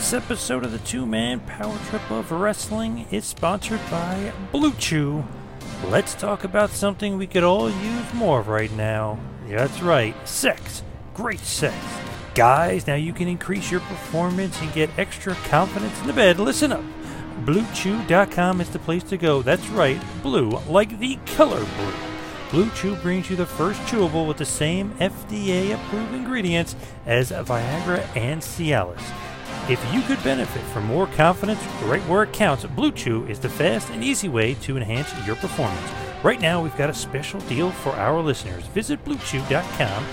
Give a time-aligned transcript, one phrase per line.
[0.00, 5.22] This episode of the Two Man Power Trip of Wrestling is sponsored by Blue Chew.
[5.84, 9.18] Let's talk about something we could all use more of right now.
[9.46, 10.82] That's right, sex.
[11.12, 11.76] Great sex.
[12.34, 16.38] Guys, now you can increase your performance and get extra confidence in the bed.
[16.40, 16.82] Listen up.
[17.44, 19.42] BlueChew.com is the place to go.
[19.42, 21.94] That's right, blue, like the color blue.
[22.50, 26.74] Blue Chew brings you the first chewable with the same FDA approved ingredients
[27.04, 29.02] as Viagra and Cialis.
[29.70, 33.48] If you could benefit from more confidence right where it counts, Blue Chew is the
[33.48, 35.92] fast and easy way to enhance your performance.
[36.24, 38.66] Right now, we've got a special deal for our listeners.
[38.66, 40.04] Visit BlueChew.com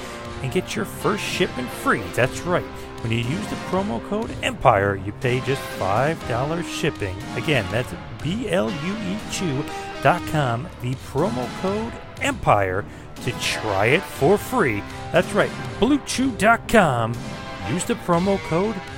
[0.43, 2.03] and get your first shipment free.
[2.13, 2.63] That's right.
[3.01, 7.17] When you use the promo code EMPIRE, you pay just $5 shipping.
[7.35, 12.85] Again, that's B L U E Chew.com, the promo code EMPIRE
[13.23, 14.83] to try it for free.
[15.11, 17.13] That's right, BlueChew.com.
[17.71, 18.96] Use the promo code EMPIRE.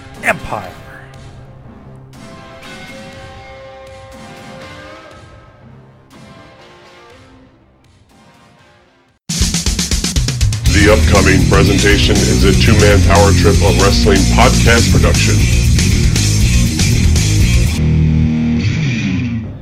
[10.79, 15.35] The upcoming presentation is a two man power trip of wrestling podcast production.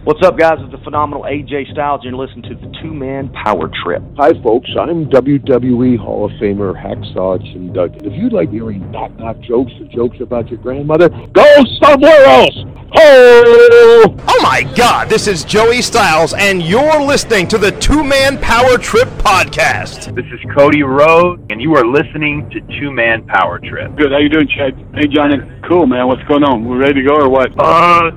[0.07, 0.55] What's up, guys?
[0.61, 4.01] It's the phenomenal AJ Styles, and you're listening to the Two Man Power Trip.
[4.15, 4.69] Hi, folks.
[4.79, 8.05] I'm WWE Hall of Famer Hacksaw Jim Duggan.
[8.05, 11.45] If you'd like hearing knock knock jokes or jokes about your grandmother, go
[11.83, 12.55] somewhere else.
[12.95, 14.15] Oh!
[14.29, 18.77] Oh my god, this is Joey Styles, and you're listening to the Two Man Power
[18.77, 20.15] Trip Podcast.
[20.15, 23.93] This is Cody Rhodes, and you are listening to Two Man Power Trip.
[23.97, 24.13] Good.
[24.13, 24.73] How you doing, Chad?
[24.95, 25.35] Hey, Johnny.
[25.67, 26.07] Cool, man.
[26.07, 26.63] What's going on?
[26.65, 27.51] We ready to go or what?
[27.59, 28.09] Uh,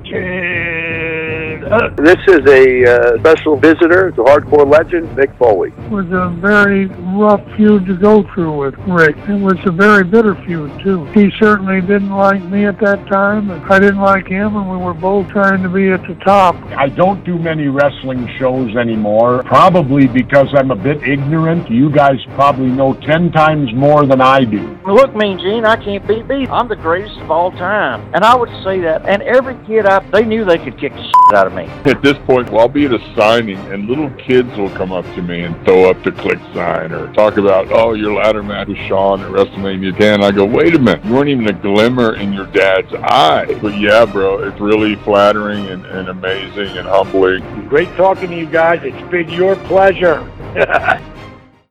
[1.61, 5.69] This is a uh, special visitor to Hardcore Legend, Mick Foley.
[5.69, 9.15] It was a very rough feud to go through with Rick.
[9.29, 11.05] It was a very bitter feud, too.
[11.13, 14.77] He certainly didn't like me at that time, and I didn't like him, and we
[14.77, 16.55] were both trying to be at the top.
[16.75, 21.69] I don't do many wrestling shows anymore, probably because I'm a bit ignorant.
[21.69, 24.79] You guys probably know 10 times more than I do.
[24.87, 26.47] Look, Mean Gene, I can't beat me.
[26.47, 28.01] I'm the greatest of all time.
[28.15, 29.05] And I would say that.
[29.05, 31.65] And every kid I, they knew they could kick the shit out of me.
[31.89, 35.05] At this point, well, I'll be at a signing, and little kids will come up
[35.15, 38.67] to me and throw up the click sign or talk about, oh, your ladder match
[38.67, 40.23] with Shawn at WrestleMania 10.
[40.23, 43.57] I go, wait a minute, you weren't even a glimmer in your dad's eye.
[43.61, 47.43] But yeah, bro, it's really flattering and, and amazing and humbling.
[47.67, 48.81] Great talking to you guys.
[48.83, 50.29] It's been your pleasure.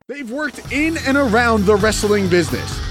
[0.07, 2.90] They've worked in and around the wrestling business.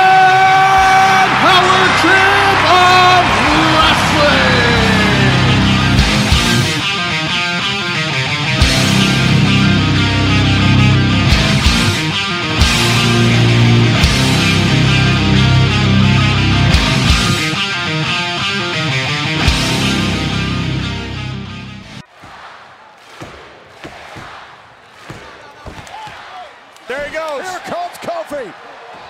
[26.91, 27.49] There he goes.
[27.49, 28.53] Here comes Kofi.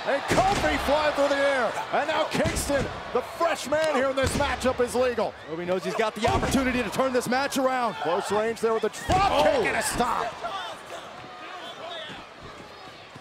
[0.05, 1.73] And Kofi flying through the air.
[1.93, 5.33] And now Kingston, the fresh man here in this matchup, is legal.
[5.49, 7.95] Kofi knows he's got the opportunity to turn this match around.
[7.95, 9.43] Close range there with a drop Oh.
[9.43, 10.31] kick and a stop.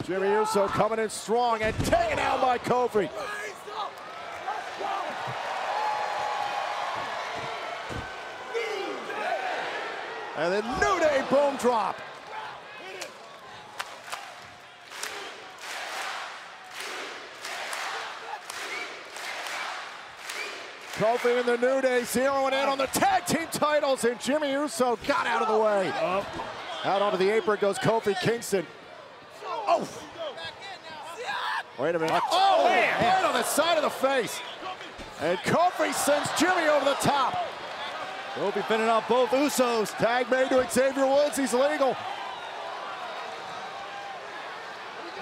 [0.05, 3.09] Jimmy Uso coming in strong and taken out by Kofi.
[10.37, 11.97] And then New Day boom drop.
[21.01, 24.99] Kofi and the New Day zeroing in on the tag team titles, and Jimmy Uso
[25.07, 25.89] got out of the way.
[26.85, 28.67] Out onto the apron goes Kofi Kingston.
[29.47, 29.89] Oh!
[31.79, 32.13] Wait a minute.
[32.13, 33.03] Oh, oh man!
[33.03, 34.43] Right on the side of the face.
[35.23, 37.47] And Kofi sends Jimmy over the top.
[38.35, 39.97] Kofi pinning out both Usos.
[39.97, 41.39] Tag made to Xavier Woods.
[41.39, 41.97] He's legal.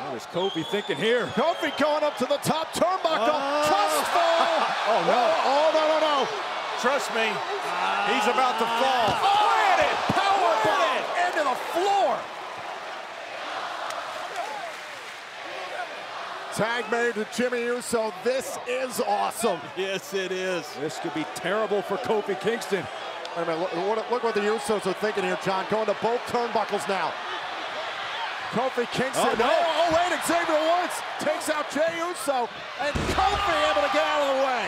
[0.05, 1.27] What is Kofi thinking here?
[1.29, 3.35] Kofi going up to the top turnbuckle.
[3.35, 3.65] Oh.
[3.69, 4.65] Trust fall.
[4.91, 5.35] Oh, no.
[5.45, 6.29] Oh, no, no, no.
[6.81, 9.09] Trust me, he's about to fall.
[9.21, 9.97] Planted.
[10.17, 12.19] Power bomb into the floor.
[16.55, 18.15] Tag made to Jimmy Uso.
[18.25, 19.61] This is awesome.
[19.77, 20.67] Yes, it is.
[20.81, 22.87] This could be terrible for Kofi Kingston.
[23.37, 25.67] Wait a minute, look, what- look what the Usos are thinking here, John.
[25.69, 27.13] Going to both turnbuckles now.
[28.57, 29.29] Kofi Kingston.
[29.29, 29.45] Oh, no.
[29.45, 32.49] oh, oh, wait, Xavier Woods takes out Jey Uso,
[32.81, 34.67] and Kofi able to get out of the way.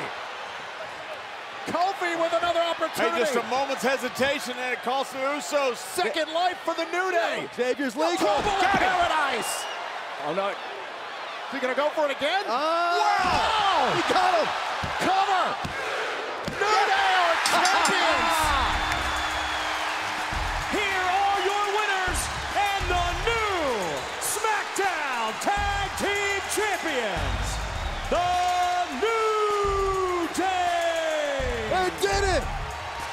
[1.67, 3.15] Kofi with another opportunity.
[3.15, 5.77] Hey, just a moment's hesitation, and it costs the Usos.
[5.77, 7.49] Second life for the New Day.
[7.55, 8.17] Xavier's legal.
[8.17, 8.81] Trouble in Got it.
[8.81, 9.65] paradise.
[10.27, 10.49] Oh no.
[10.51, 10.57] Is
[11.53, 12.45] he gonna go for it again?
[12.47, 13.01] Ah.
[13.01, 13.97] wow!
[13.97, 14.49] He got him.
[15.09, 15.57] Cover.
[16.61, 18.47] New Day are champions.
[28.11, 31.71] the New Day.
[31.71, 32.45] They did it!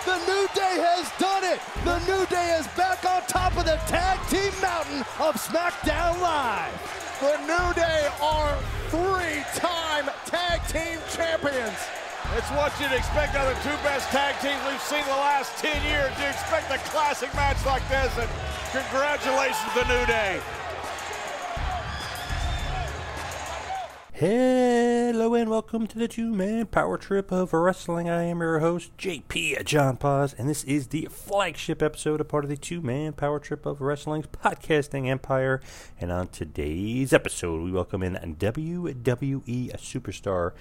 [0.09, 1.61] The New Day has done it!
[1.85, 6.73] The New Day is back on top of the tag team mountain of SmackDown Live!
[7.21, 8.57] The New Day are
[8.89, 11.77] three-time tag team champions!
[12.35, 15.21] It's what you'd expect out of the two best tag teams we've seen in the
[15.21, 16.11] last 10 years.
[16.17, 18.29] You expect a classic match like this, and
[18.73, 20.41] congratulations, the New Day.
[24.19, 28.09] Hello and welcome to the two man power trip of wrestling.
[28.09, 32.43] I am your host, JP John Paz, and this is the flagship episode, a part
[32.43, 35.61] of the two man power trip of wrestling's podcasting empire.
[36.01, 40.53] And on today's episode, we welcome in WWE superstar,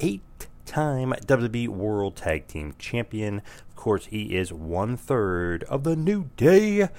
[0.00, 3.40] eight time WWE World Tag Team Champion.
[3.70, 6.90] Of course, he is one third of the New Day.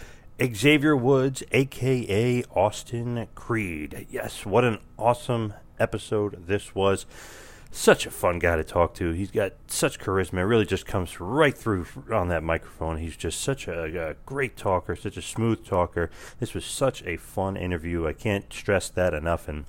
[0.41, 4.07] Xavier Woods, aka Austin Creed.
[4.09, 7.05] Yes, what an awesome episode this was.
[7.71, 9.11] Such a fun guy to talk to.
[9.11, 10.39] He's got such charisma.
[10.39, 12.97] It really just comes right through on that microphone.
[12.97, 16.09] He's just such a, a great talker, such a smooth talker.
[16.39, 18.07] This was such a fun interview.
[18.07, 19.47] I can't stress that enough.
[19.47, 19.65] And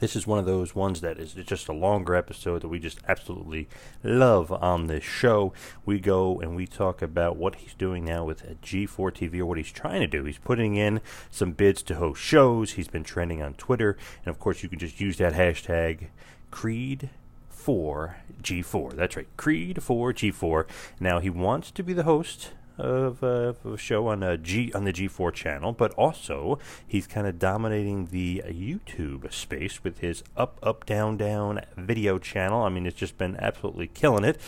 [0.00, 2.98] this is one of those ones that is just a longer episode that we just
[3.06, 3.68] absolutely
[4.02, 5.52] love on this show.
[5.86, 9.58] We go and we talk about what he's doing now with G4 TV or what
[9.58, 10.24] he's trying to do.
[10.24, 11.00] He's putting in
[11.30, 12.72] some bids to host shows.
[12.72, 13.96] He's been trending on Twitter.
[14.24, 16.08] And of course, you can just use that hashtag
[16.50, 17.10] Creed.
[17.48, 18.96] 4 G4.
[18.96, 20.64] That's right, Creed 4 G4.
[20.98, 24.72] Now he wants to be the host of, uh, of a show on a G
[24.74, 30.22] on the G4 channel, but also he's kind of dominating the YouTube space with his
[30.36, 32.62] up up down down video channel.
[32.62, 34.40] I mean, it's just been absolutely killing it.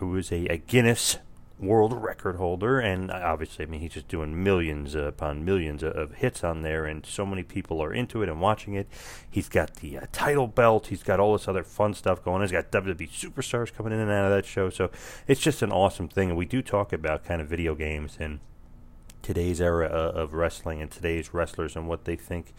[0.00, 1.18] It was a, a Guinness
[1.62, 6.42] world record holder, and obviously, I mean, he's just doing millions upon millions of, hits
[6.44, 8.88] on there, and so many people are into it and watching it.
[9.30, 12.42] He's got the uh, title belt, he's got all this other fun stuff going on.
[12.42, 14.90] He's got WWE superstars coming in and out of that show, so
[15.26, 16.28] it's just an awesome thing.
[16.28, 18.40] And we do talk about kind of video games and
[19.22, 22.52] today's era uh, of wrestling and today's wrestlers and what they think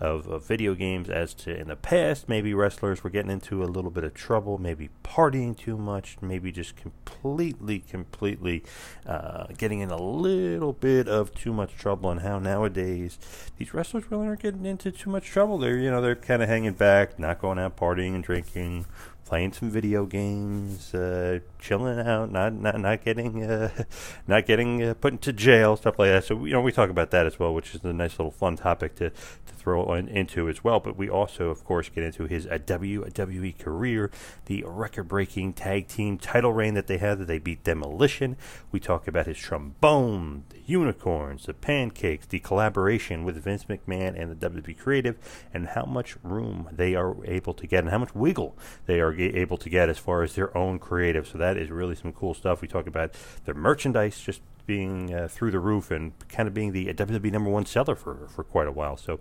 [0.00, 3.66] of, of, video games as to in the past maybe wrestlers were getting into a
[3.66, 8.62] little bit of trouble maybe partying too much maybe just completely completely
[9.06, 12.10] uh, getting in a little bit of too much trouble.
[12.10, 13.18] And how nowadays
[13.58, 15.58] these wrestlers really aren't getting into too much trouble.
[15.58, 18.86] They're you know they're kind of hanging back not going out partying and drinking
[19.30, 23.70] playing some video games, uh, chilling out, not not not getting uh,
[24.26, 26.24] not getting uh, put into jail, stuff like that.
[26.24, 28.56] So you know we talk about that as well, which is a nice little fun
[28.56, 30.80] topic to to throw in, into as well.
[30.80, 34.10] But we also, of course, get into his uh, WWE career,
[34.46, 38.36] the record-breaking tag team title reign that they had, that they beat Demolition.
[38.72, 44.28] We talk about his trombone, the unicorns, the pancakes, the collaboration with Vince McMahon and
[44.32, 45.16] the WWE creative,
[45.54, 48.56] and how much room they are able to get, and how much wiggle
[48.86, 51.26] they are able to get as far as their own creative.
[51.26, 52.60] So that is really some cool stuff.
[52.60, 56.72] We talk about their merchandise just being uh, through the roof and kind of being
[56.72, 58.96] the WWE number one seller for, for quite a while.
[58.96, 59.18] So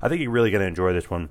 [0.00, 1.30] I think you're really going to enjoy this one.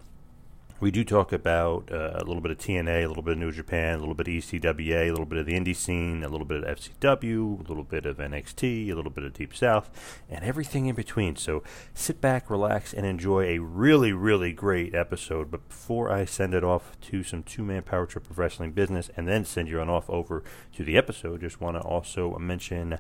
[0.82, 3.52] We do talk about uh, a little bit of TNA, a little bit of New
[3.52, 6.44] Japan, a little bit of ECWA, a little bit of the indie scene, a little
[6.44, 9.92] bit of FCW, a little bit of NXT, a little bit of Deep South,
[10.28, 11.36] and everything in between.
[11.36, 11.62] So
[11.94, 15.52] sit back, relax, and enjoy a really, really great episode.
[15.52, 19.12] But before I send it off to some two man power trip of wrestling business
[19.16, 22.98] and then send you on off over to the episode, just want to also mention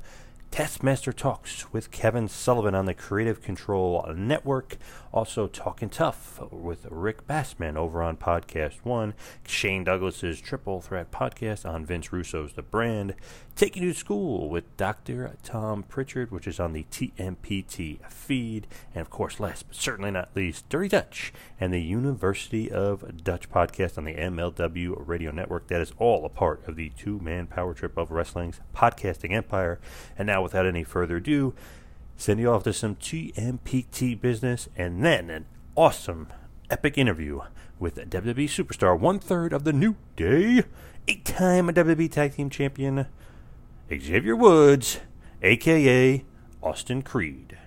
[0.51, 4.77] Taskmaster Talks with Kevin Sullivan on the Creative Control Network.
[5.13, 9.13] Also, Talking Tough with Rick Bassman over on Podcast One.
[9.45, 13.15] Shane Douglas's Triple Threat Podcast on Vince Russo's The Brand.
[13.57, 15.35] Taking You to School with Dr.
[15.43, 18.67] Tom Pritchard, which is on the TMPT feed.
[18.95, 23.51] And of course, last but certainly not least, Dirty Dutch and the University of Dutch
[23.51, 25.67] podcast on the MLW Radio Network.
[25.67, 29.81] That is all a part of the two man power trip of wrestling's podcasting empire.
[30.17, 31.53] And now, without any further ado,
[32.21, 36.27] send you off to some TMPT business and then an awesome,
[36.69, 37.41] epic interview
[37.79, 40.63] with WWE superstar, one third of the New Day,
[41.07, 43.07] eight time WWE Tag Team Champion,
[43.89, 44.99] Xavier Woods,
[45.41, 46.23] aka
[46.61, 47.57] Austin Creed.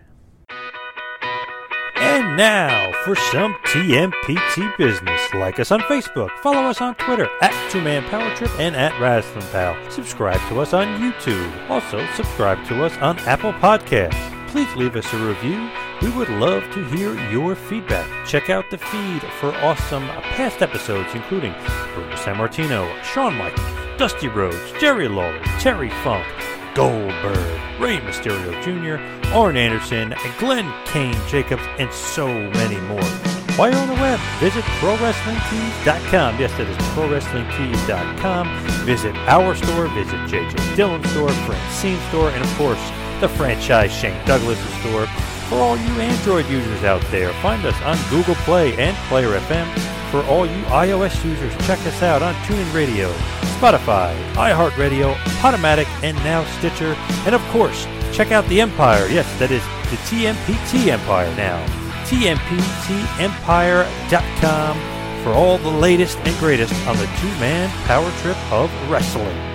[1.97, 5.35] And now for some TMPT business.
[5.35, 8.99] Like us on Facebook, follow us on Twitter at Two Man Power Trip and at
[9.01, 9.91] Wrestling Pal.
[9.91, 11.71] Subscribe to us on YouTube.
[11.71, 14.34] Also, subscribe to us on Apple Podcasts.
[14.55, 15.69] Please leave us a review.
[16.01, 18.25] We would love to hear your feedback.
[18.25, 21.53] Check out the feed for awesome past episodes, including
[21.93, 23.67] Bruno Sammartino, Shawn Michaels,
[23.99, 26.25] Dusty Rhodes, Jerry Lawler, Terry Funk,
[26.73, 33.03] Goldberg, Rey Mysterio Jr., Arn Anderson, Glenn Kane Jacobs, and so many more.
[33.57, 36.39] While you're on the web, visit ProWrestlingTees.com.
[36.39, 38.67] Yes, that is ProWrestlingTees.com.
[38.87, 42.79] Visit our store, visit JJ Dillon's store, Francine store, and of course,
[43.21, 45.07] the franchise Shane Douglas store.
[45.49, 49.69] For all you Android users out there, find us on Google Play and Player FM.
[50.11, 53.13] For all you iOS users, check us out on TuneIn Radio,
[53.59, 56.95] Spotify, iHeartRadio, Podomatic, and now Stitcher.
[57.27, 59.09] And of course, check out the Empire.
[59.09, 61.65] Yes, that is the TMPT Empire now.
[62.07, 64.77] TMPTEmpire.com
[65.25, 69.54] for all the latest and greatest on the two-man power trip of wrestling.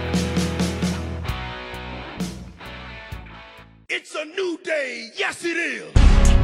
[3.92, 5.10] It's a new day.
[5.16, 6.39] Yes, it is.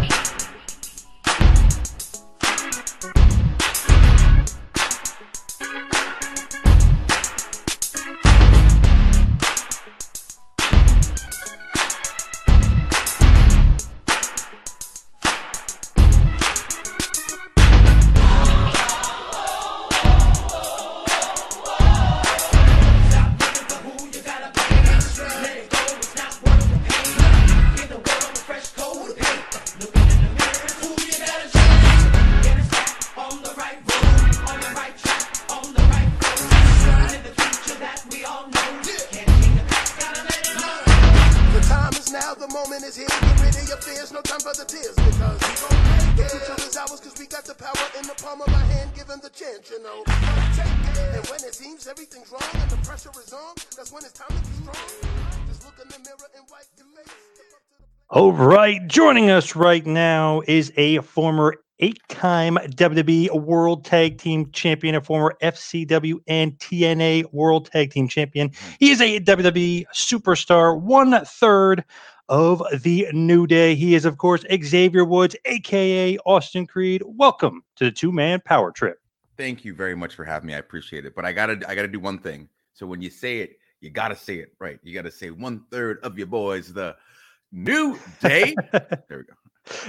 [59.15, 65.38] Joining us right now is a former eight-time WWE World Tag Team Champion, a former
[65.41, 68.50] FCW and TNA World Tag Team Champion.
[68.50, 68.72] Hmm.
[68.77, 71.86] He is a WWE superstar, one third
[72.27, 73.74] of the New Day.
[73.74, 77.01] He is, of course, Xavier Woods, aka Austin Creed.
[77.05, 78.98] Welcome to the two-man power trip.
[79.38, 80.55] Thank you very much for having me.
[80.55, 81.15] I appreciate it.
[81.15, 82.50] But I gotta I gotta do one thing.
[82.74, 84.77] So when you say it, you gotta say it right.
[84.84, 86.98] You gotta say one third of your boys the
[87.55, 88.55] new day.
[88.71, 89.33] there we go.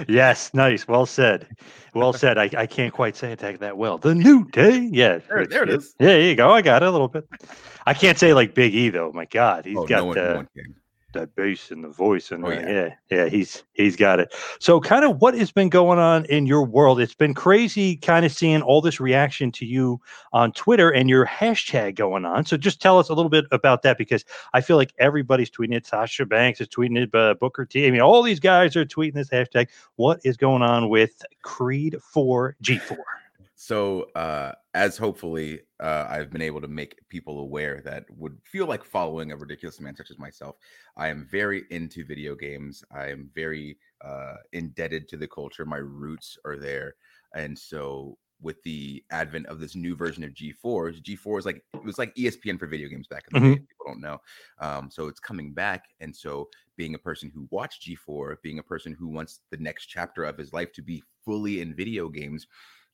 [0.09, 0.89] Yes, nice.
[0.89, 1.47] Well said.
[1.95, 2.39] Well said.
[2.39, 3.99] I, I can't quite say it that, well.
[3.99, 4.89] The New Day.
[4.91, 5.19] Yeah.
[5.29, 5.95] There- there it is.
[6.01, 6.51] Yeah, there you go.
[6.51, 7.25] I got it a little bit.
[7.85, 9.13] I can't say like Big E though.
[9.13, 10.75] My God, he's Oh, no got no the one can.
[11.17, 12.71] That bass and the voice and Oh, the- yeah.
[12.71, 14.35] yeah, yeah, he's he's got it.
[14.59, 17.01] So, kind of what has been going on in your world?
[17.01, 20.01] It's been crazy, kind of seeing all this reaction to you
[20.33, 22.45] on Twitter and your hashtag going on.
[22.45, 25.75] So, just tell us a little bit about that because I feel like everybody's tweeting
[25.75, 25.87] it.
[25.87, 27.15] Sasha Banks is tweeting it.
[27.15, 27.87] Uh, Booker T.
[27.87, 29.69] I mean, all these guys are tweeting this hashtag.
[29.97, 33.05] What is going on with Creed Four G Four?
[33.59, 38.67] So uh as hopefully uh I've been able to make people aware that would feel
[38.67, 40.57] like following a ridiculous man such as myself,
[40.97, 42.85] I am very into video games.
[42.91, 45.65] I am very uh indebted to the culture.
[45.65, 46.97] My roots are there.
[47.35, 51.83] And so with the advent of this new version of G4, G4 is like it
[51.83, 53.55] was like ESPN for video games back in the day.
[53.55, 53.67] Mhm.
[53.71, 54.19] People don't know.
[54.59, 55.87] Um, so it's coming back.
[56.01, 59.87] And so being a person who watched G4, being a person who wants the next
[59.87, 62.47] chapter of his life to be fully in video games,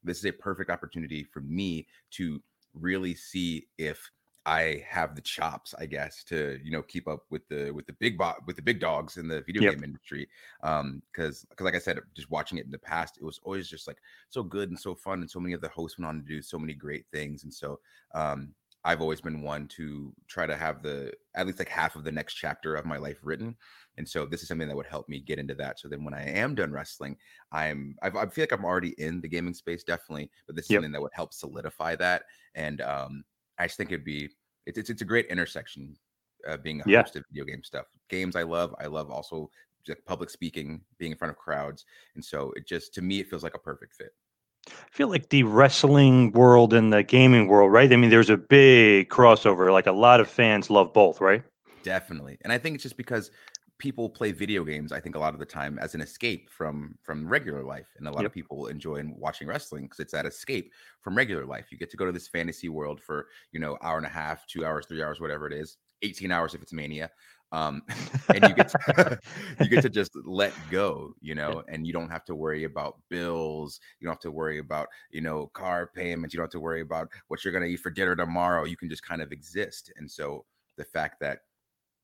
[0.05, 2.43] this is a perfect opportunity for me to
[2.75, 4.11] really see if
[4.45, 7.93] I have the chops, I guess, to you know keep up with the with the
[7.93, 9.65] big bo- with the big dogs in the video Yep.
[9.65, 10.29] game industry.
[10.65, 13.69] Um, because because like I said, just watching it in the past, it was always
[13.69, 13.99] just like
[14.31, 16.43] so good and so fun, and so many of the hosts went on to do
[16.43, 17.45] so many great things.
[17.45, 17.79] And so
[18.15, 18.55] um,
[18.85, 22.13] I've always been one to try to have the at least like half of the
[22.13, 23.57] next chapter of my life written.
[23.97, 25.79] And so this is something that would help me get into that.
[25.79, 27.19] So then when I am done wrestling,
[27.53, 30.71] I'm I've, I feel like I'm already in the gaming space definitely, but this is
[30.71, 30.73] Yep.
[30.73, 32.25] something that would help solidify that.
[32.55, 33.25] And um,
[33.59, 34.31] I just think it'd be
[34.67, 35.97] it's it's, it's a great intersection
[36.47, 37.05] uh, being a Yeah.
[37.05, 37.87] host of video game stuff.
[38.09, 38.75] Games I love.
[38.79, 39.51] I love also
[39.85, 41.85] just public speaking, being in front of crowds,
[42.15, 44.13] and so it just to me it feels like a perfect fit.
[44.69, 47.93] I feel like the wrestling world and the gaming world, right?
[47.93, 49.73] I mean, there's a big crossover.
[49.73, 51.43] Like a lot of fans love both, right?
[51.83, 52.39] Definitely.
[52.43, 53.31] And I think it's just because
[53.79, 56.97] people play video games, I think a lot of the time as an escape from
[57.03, 57.89] from regular life.
[57.97, 58.27] And a lot Yep.
[58.27, 61.73] of people enjoy watching wrestling because it's that escape from regular life.
[61.73, 64.47] You get to go to this fantasy world for, you know, hour and a half,
[64.47, 65.79] two hours, three hours, whatever it is.
[66.03, 67.11] 18 hours if it's Mania.
[67.53, 67.83] Um,
[68.35, 69.21] and you get to,
[69.61, 72.99] you get to just let go, you know, and you don't have to worry about
[73.11, 73.81] bills.
[74.01, 76.35] You don't have to worry about you know car payments.
[76.35, 78.65] You don't have to worry about what you're gonna eat for dinner tomorrow.
[78.65, 79.93] You can just kind of exist.
[79.97, 80.45] And so
[80.77, 81.41] the fact that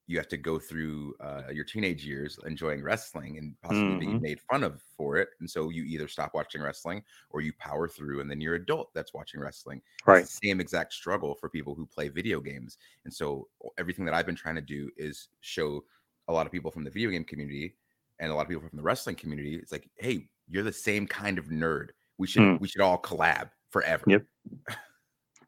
[0.08, 4.00] you have to go through uh, your teenage years enjoying wrestling and possibly Mhm.
[4.00, 5.30] being made fun of for it.
[5.40, 8.92] And so you either stop watching wrestling or you power through, and then you're adult
[8.94, 9.82] that's watching wrestling.
[10.06, 10.28] Right.
[10.42, 12.78] same exact struggle for people who play video games.
[13.04, 13.48] And so
[13.78, 15.84] everything that I've been trying to do is show
[16.28, 17.76] a lot of people from the video game community
[18.18, 19.56] and a lot of people from the wrestling community.
[19.56, 21.90] It's like, hey, you're the same kind of nerd.
[22.18, 22.58] We should Mm.
[22.58, 24.06] we should all collab forever.
[24.06, 24.26] Yep.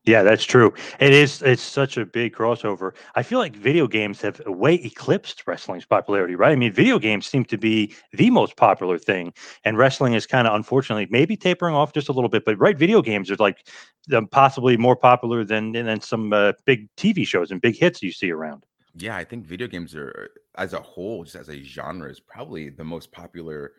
[0.05, 0.73] Yeah, that's true.
[0.99, 1.43] It is.
[1.43, 2.93] It's such a big crossover.
[3.17, 6.53] I feel like video games have way eclipsed wrestling's popularity, right?
[6.53, 10.49] I mean, video games seem to be the most popular thing, and wrestling is kind
[10.49, 12.47] of unfortunately maybe tapering off just a little bit.
[12.47, 13.67] But right, video games are like
[14.15, 18.11] um, possibly more popular than than some uh, big TV shows and big hits you
[18.11, 18.65] see around.
[18.97, 22.71] Yeah, I think video games are, as a whole, just as a genre, is probably
[22.71, 23.73] the most popular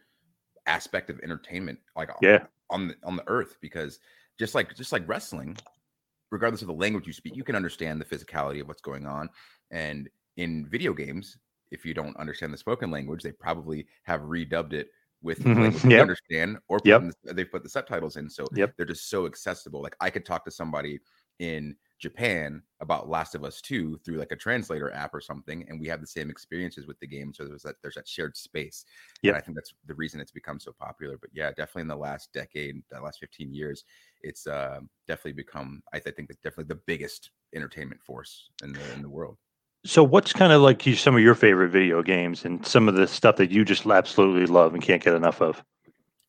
[0.67, 2.43] aspect of entertainment, like Yeah.
[2.69, 3.57] on the on the earth.
[3.59, 3.99] Because
[4.37, 5.57] just like just like wrestling,
[6.31, 9.29] regardless of the language you speak, you can understand the physicality of what's going on.
[9.71, 11.37] And in video games,
[11.71, 14.89] if you don't understand the spoken language, they probably have redubbed it
[15.21, 15.73] with Mhm.
[15.93, 16.01] you Yep.
[16.01, 17.11] understand, or Yep.
[17.23, 18.75] the- they've put the subtitles in, so Yep.
[18.77, 19.81] they're just so accessible.
[19.81, 20.99] Like I could talk to somebody
[21.39, 25.79] in Japan about Last of Us 2 through like a translator app or something, and
[25.79, 27.31] we have the same experiences with the game.
[27.33, 28.83] So there's that there's that shared space.
[29.21, 31.17] Yeah, I think that's the reason it's become so popular.
[31.17, 33.83] But yeah, definitely in the last decade, the last 15 years,
[34.21, 38.93] it's uh, definitely become, I, th- think, that's definitely the biggest entertainment force in the
[38.93, 39.37] in the world.
[39.85, 42.95] So, what's kind of like you, some of your favorite video games and some of
[42.95, 45.63] the stuff that you just absolutely love and can't get enough of?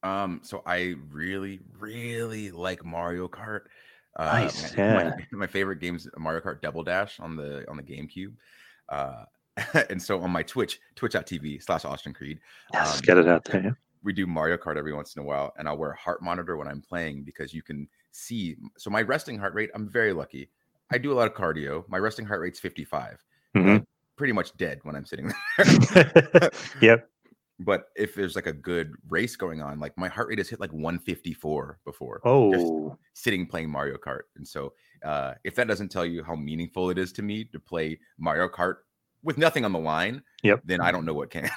[0.02, 3.62] Um, so I really, really like Mario Kart.
[4.16, 5.14] Uh, Nice, my, yeah.
[5.32, 8.32] my, my favorite games Mario Kart Double Dash on the on the GameCube.
[8.88, 9.24] Uh,
[9.90, 12.38] and so on my Twitch, twitch.tv slash Austin Creed.
[12.72, 13.78] Yes, um, get it out there.
[14.02, 16.56] we do Mario Kart every once in a while, and I'll wear a heart monitor
[16.56, 18.56] when I'm playing because you can see.
[18.78, 20.50] So my resting heart rate, I'm very lucky.
[20.90, 21.88] I do a lot of cardio.
[21.88, 23.22] My resting heart rate's 55.
[23.56, 23.84] Mhm.
[24.16, 26.50] Pretty much dead when I'm sitting there.
[26.80, 27.08] Yep.
[27.64, 30.60] But if there's like a good race going on, like my heart rate has hit
[30.60, 32.16] like 154 before.
[32.16, 34.22] just Oh, sitting playing Mario Kart.
[34.36, 34.72] And so,
[35.04, 38.48] uh, if that doesn't tell you how meaningful it is to me to play Mario
[38.48, 38.76] Kart
[39.22, 40.62] with nothing on the line, Yep.
[40.64, 41.48] then I don't know what can.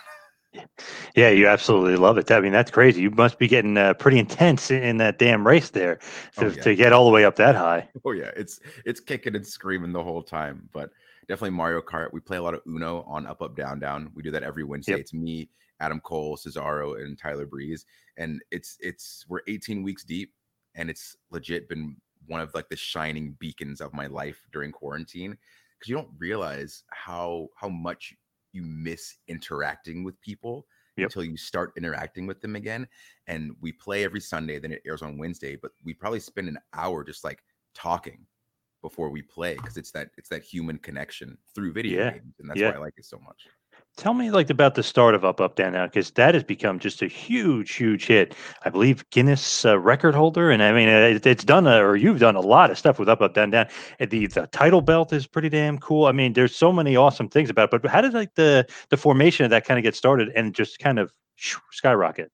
[1.16, 2.32] yeah, you absolutely love it.
[2.32, 3.02] I mean, that's crazy.
[3.02, 5.96] You must be getting uh, pretty intense in, in that damn race there
[6.38, 6.62] to, Oh, yeah.
[6.64, 7.90] to get all the way up that high.
[8.06, 10.70] oh yeah, it's it's kicking and screaming the whole time.
[10.72, 10.92] But
[11.28, 12.14] definitely Mario Kart.
[12.14, 14.12] We play a lot of Uno on Up Up Down Down.
[14.16, 14.94] We do that every Wednesday.
[14.94, 15.00] Yep.
[15.02, 17.86] It's me, Adam Cole, Cesaro, and Tyler Breeze,
[18.18, 20.34] and it's it's we're 18 weeks deep,
[20.76, 25.38] and it's legit been one of like the shining beacons of my life during quarantine
[25.78, 28.14] because you don't realize how how much
[28.52, 31.12] you miss interacting with people Yep.
[31.12, 32.88] until you start interacting with them again.
[33.28, 36.60] And we play every Sunday, then it airs on Wednesday, but we probably spend an
[36.74, 38.26] hour just like talking
[38.82, 42.14] before we play because it's that it's that human connection through video Yeah.
[42.14, 42.64] games, and that's Yeah.
[42.64, 43.50] why I like it so much.
[43.98, 46.80] Tell me like about the start of Up Up Down Down because that has become
[46.80, 48.36] just a huge, huge hit.
[48.66, 51.96] I believe Guinness uh, record holder, and I mean uh, it, it's done a, or
[51.96, 53.68] you've done a lot of stuff with Up Up Down Down.
[54.00, 56.08] And the the title belt is pretty damn cool.
[56.08, 57.82] I mean, there's so many awesome things about it.
[57.82, 60.80] But how did like the the formation of that kind of get started and just
[60.80, 62.32] kind of shoo, skyrocket?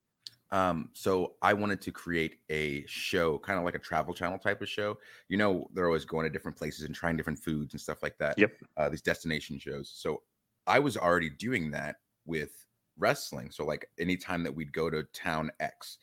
[0.50, 4.62] Um, so I wanted to create a show, kind of like a travel channel type
[4.62, 4.98] of show.
[5.28, 8.18] You know, they're always going to different places and trying different foods and stuff like
[8.18, 8.36] that.
[8.36, 8.52] Yep.
[8.76, 9.90] Uh, these destination shows.
[9.94, 10.22] So
[10.66, 12.50] I was already doing that with
[12.98, 13.50] wrestling.
[13.50, 15.98] So like anytime that we'd go to town X,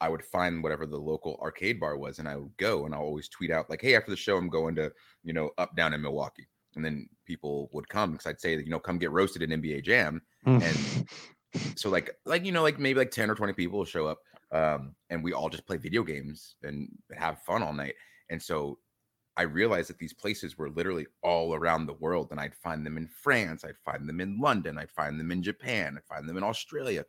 [0.00, 3.00] I would find whatever the local arcade bar was, and I would go and I'll
[3.00, 5.94] always tweet out like, "Hey, after the show, I'm going to you know up down
[5.94, 9.42] in Milwaukee." And then people would come because I'd say, you know, come get roasted
[9.42, 11.08] in NBA Jam, and
[11.76, 14.18] so like like you know like maybe like 10 or 20 people will show up
[14.52, 17.94] um and we all just play video games and have fun all night
[18.30, 18.78] and so
[19.36, 22.96] i realized that these places were literally all around the world and i'd find them
[22.96, 26.36] in france i'd find them in london i'd find them in japan i'd find them
[26.36, 27.04] in australia.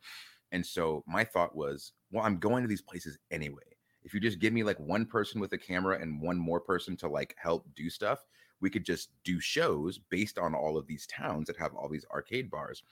[0.52, 3.62] And so my thought was well i'm going to these places anyway.
[4.04, 6.96] If you just give me like one person with a camera and one more person
[6.98, 8.24] to like help do stuff
[8.60, 12.06] we could just do shows based on all of these towns that have all these
[12.10, 12.82] arcade bars.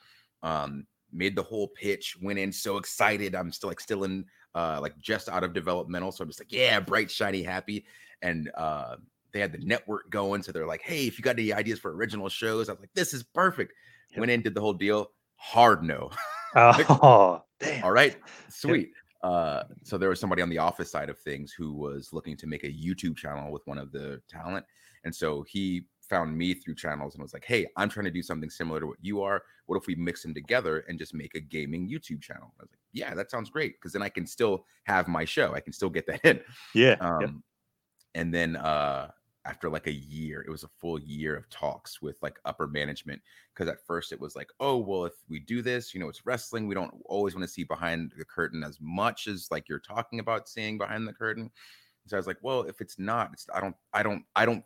[0.43, 4.25] Um made the whole pitch went in so excited i'm still like still in
[4.57, 7.87] uh like just out of developmental so i'm just like yeah bright shiny happy.
[8.21, 8.97] And uh
[9.35, 11.95] they had the network going so they're like hey if you got any ideas for
[11.95, 13.75] original shows i was like this is perfect
[14.17, 16.09] went in did the whole deal hard no
[16.57, 17.85] Oh, damn.
[17.85, 18.17] all right
[18.49, 18.93] sweet
[19.23, 22.47] uh so there was somebody on the office side of things who was looking to
[22.47, 24.65] make a youtube channel with one of the talent
[25.05, 28.23] and so he found me through channels and was like, "Hey, I'm trying to do
[28.23, 29.43] something similar to what you are.
[29.67, 32.71] What if we mix them together and just make a gaming YouTube channel?" I was
[32.73, 35.55] like, "Yeah, that sounds great because then I can still have my show.
[35.55, 36.41] I can still get that in."
[36.75, 36.97] Yeah.
[37.01, 38.21] Um, yeah.
[38.21, 39.11] and then uh
[39.47, 43.21] after like a year, it was a full year of talks with like upper management.
[43.53, 46.27] Because at first it was like, oh, well, if we do this, you know, it's
[46.27, 46.67] wrestling.
[46.67, 50.19] We don't always want to see behind the curtain as much as like you're talking
[50.19, 51.51] about seeing behind the curtain.
[52.07, 54.65] So I was like, well, if it's not, it's I don't, I don't, I don't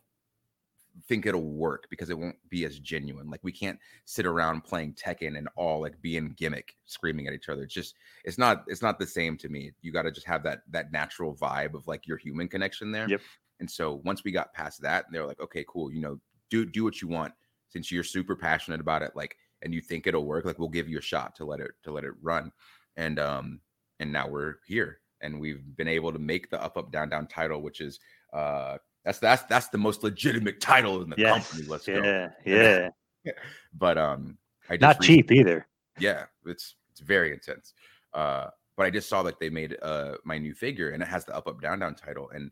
[1.06, 3.30] think it'll work because it won't be as genuine.
[3.30, 7.48] Like we can't sit around playing Tekken and all like being gimmick, screaming at each
[7.48, 7.62] other.
[7.62, 9.72] It's just it's not it's not the same to me.
[9.82, 13.08] You got to just have that that natural vibe of like your human connection there.
[13.08, 13.20] Yep.
[13.60, 15.92] And so once we got past that, they were like, okay, cool.
[15.92, 17.32] You know, do do what you want
[17.68, 19.12] since you're super passionate about it.
[19.14, 20.44] Like, and you think it'll work.
[20.44, 22.52] Like, we'll give you a shot to let it to let it run.
[22.96, 23.60] And um
[24.00, 27.26] and now we're here and we've been able to make the up up down down
[27.26, 27.98] title, which is
[28.32, 31.48] uh that's that's that's the most legitimate title in the Yes.
[31.50, 31.68] company.
[31.68, 31.94] Let's Yeah.
[32.00, 32.30] go.
[32.44, 32.88] Yeah.
[33.24, 33.32] yeah.
[33.74, 34.38] but um,
[34.70, 35.66] I just Not cheap either.
[35.98, 37.74] yeah, it's it's very intense.
[38.14, 41.24] Uh, but I just saw that they made uh my new figure and it has
[41.24, 42.50] the up up down down title and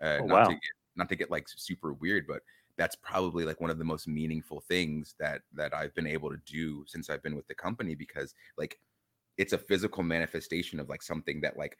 [0.00, 0.46] uh Oh, not wow.
[0.46, 2.42] to get not to get like super weird, but
[2.76, 6.38] that's probably like one of the most meaningful things that that I've been able to
[6.46, 8.80] do since I've been with the company because like
[9.36, 11.78] it's a physical manifestation of like something that like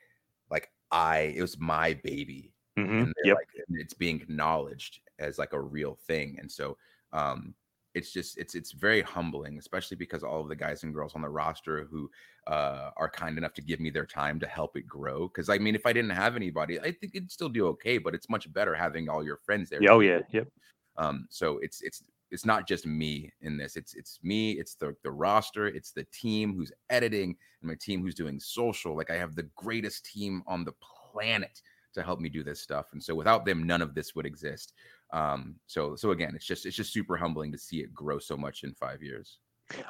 [0.51, 3.13] like I it was my baby Mhm.
[3.15, 3.39] and Yep.
[3.39, 6.79] like and it's being acknowledged as like a real thing and so
[7.13, 7.55] um
[7.99, 11.21] it's just it's it's very humbling especially because all of the guys and girls on
[11.21, 12.11] the roster who
[12.47, 15.59] uh are kind enough to give me their time to help it grow because i
[15.59, 18.51] mean if i didn't have anybody i think it'd still do okay but it's much
[18.53, 20.21] better having all your friends there Oh yeah.
[20.31, 20.49] Yep.
[20.97, 24.95] um so it's it's it's not just me in this it's it's me it's the
[25.03, 29.17] the roster it's the team who's editing and my team who's doing social like i
[29.17, 30.75] have the greatest team on the
[31.13, 31.63] planet
[31.95, 34.75] to help me do this stuff and so without them none of this would exist
[35.13, 38.37] um so so again it's just it's just super humbling to see it grow so
[38.37, 39.39] much in five years.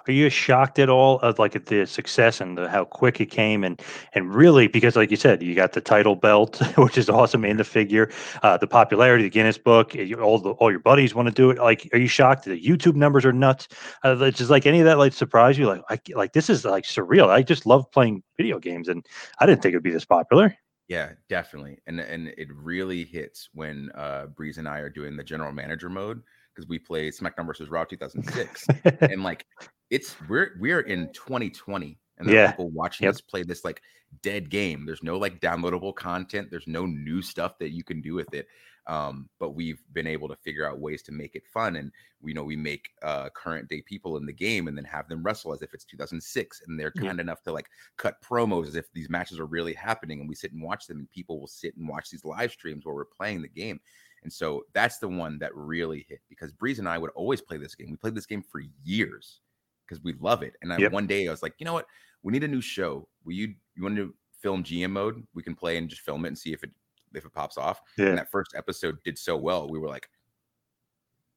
[0.08, 3.26] Are you shocked at all of like at the success and the, how quick it
[3.26, 3.80] came and
[4.12, 7.58] and really because like you said you got the title belt which is awesome in
[7.58, 8.10] the figure
[8.42, 11.58] uh, the popularity the Guinness book all the all your buddies want to do it.
[11.58, 13.68] Like are you shocked the YouTube numbers are nuts?
[14.02, 15.66] Uh, just like any of that like surprise you?
[15.66, 17.28] Like I, like this is like surreal.
[17.28, 19.06] I just love playing video games and
[19.38, 20.56] I didn't think it'd be this popular
[20.88, 21.78] Yeah, definitely.
[21.86, 25.88] And and it really hits when uh Breeze and I are doing the general manager
[25.90, 26.22] mode
[26.54, 28.66] because we play SmackDown versus Raw 2006.
[29.02, 29.46] and like
[29.90, 32.50] it's we're we're in 2020 and Yeah.
[32.50, 33.14] people watching Yep.
[33.14, 33.82] us play this like
[34.22, 34.86] dead game.
[34.86, 38.48] There's no like downloadable content, there's no new stuff that you can do with it.
[38.88, 42.32] Um, but we've been able to figure out ways to make it fun and we
[42.32, 45.52] know we make uh current day people in the game and then have them wrestle
[45.52, 47.12] as if it's 2006 and they're Yeah.
[47.12, 50.34] kind enough to like cut promos as if these matches are really happening and we
[50.34, 53.04] sit and watch them and people will sit and watch these live streams while we're
[53.04, 53.78] playing the game.
[54.22, 57.58] And so that's the one that really hit because breeze and i would always play
[57.58, 57.90] this game.
[57.90, 59.42] We played this game for years
[59.86, 60.54] because we love it.
[60.62, 60.92] And I, Yep.
[60.96, 61.86] one day i was like you know what?
[62.22, 63.08] We need a new show.
[63.24, 65.26] Will you you want to film gm mode?
[65.34, 66.70] We can play and just film it and see if it
[67.14, 68.06] if it pops off Yeah.
[68.06, 70.08] and that first episode did so well we were like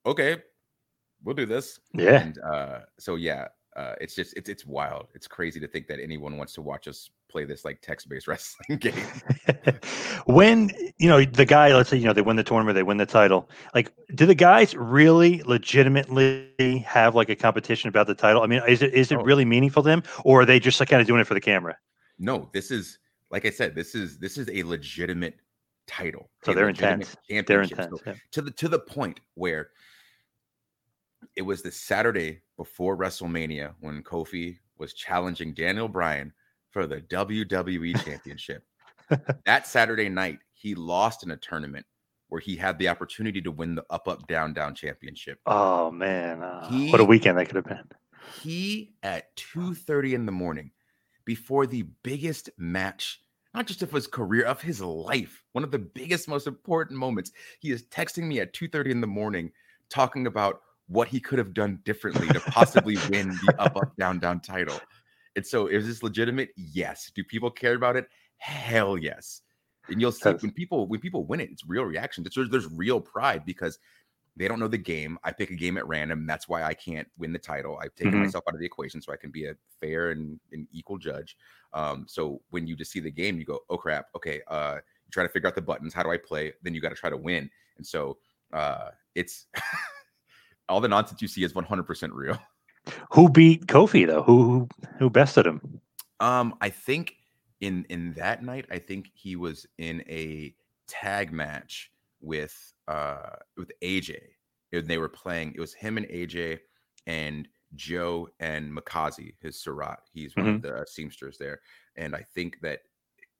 [0.05, 0.37] okay
[1.23, 2.21] we'll do this Yeah.
[2.23, 5.99] and uh so yeah uh it's just it's it's wild it's crazy to think that
[6.01, 9.05] anyone wants to watch us play this like text-based wrestling game
[10.25, 12.97] when you know the guy let's say you know they win the tournament they win
[12.97, 18.41] the title like do the guys really legitimately have like a competition about the title
[18.41, 19.23] i mean is it is it Oh.
[19.23, 21.39] really meaningful to them or are they just like kind of doing it for the
[21.41, 21.77] camera
[22.19, 25.35] no this is like i said this is this is a legitimate
[25.91, 27.15] title So they're intense.
[27.27, 28.13] They're intense, So yeah.
[28.31, 29.71] to the to the point where
[31.35, 36.33] it was the saturday before wrestlemania when kofi was challenging daniel bryan
[36.71, 38.63] for the wwe championship
[39.45, 41.85] that saturday night he lost in a tournament
[42.29, 46.41] where he had the opportunity to win the up up down down championship oh man
[46.41, 47.87] uh, what a weekend that could have been
[48.41, 50.71] he at 2:30 in the morning
[51.25, 53.19] before the biggest match
[53.53, 55.43] not just of his career of his life.
[55.51, 57.31] One of the biggest most important moments.
[57.59, 59.51] He is texting me at 2:30 in the morning
[59.89, 64.19] talking about what he could have done differently to possibly win the up up down
[64.19, 64.79] down title.
[65.35, 66.49] And so is this legitimate?
[66.55, 67.11] Yes.
[67.13, 68.07] Do people care about it?
[68.37, 69.41] Hell yes.
[69.87, 72.71] And you'll see when people when people win it it's real reactions it's, there's, there's
[72.71, 73.79] real pride because
[74.37, 75.17] they don't know the game.
[75.23, 76.25] I pick a game at random.
[76.25, 77.77] That's why I can't win the title.
[77.81, 78.19] I've taken Mhm.
[78.23, 81.35] myself out of the equation so I can be a fair and, and equal judge.
[81.73, 84.41] Um, so when you just see the game, you go, oh crap, okay.
[84.47, 85.93] Uh, you try to figure out the buttons.
[85.93, 86.53] How do I play?
[86.63, 87.49] Then you got to try to win.
[87.77, 88.17] And so
[88.53, 89.47] uh, it's
[90.69, 92.37] all the nonsense you see is 100% real.
[93.11, 94.67] who beat kofi though who who,
[94.97, 95.79] who bested him
[96.19, 97.17] Um, I think
[97.59, 100.55] in in that night, I think he was in a
[100.87, 101.91] tag match
[102.21, 104.19] with uh with AJ,
[104.71, 105.53] and they were playing.
[105.55, 106.59] It was him and AJ
[107.07, 109.99] and Joe and Makazi, his Surat.
[110.13, 111.59] He's one of the seamsters there,
[111.95, 112.79] and I think that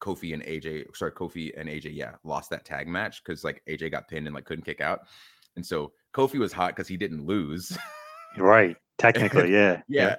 [0.02, 3.92] Kofi and AJ, sorry, Kofi and AJ, yeah, lost that tag match because like AJ
[3.92, 5.02] got pinned and like couldn't kick out,
[5.56, 7.78] and so Kofi was hot because he didn't lose.
[8.38, 8.78] Right.
[8.98, 9.82] Technically, yeah.
[9.88, 10.16] yeah,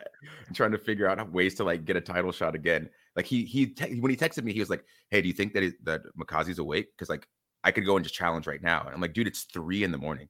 [0.46, 2.90] and trying to figure out ways to like get a title shot again.
[3.14, 5.52] Like he he te- when he texted me, he was like, "Hey, do you think
[5.52, 6.88] that it, that Makazi's awake?
[6.92, 7.28] Because like
[7.64, 9.92] I could go and just challenge right now." And I'm like, "Dude, it's three in
[9.92, 10.29] the morning.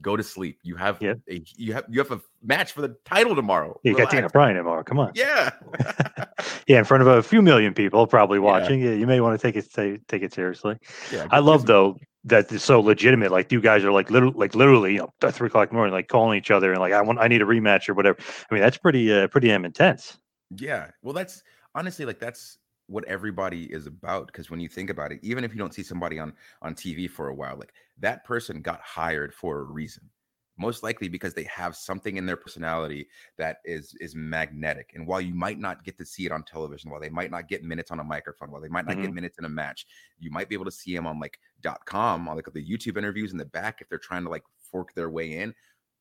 [0.00, 0.58] Go to sleep.
[0.62, 1.16] You have a,
[1.56, 3.78] you have you have a match for the title tomorrow.
[3.82, 4.82] You got Relax." Daniel Bryan tomorrow.
[4.82, 5.12] Come on.
[5.14, 5.50] Yeah,
[6.66, 8.80] Yeah, in front of a few million people probably watching.
[8.80, 10.78] Yeah, you may want to take it take, take it seriously.
[11.12, 13.32] Yeah, I love though that it's so legitimate.
[13.32, 15.78] Like you guys are like literally, like literally, you know, at three o'clock in the
[15.78, 18.18] morning, like calling each other and like I want, I need a rematch or whatever.
[18.50, 20.18] I mean, that's pretty, uh, pretty damn intense.
[20.56, 20.90] Yeah.
[21.02, 21.42] Well, that's
[21.74, 25.52] honestly like that's what everybody is about because when you think about it, even if
[25.52, 29.34] you don't see somebody on on TV for a while, like that person got hired
[29.34, 30.10] for a reason.
[30.58, 34.92] Most likely because they have something in their personality that is is magnetic.
[34.94, 37.48] And while you might not get to see it on television, while they might not
[37.48, 39.14] get minutes on a microphone, while they might not get Mhm.
[39.14, 39.86] minutes in a match,
[40.18, 42.98] you might be able to see them on like dot com on like the YouTube
[42.98, 45.54] interviews in the back if they're trying to like fork their way in.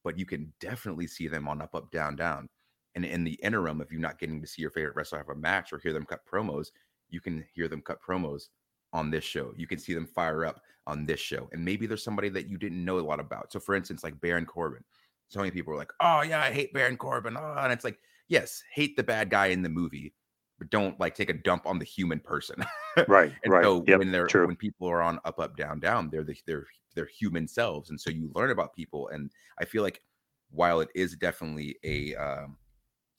[0.03, 2.49] But you can definitely see them on up, up, down, down.
[2.95, 5.35] And in the interim, if you're not getting to see your favorite wrestler have a
[5.35, 6.67] match or hear them cut promos,
[7.09, 8.49] you can hear them cut promos
[8.93, 9.53] on this show.
[9.55, 11.49] You can see them fire up on this show.
[11.51, 13.51] And maybe there's somebody that you didn't know a lot about.
[13.51, 14.83] So, for instance, like Baron Corbin.
[15.29, 17.37] So many people are like, oh, yeah, I hate Baron Corbin.
[17.37, 20.13] Oh, and it's like, yes, hate the bad guy in the movie,
[20.59, 22.63] but don't like take a dump on the human person.
[23.07, 23.63] Right, and right.
[23.63, 24.47] so Yep, when they're true.
[24.47, 27.89] when people are on up, up, down, down, they're the, they're they're human selves.
[27.89, 29.07] And so you learn about people.
[29.09, 30.01] And I feel like
[30.49, 32.57] while it is definitely a um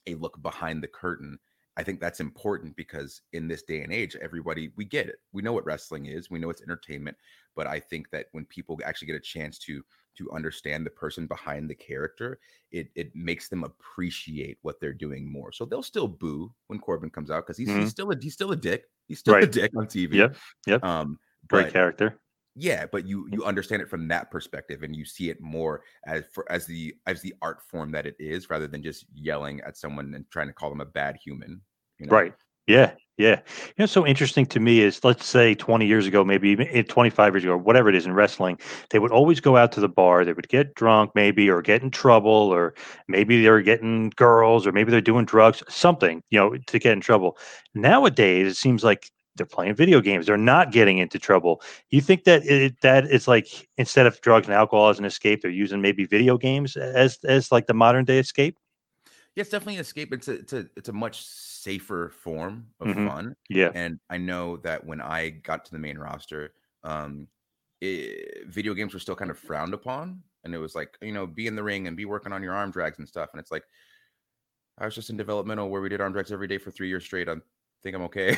[0.06, 1.38] a look behind the curtain.
[1.76, 5.16] I think that's important because in this day and age, everybody we get it.
[5.32, 6.30] We know what wrestling is.
[6.30, 7.16] We know it's entertainment.
[7.56, 9.82] But I think that when people actually get a chance to
[10.18, 12.38] to understand the person behind the character,
[12.72, 15.50] it it makes them appreciate what they're doing more.
[15.52, 17.80] So they'll still boo when Corbin comes out because he's, Mhm.
[17.80, 18.84] he's still a he's still a dick.
[19.08, 20.16] He's still a dick on TV.
[20.16, 20.36] Yep,
[20.66, 20.84] yep.
[20.84, 22.20] Um, Great but- character.
[22.54, 26.24] Yeah but you you understand it from that perspective and you see it more as
[26.32, 29.76] for as the as the art form that it is rather than just yelling at
[29.76, 31.60] someone and trying to call them a bad human
[31.98, 32.12] you know?
[32.12, 32.34] Right.
[32.66, 32.92] Yeah.
[33.18, 33.40] Yeah.
[33.66, 36.82] You know, so interesting to me is let's say 20 years ago, maybe even eh,
[36.82, 38.58] 25 years ago, whatever it is in wrestling,
[38.90, 40.24] they would always go out to the bar.
[40.24, 42.74] They would get drunk, maybe, or get in trouble, or
[43.08, 47.00] maybe they're getting girls, or maybe they're doing drugs, something, you know, to get in
[47.00, 47.36] trouble.
[47.74, 50.26] Nowadays, it seems like they're playing video games.
[50.26, 51.62] They're not getting into trouble.
[51.90, 55.42] You think that it, that it's like instead of drugs and alcohol as an escape,
[55.42, 58.58] they're using maybe video games as as like the modern day escape?
[59.34, 62.88] yeah it's definitely an escape it's a it's a it's a much safer form of
[62.88, 63.06] Mhm.
[63.06, 63.70] fun Yeah.
[63.74, 66.52] and i know that when i got to the main roster
[66.84, 67.28] um
[67.80, 71.26] it, video games were still kind of frowned upon and it was like you know
[71.26, 73.50] be in the ring and be working on your arm drags and stuff and it's
[73.50, 73.64] like
[74.78, 77.04] i was just in developmental where we did arm drags every day for three years
[77.04, 77.34] straight i
[77.82, 78.36] think i'm okay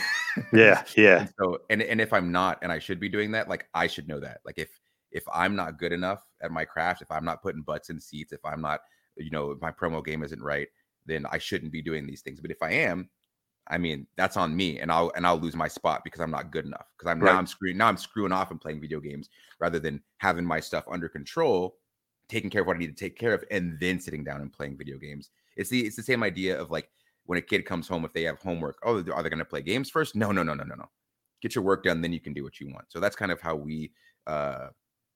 [0.53, 0.83] Yeah.
[0.97, 1.21] Yeah.
[1.21, 3.87] and so and and if i'm not and i should be doing that like i
[3.87, 4.69] should know that like if
[5.13, 8.33] if i'm not good enough at my craft if i'm not putting butts in seats
[8.33, 8.81] if i'm not
[9.17, 10.69] you know my promo game isn't right
[11.07, 13.09] then i shouldn't be doing these things but if i am
[13.69, 16.51] i mean that's on me and i'll and i'll lose my spot because i'm not
[16.51, 17.33] good enough because i'm Right.
[17.33, 19.29] now i'm screwing now i'm screwing off and playing video games
[19.61, 21.77] rather than having my stuff under control
[22.29, 24.53] taking care of what i need to take care of and then sitting down and
[24.53, 26.91] playing video games it's the it's the same idea of like
[27.25, 29.63] when a kid comes home if they have homework oh are they going to play
[29.63, 30.15] games first?
[30.17, 30.91] No no no no no no.
[31.41, 32.91] Get your work done then you can do what you want.
[32.93, 33.93] So that's kind of how we
[34.27, 34.71] uh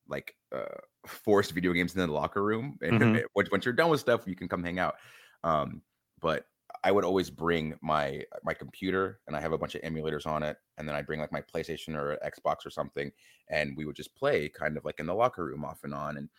[0.07, 0.65] like uh
[1.07, 3.23] force video games in the locker room and Mhm.
[3.35, 4.95] once, once you're done with stuff you can come hang out.
[5.43, 5.83] Um
[6.21, 6.47] but
[6.83, 10.43] i would always bring my my computer and i have a bunch of emulators on
[10.43, 13.11] it and then i bring like my playstation or xbox or something
[13.49, 16.15] and we would just play kind of like in the locker room off and on
[16.17, 16.29] and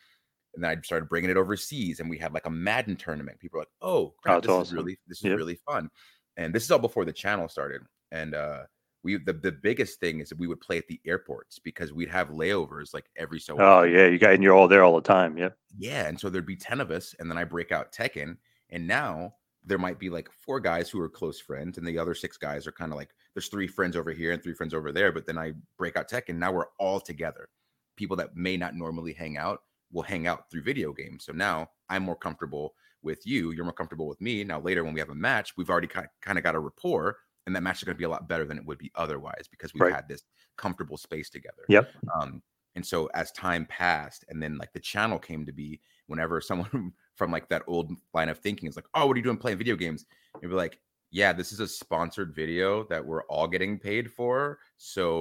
[0.54, 3.38] and then I started bringing it overseas, and we had like a Madden tournament.
[3.38, 5.36] People were like, "Oh, crap, that's this is really this is Yep.
[5.38, 5.90] really fun."
[6.36, 7.82] And this is all before the channel started.
[8.12, 8.62] And uh,
[9.02, 12.08] we the the biggest thing is that we would play at the airports because we'd
[12.10, 13.56] have layovers like every so.
[13.58, 13.92] Oh often.
[13.92, 15.36] yeah, you got and you're all there all the time.
[15.38, 15.56] Yep.
[15.78, 18.36] Yeah, and so there'd be 10 of us, and then I break out Tekken,
[18.70, 19.34] and now
[19.64, 22.66] there might be like four guys who are close friends, and the other six guys
[22.66, 25.26] are kind of like there's three friends over here and three friends over there, but
[25.26, 27.48] then I break out Tekken, now we're all together.
[27.96, 29.60] People that may not normally hang out
[29.92, 31.24] will hang out through video games.
[31.24, 34.44] So now I'm more comfortable with you, you're more comfortable with me.
[34.44, 37.16] Now later when we have a match, we've already kind kind of got a rapport,
[37.46, 39.48] and that match is going to be a lot better than it would be otherwise
[39.50, 39.94] because we've Right.
[39.96, 40.22] had this
[40.58, 41.68] comfortable space together.
[41.68, 41.94] Yep.
[42.20, 42.42] Um,
[42.74, 46.92] and so as time passed, and then like the channel came to be, whenever someone
[47.16, 49.58] from like that old line of thinking is like, "Oh, what are you doing playing
[49.58, 50.04] video games?"
[50.40, 54.58] You'd be like, "Yeah, this is a sponsored video that we're all getting paid for."
[54.76, 55.18] So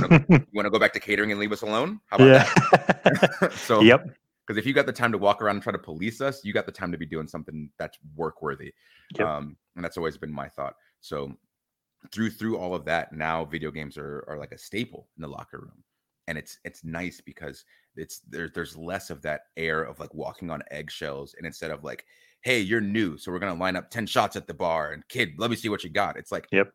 [0.00, 2.00] want to go back to catering and leave us alone?
[2.06, 2.44] How about Yeah.
[2.44, 3.52] that?
[3.56, 4.10] so Yep.
[4.46, 6.52] Because if you got the time to walk around and try to police us, you
[6.52, 8.72] got the time to be doing something that's work worthy.
[9.18, 9.26] Yep.
[9.26, 10.74] Um, and that's always been my thought.
[11.00, 11.32] So
[12.12, 15.28] through through all of that, now video games are are like a staple in the
[15.28, 15.82] locker room.
[16.28, 17.64] And it's it's nice because
[17.96, 21.34] it's there, there's less of that air of like walking on eggshells.
[21.36, 22.04] And instead of like,
[22.42, 25.30] hey, you're new, so we're gonna line up 10 shots at the bar and kid,
[25.38, 26.16] let me see what you got.
[26.16, 26.72] It's like Yep.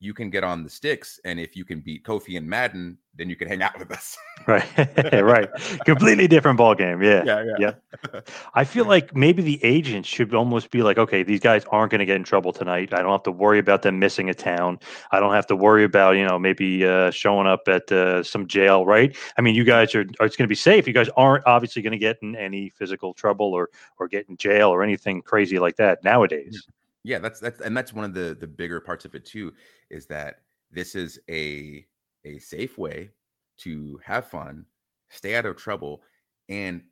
[0.00, 3.28] You can get on the sticks, and if you can beat Kofi and Madden, then
[3.28, 4.16] you can hang out with us.
[4.46, 4.64] Right.
[5.12, 5.48] right.
[5.84, 7.02] Completely different ball game.
[7.02, 7.22] Yeah.
[7.24, 8.20] Yeah, yeah.
[8.54, 11.98] I feel like maybe the agents should almost be like, okay, these guys aren't going
[11.98, 12.94] to get in trouble tonight.
[12.94, 14.78] I don't have to worry about them missing a town.
[15.12, 18.46] I don't have to worry about, you know, maybe uh, showing up at uh, some
[18.46, 19.14] jail, right?
[19.36, 20.86] I mean, you guys are, are it's going to be safe.
[20.86, 24.38] You guys aren't obviously going to get in any physical trouble or or get in
[24.38, 26.64] jail or anything crazy like that nowadays.
[26.66, 26.74] yeah
[27.18, 29.52] that's that's and that's one of the the bigger parts of it too
[29.90, 31.84] is that this is a
[32.24, 33.10] a safe way
[33.58, 34.64] to have fun
[35.08, 36.02] stay out of trouble
[36.48, 36.82] and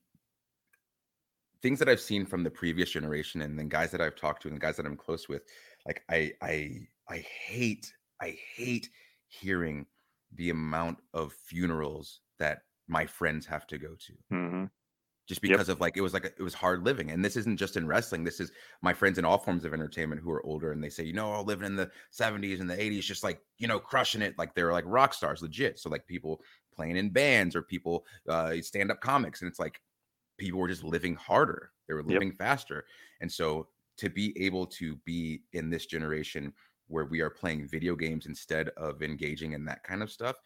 [1.62, 4.48] things that i've seen from the previous generation and then guys that i've talked to
[4.48, 5.42] and the guys that i'm close with
[5.86, 6.70] like i i
[7.08, 7.92] i hate
[8.22, 8.88] i hate
[9.28, 9.86] hearing
[10.34, 14.12] the amount of funerals that my friends have to go to.
[14.30, 14.64] Hmm
[15.28, 15.60] just Yep.
[15.60, 17.76] because of like it was like a, it was hard living and this isn't just
[17.76, 18.50] in wrestling this is
[18.82, 21.34] my friends in all forms of entertainment who are older and they say you know
[21.34, 24.54] oh, living in the 70s and the 80s just like you know crushing it like
[24.54, 28.90] they're like rock stars legit so like people playing in bands or people uh stand
[28.90, 29.82] up comics and it's like
[30.38, 32.22] people were just living harder they were Yep.
[32.22, 32.86] living faster
[33.20, 36.52] and so to be able to be in this generation
[36.86, 40.36] where we are playing video games instead of engaging in that kind of stuff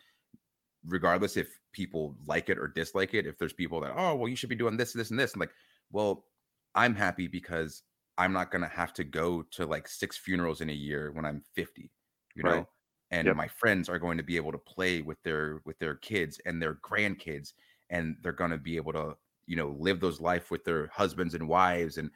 [0.86, 4.36] regardless if people like it or dislike it if there's people that oh well you
[4.36, 5.52] should be doing this this and this and like
[5.90, 6.26] well
[6.74, 7.82] i'm happy because
[8.18, 11.24] i'm not going to have to go to like six funerals in a year when
[11.24, 11.90] i'm 50
[12.34, 12.66] you know Right.
[13.10, 13.36] and Yep.
[13.36, 16.60] my friends are going to be able to play with their with their kids and
[16.60, 17.52] their grandkids
[17.90, 19.16] and they're going to be able to
[19.46, 22.10] you know live those life with their husbands and wives and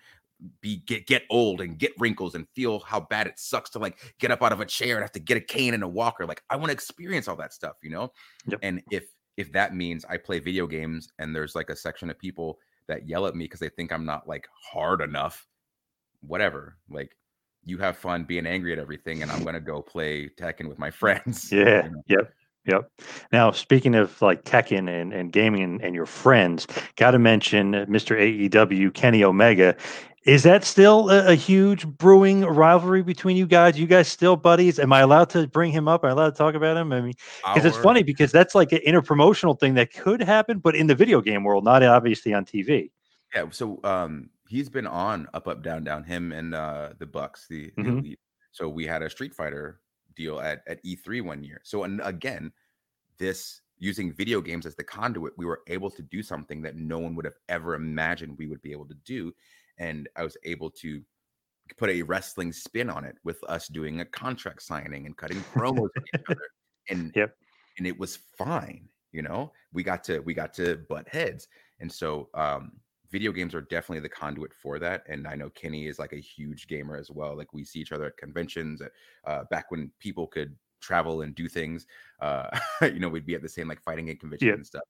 [0.61, 3.99] be get get old and get wrinkles and feel how bad it sucks to like
[4.21, 6.27] get up out of a chair and have to get a cane and a walker
[6.27, 8.13] like i want to experience all that stuff you know
[8.47, 8.59] Yep.
[8.63, 9.05] and if
[9.39, 13.09] if that means i play video games and there's like a section of people that
[13.09, 15.47] yell at me because they think i'm not like hard enough
[16.21, 17.17] whatever like
[17.65, 20.91] you have fun being angry at everything and i'm gonna go play tekken with my
[21.03, 21.85] friends Yeah.
[21.85, 22.03] you know?
[22.09, 22.33] Yep.
[22.69, 22.91] Yep.
[23.31, 27.75] Now, speaking of like Tekken and, and gaming and, and your friends, got to mention
[27.75, 28.19] Mr.
[28.51, 29.77] AEW Kenny Omega.
[30.27, 33.79] Is that still a, a huge brewing rivalry between you guys?
[33.79, 34.81] You guys still buddies?
[34.81, 36.03] Am I allowed to bring him up?
[36.03, 36.93] Am I allowed to talk about him?
[36.93, 37.15] I mean,
[37.55, 40.97] because it's funny because that's like an interpromotional thing that could happen, but in the
[40.97, 42.91] video game world, not obviously on TV.
[43.35, 47.47] Yeah, so um he's been on up up down down him and uh the Bucks,
[47.49, 47.99] the, the Mhm.
[47.99, 48.21] elite.
[48.51, 49.81] So we had a Street Fighter
[50.17, 51.61] deal at at E3 one year.
[51.63, 52.51] So and again,
[53.19, 56.99] this using video games as the conduit, we were able to do something that no
[56.99, 59.33] one would have ever imagined we would be able to do.
[59.79, 61.05] And I was able to
[61.77, 65.91] put a wrestling spin on it with us doing a contract signing and cutting promos
[65.97, 66.49] with each other.
[66.91, 67.37] And Yep.
[67.79, 71.49] and it was fine you know we got to we got to butt heads
[71.81, 75.87] and so um video games are definitely the conduit for that and i know kenny
[75.87, 78.93] is like a huge gamer as well like we see each other at conventions at,
[79.27, 81.87] uh back when people could travel and do things
[82.21, 82.49] uh
[82.83, 84.57] you know we'd be at the same like fighting game conventions Yeah.
[84.57, 84.85] and stuff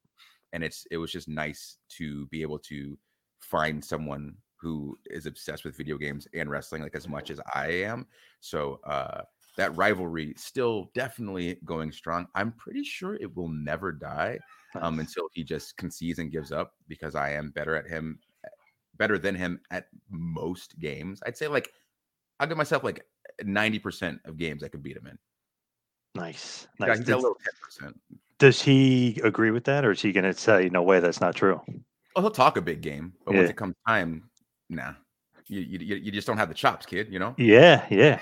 [0.53, 2.99] and it's it was just nice to be able to
[3.41, 7.67] find someone who is obsessed with video games and wrestling like as much as i
[7.69, 8.07] am
[8.41, 9.23] so uh
[9.57, 12.27] that rivalry still definitely going strong.
[12.35, 14.39] I'm pretty sure it will never die
[14.81, 18.19] um, until he just concedes and gives up because I am better at him,
[18.97, 21.21] better than him at most games.
[21.27, 21.73] I'd say like
[22.39, 23.05] I'll give myself like
[23.43, 25.19] 90% of games I could beat him in.
[26.15, 26.69] Nice.
[26.79, 26.99] Nice.
[26.99, 27.35] he's got a
[27.81, 27.93] Does,
[28.39, 31.35] does he agree with that, or is he going to say, "No way, that's not
[31.35, 31.61] true"?
[32.15, 33.51] Oh, he'll talk a big game, but once Yeah.
[33.51, 34.31] it comes time,
[34.69, 34.93] nah.
[35.49, 37.09] You, you you just don't have the chops, kid.
[37.11, 37.35] You know.
[37.39, 38.19] Yeah, yeah.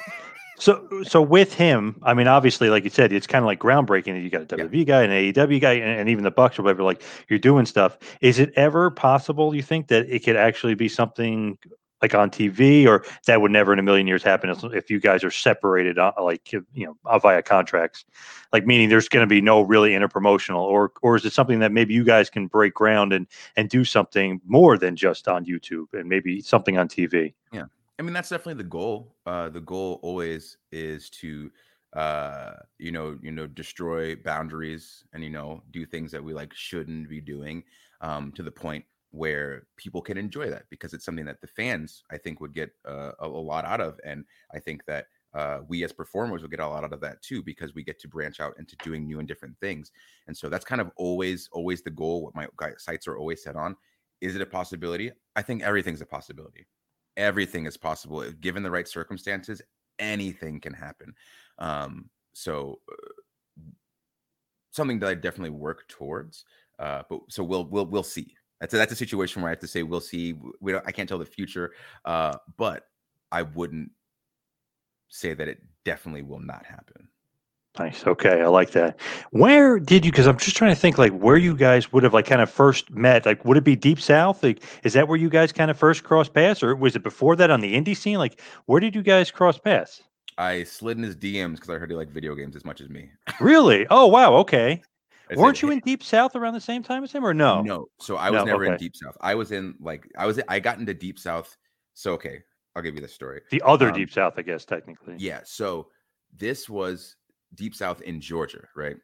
[0.58, 4.22] So, so with him, I mean, obviously, like you said, it's kind of like groundbreaking.
[4.22, 6.82] You got a WWE guy, an AEW guy, and, and even the Bucks or whatever.
[6.82, 7.98] Like you're doing stuff.
[8.20, 9.54] Is it ever possible?
[9.54, 11.58] You think that it could actually be something
[12.04, 15.24] like on TV, or that would never in a million years happen if, you guys
[15.24, 18.04] are separated, uh, like you know, uh, via contracts?
[18.52, 21.72] Like meaning there's going to be no really interpromotional, or or is it something that
[21.72, 23.26] maybe you guys can break ground and
[23.56, 27.32] and do something more than just on YouTube and maybe something on TV?
[27.52, 27.64] Yeah.
[27.98, 29.14] I mean, that's definitely the goal.
[29.24, 31.50] Uh, the goal always is to,
[31.94, 36.52] uh, you know, you know, destroy boundaries and you know do things that we like
[36.52, 37.64] shouldn't be doing,
[38.02, 38.84] um, to the point
[39.14, 42.70] where people can enjoy that because it's something that the fans I think would get
[42.86, 46.48] uh, a, a lot out of, and I think that uh, we as performers will
[46.48, 49.06] get a lot out of that too because we get to branch out into doing
[49.06, 49.92] new and different things.
[50.26, 52.22] And so that's kind of always, always the goal.
[52.22, 52.48] What my
[52.78, 53.76] sites are always set on.
[54.20, 55.12] Is it a possibility?
[55.36, 56.66] I think everything's a possibility.
[57.16, 59.62] Everything is possible given the right circumstances.
[60.00, 61.14] Anything can happen.
[61.58, 63.62] Um, so uh,
[64.72, 66.44] something that I definitely work towards.
[66.80, 68.34] Uh, but so we'll we'll we'll see.
[68.60, 70.34] That's a, that's a situation where I have to say we'll see.
[70.60, 71.72] We don't, I can't tell the future,
[72.04, 72.86] uh, but
[73.30, 73.90] I wouldn't
[75.08, 77.08] say that it definitely will not happen.
[77.78, 78.06] Nice.
[78.06, 79.00] Okay, I like that.
[79.30, 80.12] Where did you?
[80.12, 82.48] Because I'm just trying to think, like, where you guys would have like kind of
[82.48, 83.26] first met.
[83.26, 84.44] Like, would it be Deep South?
[84.44, 87.34] Like, is that where you guys kind of first crossed paths, or was it before
[87.34, 88.18] that on the indie scene?
[88.18, 90.04] Like, where did you guys cross paths?
[90.38, 92.88] I slid in his DMs because I heard he liked video games as much as
[92.88, 93.10] me.
[93.40, 93.86] Really?
[93.90, 94.34] Oh wow.
[94.36, 94.80] Okay.
[95.36, 97.62] Weren't you in Deep South around the same time as him, or no?
[97.62, 97.86] No.
[98.00, 98.76] So I was No, never in.
[98.76, 99.16] Deep South.
[99.20, 101.56] I was in like I was I got into Deep South.
[101.94, 102.40] So okay,
[102.76, 103.40] I'll give you the story.
[103.50, 105.14] The other Um, Deep South, I guess, technically.
[105.18, 105.40] Yeah.
[105.44, 105.88] So
[106.36, 107.16] this was
[107.54, 108.96] Deep South in Georgia, right?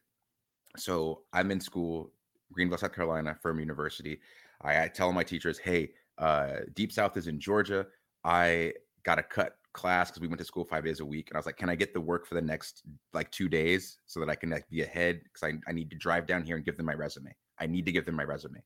[0.76, 2.12] So I'm in school,
[2.52, 4.20] Greenville, South Carolina, Furman University.
[4.62, 7.86] I, I tell my teachers, hey, uh, Deep South is in Georgia.
[8.24, 11.28] I got a cut class because we went to school five days a week.
[11.30, 13.98] And I was like, can I get the work for the next like two days
[14.06, 15.20] so that I can like be ahead?
[15.24, 17.34] Because I, I need to drive down here and give them my resume.
[17.58, 18.62] I need to give them my resume.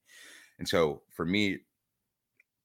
[0.58, 1.60] And so for me,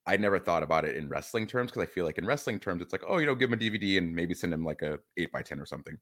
[0.05, 2.81] I never thought about it in wrestling terms because I feel like in wrestling terms,
[2.81, 4.99] it's like, oh, you know, give them a DVD and maybe send them like a
[5.17, 5.97] eight by 10 or something.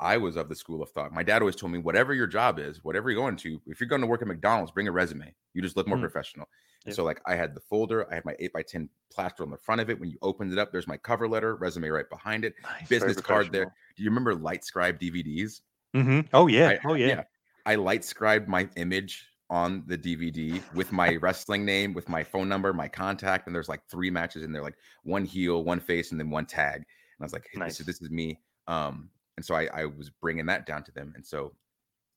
[0.00, 1.12] I was of the school of thought.
[1.12, 3.88] My dad always told me, whatever your job is, whatever you're going to, if you're
[3.88, 5.34] going to work at McDonald's, bring a resume.
[5.54, 6.02] You just look more Mm.
[6.02, 6.48] professional.
[6.86, 6.94] And.
[6.94, 9.56] So, like, I had the folder, I had my 8 by 10 plaster on the
[9.56, 9.98] front of it.
[9.98, 12.54] When you opened it up, there's my cover letter, resume right behind it,
[12.86, 13.74] very business card there.
[13.96, 15.60] Do you remember Light Scribe DVDs?
[15.94, 16.68] hmm Oh yeah.
[16.68, 17.24] I, oh yeah.
[17.66, 22.48] I light scribed my image on the DVD with my wrestling name, with my phone
[22.48, 26.10] number, my contact, and there's like three matches in there, like one heel, one face,
[26.10, 26.76] and then one tag.
[26.76, 26.84] And
[27.20, 27.78] I was like, hey, Nice.
[27.78, 28.40] this is this is me.
[28.66, 31.12] Um, and so I, I was bringing that down to them.
[31.16, 31.52] And so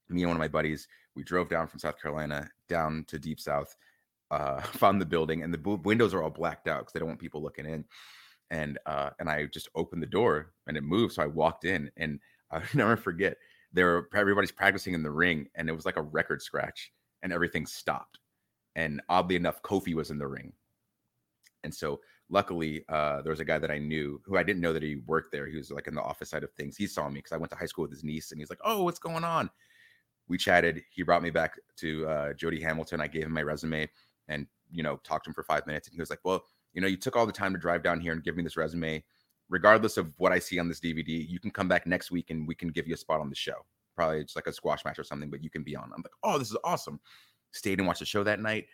[0.09, 3.39] me and one of my buddies, we drove down from South Carolina down to Deep
[3.39, 3.75] South,
[4.31, 7.09] uh, found the building, and the bu- windows are all blacked out because they don't
[7.09, 7.85] want people looking in.
[8.49, 11.13] And uh, and I just opened the door and it moved.
[11.13, 12.19] So I walked in, and
[12.51, 13.37] I'll never forget.
[13.73, 16.91] There, were, everybody's practicing in the ring, and it was like a record scratch,
[17.23, 18.19] and everything stopped.
[18.75, 20.53] And oddly enough, Kofi was in the ring.
[21.63, 24.73] And so luckily, uh, there was a guy that I knew who I didn't know
[24.73, 25.47] that he worked there.
[25.47, 26.75] He was like in the office side of things.
[26.75, 28.59] He saw me because I went to high school with his niece, and he's like,
[28.65, 29.49] "Oh, what's going on?"
[30.27, 30.81] We chatted.
[30.91, 33.01] He brought me back to uh, Jody Hamilton.
[33.01, 33.89] I gave him my resume,
[34.31, 35.87] and you know, talked to him for five minutes.
[35.87, 37.99] And he was like, "Well, you know, you took all the time to drive down
[37.99, 39.03] here and give me this resume.
[39.49, 42.47] Regardless of what I see on this DVD, you can come back next week and
[42.47, 43.65] we can give you a spot on the show.
[43.95, 46.13] Probably just like a squash match or something, but you can be on." I'm like,
[46.23, 46.99] "Oh, this is awesome."
[47.51, 48.67] Stayed and watched the show that night.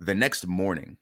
[0.00, 0.98] The next morning,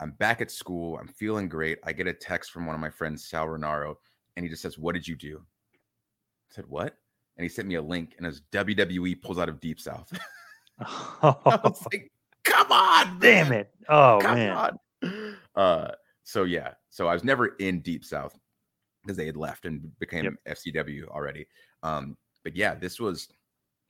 [0.00, 0.98] I'm back at school.
[0.98, 1.78] I'm feeling great.
[1.84, 3.96] I get a text from one of my friends, Sal Rinauro,
[4.36, 5.42] and he just says, What did you do?
[5.74, 6.96] I said, What?
[7.36, 10.12] And he sent me a link, and it was WWE pulls out of Deep South.
[10.80, 12.10] I was like,
[12.44, 13.60] Come on, Damn man.
[13.60, 13.70] it.
[13.88, 14.56] Oh Come man.
[15.02, 15.36] on.
[15.54, 15.90] Uh,
[16.24, 18.38] so yeah, so I was never in Deep South
[19.02, 21.46] because they had left and became FCW already.
[21.82, 23.28] Um, but yeah, this was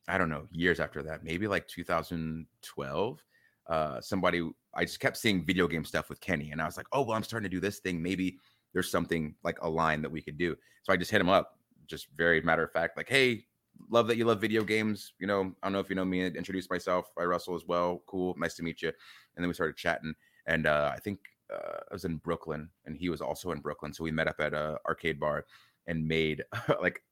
[0.09, 3.23] I don't know years after that, maybe like 2012.
[3.67, 6.87] Uh, somebody I just kept seeing video game stuff with Kenny, and I was like,
[6.93, 8.03] oh well, I'm starting to do this thing.
[8.03, 8.39] Maybe
[8.73, 10.57] there's something like a line that we could do.
[10.83, 13.45] So I just hit him up, just very matter of fact, like, hey,
[13.91, 15.13] love that you love video games.
[15.19, 16.25] You know, I don't know if you know me.
[16.25, 17.11] Introduce myself.
[17.19, 18.03] I wrestle as well.
[18.07, 18.89] Cool, nice to meet you.
[18.89, 20.15] And then we started chatting,
[20.47, 21.21] and uh, I think
[21.53, 23.93] uh, I was in Brooklyn, and he was also in Brooklyn.
[23.93, 25.47] So we met up at a arcade bar
[25.87, 26.45] and made
[26.81, 27.03] like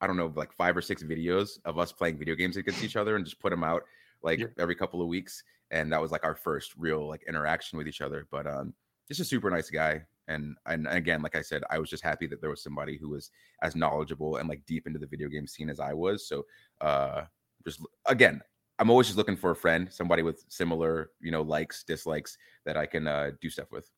[0.00, 2.96] I don't know, like five or six videos of us playing video games against each
[2.96, 3.82] other, and just put them out
[4.22, 5.42] like every couple of weeks.
[5.70, 8.26] And that was like our first real like interaction with each other.
[8.30, 8.74] But um,
[9.08, 10.02] just a super nice guy.
[10.28, 13.10] And and again, like I said, I was just happy that there was somebody who
[13.10, 13.30] was
[13.62, 16.26] as knowledgeable and like deep into the video game scene as I was.
[16.26, 16.46] So
[16.80, 17.22] uh,
[17.64, 18.40] just again,
[18.78, 22.76] I'm always just looking for a friend, somebody with similar, you know, likes, dislikes that
[22.76, 23.90] I can uh, do stuff with.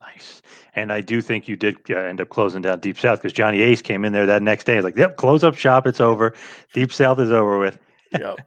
[0.00, 0.42] Nice.
[0.74, 3.62] And I do think you did uh, end up closing down Deep South because Johnny
[3.62, 4.80] Ace came in there that next day.
[4.80, 5.86] Like, yep, close up shop.
[5.86, 6.34] It's over.
[6.72, 7.78] Deep South is over with.
[8.12, 8.40] Yep.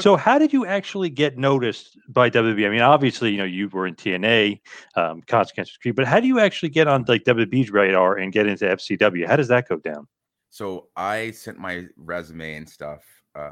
[0.00, 2.66] So, how did you actually get noticed by WB?
[2.66, 4.60] I mean, obviously, you know, you were in TNA,
[4.96, 8.46] um, Consequences Creed, but how do you actually get on like WB's radar and get
[8.46, 9.26] into FCW?
[9.26, 10.06] How does that go down?
[10.50, 13.02] So I sent my resume and stuff.
[13.34, 13.50] Uh,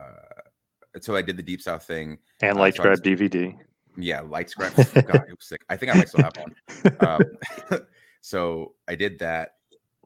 [1.00, 3.56] so I did the Deep South thing And uh, Light so I was- DVD.
[3.96, 4.74] Yeah, light scrap.
[4.74, 4.88] God,
[5.28, 5.60] it was sick.
[5.68, 6.52] I think I might still have one.
[6.98, 7.80] Um,
[8.22, 9.50] so I did that,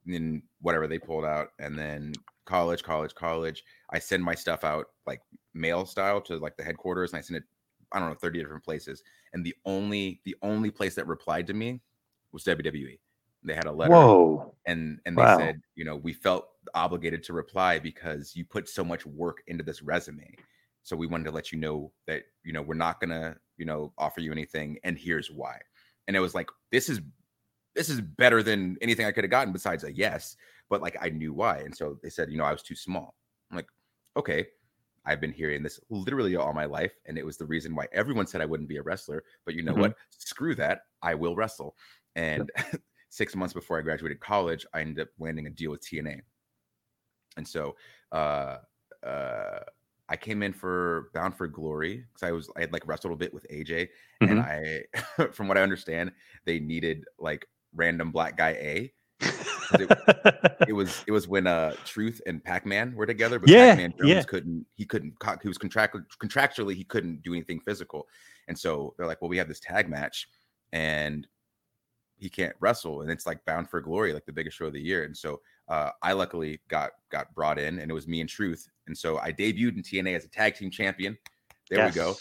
[0.07, 2.12] and whatever they pulled out, and then
[2.45, 3.64] college, college, college.
[3.89, 5.22] I send my stuff out like
[5.55, 7.44] mail style to like the headquarters, and I sent it.
[7.92, 11.55] I don't know, thirty different places, and the only the only place that replied to
[11.55, 11.80] me
[12.32, 12.99] was WWE.
[13.44, 13.94] They had a letter.
[13.94, 14.55] Whoa.
[14.66, 15.38] And and they Wow.
[15.38, 19.64] said, you know, we felt obligated to reply because you put so much work into
[19.64, 20.34] this resume.
[20.82, 23.92] So we wanted to let you know that, you know, we're not gonna, you know,
[23.96, 25.59] offer you anything, and here's why.
[26.07, 27.01] And it was like, this is
[27.74, 30.36] this is better than anything I could have gotten besides a yes.
[30.68, 31.59] But like I knew why.
[31.59, 33.14] And so they said, you know, I was too small.
[33.51, 33.68] I'm like,
[34.16, 34.49] okay.
[35.09, 38.26] I've been hearing this literally all my life, and it was the reason why everyone
[38.26, 39.24] said I wouldn't be a wrestler.
[39.44, 39.76] But you know Mhm.
[39.76, 39.96] what?
[40.11, 40.82] Screw that.
[41.02, 41.76] I will wrestle.
[42.16, 42.50] And
[43.11, 46.20] six months before I graduated college, I ended up landing a deal with TNA.
[47.36, 47.76] And so
[48.12, 48.59] uh
[49.02, 49.61] uh
[50.11, 53.16] I came in for Bound for Glory because I was I had like wrestled a
[53.16, 53.90] bit with AJ,
[54.24, 54.84] and I
[55.32, 56.12] from what I understand,
[56.44, 58.94] they needed like random black guy A.
[59.74, 63.94] It, it was it was when uh Truth and Pac-Man were together, but Yeah, Pac-Man
[63.98, 64.22] Jones yeah.
[64.22, 68.06] couldn't he couldn't he was contract contractually he couldn't do anything physical.
[68.48, 70.28] And so they're like, well, we have this tag match
[70.72, 71.26] and
[72.16, 74.80] he can't wrestle and it's like bound for glory like the biggest show of the
[74.80, 75.04] year.
[75.04, 78.68] And so uh, i luckily got got brought in and it was me and truth.
[78.86, 81.16] And so i debuted in tna as a tag team champion.
[81.70, 82.16] There we go.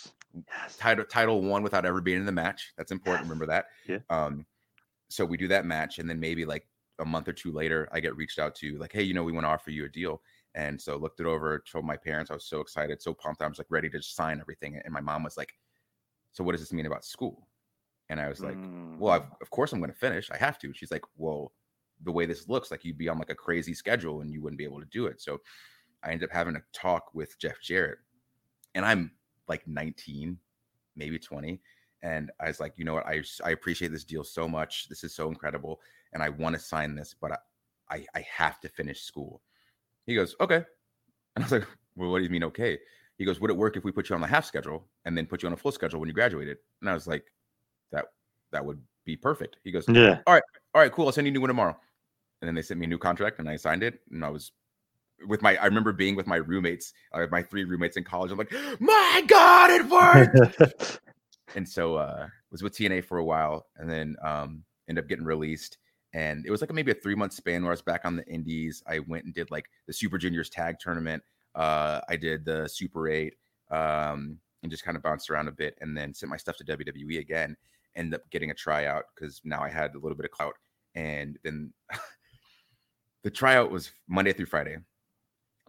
[0.77, 2.73] Title title one without ever being in the match.
[2.77, 3.67] That's important remember that.
[3.87, 3.99] Yeah.
[4.09, 4.45] um
[5.09, 6.67] so we do that match and then maybe like
[6.99, 9.31] a month or two later i get reached out to like hey you know we
[9.31, 10.21] want to offer you a deal
[10.55, 13.47] and so looked it over told my parents i was so excited so pumped i
[13.47, 15.53] was like ready to sign everything and my mom was like
[16.31, 17.47] so what does this mean about school
[18.09, 18.57] and I was like,
[18.97, 19.21] well, mm.
[19.21, 20.31] I've, of course I'm going to finish.
[20.31, 20.73] I have to.
[20.73, 21.51] She's like, well,
[22.03, 24.57] the way this looks, like you'd be on like a crazy schedule and you wouldn't
[24.57, 25.21] be able to do it.
[25.21, 25.39] So
[26.03, 27.97] I ended up having a talk with Jeff Jarrett,
[28.75, 29.11] and I'm
[29.47, 30.37] like 19,
[30.95, 31.59] maybe 20.
[32.03, 33.07] And I was like, you know what?
[33.07, 34.87] I, I appreciate this deal so much.
[34.87, 35.81] This is so incredible.
[36.13, 37.37] And I want to sign this, but I,
[37.89, 39.41] I, I have to finish school.
[40.05, 40.63] He goes, okay.
[41.35, 42.77] And I was like, well, what do you mean, okay?
[43.17, 45.25] He goes, would it work if we put you on the half schedule and then
[45.25, 46.57] put you on a full schedule when you graduated?
[46.81, 47.25] And I was like,
[47.91, 48.05] that
[48.51, 49.57] that would be perfect.
[49.63, 50.19] He goes, Yeah.
[50.27, 50.43] all right,
[50.73, 51.05] all right, cool.
[51.07, 51.75] I'll send you a new one tomorrow.
[52.41, 54.01] And then they sent me a new contract and I signed it.
[54.11, 54.51] And I was
[55.27, 58.31] with my, I remember being with my roommates, uh, my three roommates in college.
[58.31, 60.99] I'm like, my God, it worked.
[61.55, 65.25] and so uh was with TNA for a while and then um ended up getting
[65.25, 65.77] released.
[66.13, 68.25] And it was like maybe a three month span where I was back on the
[68.27, 68.83] indies.
[68.87, 71.23] I went and did like the Super Juniors tag tournament.
[71.55, 73.33] Uh I did the Super 8
[73.71, 76.63] um and just kind of bounced around a bit and then sent my stuff to
[76.63, 77.55] WWE again.
[77.95, 80.53] Ended up getting a tryout because now I had a little bit of clout.
[80.95, 81.73] And then
[83.23, 84.77] the tryout was Monday through Friday,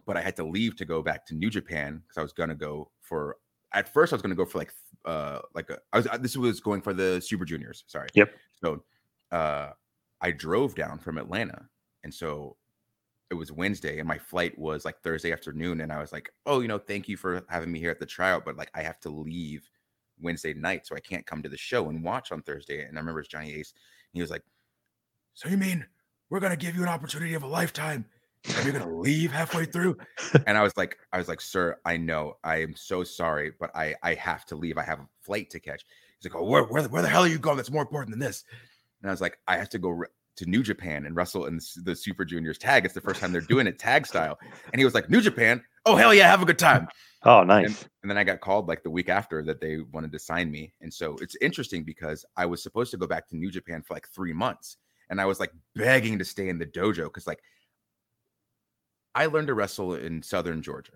[0.05, 2.55] but I had to leave to go back to New Japan because I was gonna
[2.55, 3.37] go for.
[3.73, 4.73] At first, I was gonna go for like
[5.05, 5.77] uh like a.
[5.93, 7.83] I was this was going for the Super Juniors.
[7.87, 8.09] Sorry.
[8.13, 8.31] Yep.
[8.59, 8.83] So,
[9.31, 9.71] uh,
[10.21, 11.67] I drove down from Atlanta,
[12.03, 12.57] and so
[13.29, 16.61] it was Wednesday, and my flight was like Thursday afternoon, and I was like, oh,
[16.61, 18.99] you know, thank you for having me here at the tryout, but like I have
[19.01, 19.69] to leave
[20.21, 22.83] Wednesday night, so I can't come to the show and watch on Thursday.
[22.83, 23.71] And I remember it's Johnny Ace.
[23.73, 24.43] And He was like,
[25.33, 25.85] "So you mean
[26.29, 28.05] we're gonna give you an opportunity of a lifetime,
[28.45, 29.97] and you're gonna leave halfway through?"
[30.47, 33.71] and I was like, "I was like, sir, I know, I am so sorry, but
[33.75, 34.77] I I have to leave.
[34.77, 35.85] I have a flight to catch."
[36.19, 37.57] He's like, "Oh, where where, where the hell are you going?
[37.57, 38.43] That's more important than this."
[39.01, 41.59] And I was like, "I have to go." re- to New Japan and wrestle in
[41.83, 42.85] the Super Juniors tag.
[42.85, 44.39] It's the first time they're doing it tag style.
[44.71, 45.61] And he was like, New Japan?
[45.85, 46.87] Oh, hell yeah, have a good time.
[47.23, 47.85] Oh, And, nice.
[48.01, 50.73] and then I got called like the week after that they wanted to sign me.
[50.79, 53.93] And so it's interesting because I was supposed to go back to New Japan for
[53.95, 54.77] like three months.
[55.09, 57.41] And I was like begging to stay in the dojo because like
[59.13, 60.93] I learned to wrestle in Southern Georgia.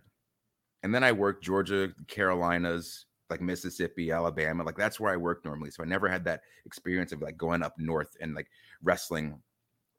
[0.83, 4.63] And then I worked Georgia, Carolinas, like Mississippi, Alabama.
[4.63, 5.71] Like that's where I work normally.
[5.71, 8.47] So I never had that experience of like going up north and like
[8.81, 9.39] wrestling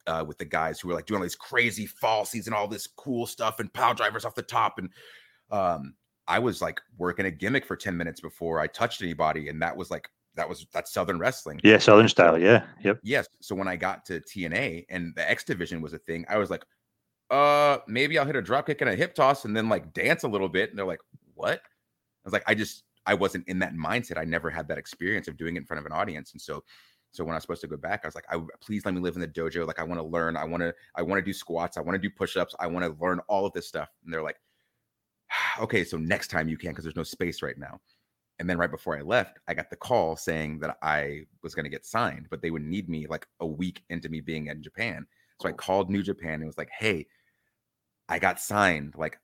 [0.07, 2.87] uh, with the guys who were like doing all these crazy falsies and all this
[2.87, 4.77] cool stuff and pile drivers off the top.
[4.77, 4.89] And
[5.51, 5.95] um,
[6.27, 9.49] I was like working a gimmick for 10 minutes before I touched anybody.
[9.49, 11.61] And that was like, that was that's Southern wrestling.
[11.63, 12.37] Yeah, Southern style.
[12.37, 12.65] Yeah.
[12.81, 12.99] Yep.
[13.03, 13.27] Yes.
[13.39, 16.49] So when I got to TNA and the X division was a thing, I was
[16.49, 16.65] like,
[17.31, 20.23] uh, maybe I'll hit a drop kick and a hip toss and then like dance
[20.23, 20.69] a little bit.
[20.69, 20.99] And they're like,
[21.35, 21.59] what?
[21.59, 24.17] I was like, I just, I wasn't in that mindset.
[24.17, 26.31] I never had that experience of doing it in front of an audience.
[26.31, 26.63] And so,
[27.11, 29.01] so when I was supposed to go back, I was like, I please let me
[29.01, 29.65] live in the dojo.
[29.65, 30.35] Like I want to learn.
[30.35, 31.77] I want to, I want to do squats.
[31.77, 32.55] I want to do push-ups.
[32.59, 33.89] I want to learn all of this stuff.
[34.03, 34.39] And they're like,
[35.59, 37.79] okay, so next time you can, because there's no space right now.
[38.39, 41.63] And then right before I left, I got the call saying that I was going
[41.63, 44.61] to get signed, but they would need me like a week into me being in
[44.61, 45.05] Japan.
[45.41, 45.55] So I oh.
[45.55, 47.07] called New Japan and was like, "Hey,
[48.09, 48.93] I got signed.
[48.97, 49.19] Like,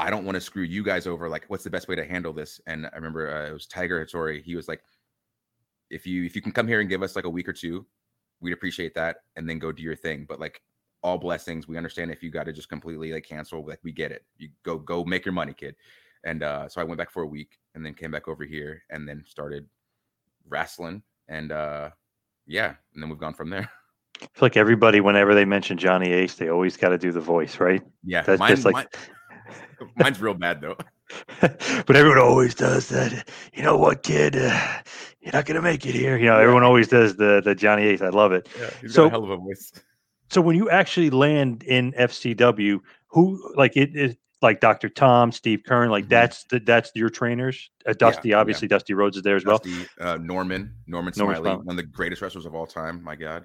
[0.00, 1.28] I don't want to screw you guys over.
[1.28, 4.04] Like, what's the best way to handle this?" And I remember uh, it was Tiger
[4.04, 4.42] Hattori.
[4.42, 4.82] He was like,
[5.90, 7.86] "If you if you can come here and give us like a week or two,
[8.40, 10.24] we'd appreciate that, and then go do your thing.
[10.28, 10.62] But like,
[11.02, 11.68] all blessings.
[11.68, 13.64] We understand if you got to just completely like cancel.
[13.64, 14.24] Like, we get it.
[14.38, 15.76] You go go make your money, kid."
[16.24, 18.82] And uh, so I went back for a week and then came back over here
[18.90, 19.66] and then started
[20.48, 21.02] wrestling.
[21.28, 21.90] And uh,
[22.46, 23.70] yeah, and then we've gone from there.
[24.16, 27.20] I feel like everybody, whenever they mention Johnny Ace, they always got to do the
[27.20, 27.82] voice, right?
[28.04, 28.86] Yeah, That's mine, just like, mine-
[29.96, 30.76] mine's real bad though.
[31.40, 33.28] but everyone always does that.
[33.54, 34.36] You know what, kid?
[34.36, 34.78] Uh,
[35.20, 36.16] you're not gonna make it here.
[36.16, 38.02] You know, everyone always does the the Johnny Ace.
[38.02, 38.48] I love it.
[38.58, 39.72] Yeah, he's got so, a hell of a voice.
[40.30, 44.88] so when you actually land in FCW, who like it is like Dr.
[44.88, 47.70] Tom, Steve Kern, like that's the that's your trainers.
[47.86, 48.28] Uh, Dusty, Mm-hmm.
[48.30, 48.36] yeah.
[48.38, 49.58] obviously, Dusty Rhodes is there as well.
[49.58, 51.56] Dusty, uh, Norman, Norman Norman Smiley, Smiley.
[51.64, 53.02] one of the greatest wrestlers of all time.
[53.02, 53.44] My God.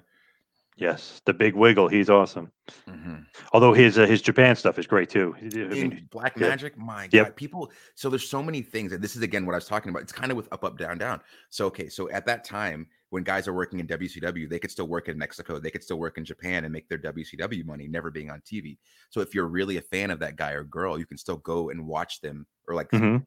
[0.78, 1.88] Yes, the Big Wiggle.
[1.88, 2.52] He's awesome.
[2.86, 3.24] Mhm.
[3.54, 5.34] Although his uh, his Japan stuff is great too.
[5.40, 6.48] I mean, Black yeah.
[6.48, 7.36] Magic, my God, Yep.
[7.36, 7.72] people.
[7.94, 10.02] So there's so many things, and this is again what I was talking about.
[10.02, 11.22] It's kind of with up, up, down, down.
[11.48, 14.86] So okay, so at that time when guys are working in WCW, they could still
[14.88, 18.10] work in Mexico, they could still work in Japan and make their WCW money, never
[18.10, 18.76] being on TV.
[19.08, 21.70] So if you're really a fan of that guy or girl, you can still go
[21.70, 23.24] and watch them, or like Mhm.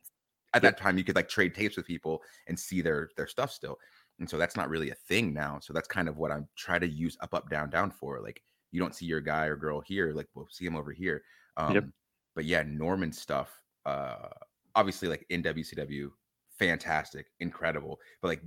[0.54, 3.52] at that time you could like trade tapes with people and see their their stuff
[3.52, 3.80] still.
[4.20, 5.60] And so that's not really a thing now.
[5.60, 8.22] So that's kind of what I'm trying to use up, up, down, down for.
[8.22, 11.24] Like you don't see your guy or girl here, like we'll see him over here.
[11.58, 11.92] Um, Yep.
[12.36, 14.30] but yeah, Norman stuff, uh,
[14.76, 16.12] obviously like in WCW,
[16.58, 18.00] fantastic, incredible.
[18.22, 18.44] But like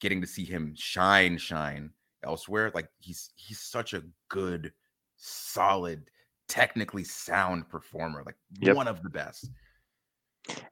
[0.00, 1.92] getting to see him shine, shine
[2.22, 4.72] elsewhere, like he's he's such a good,
[5.16, 6.10] solid,
[6.48, 8.76] technically sound performer, like Yep.
[8.76, 9.50] one of the best.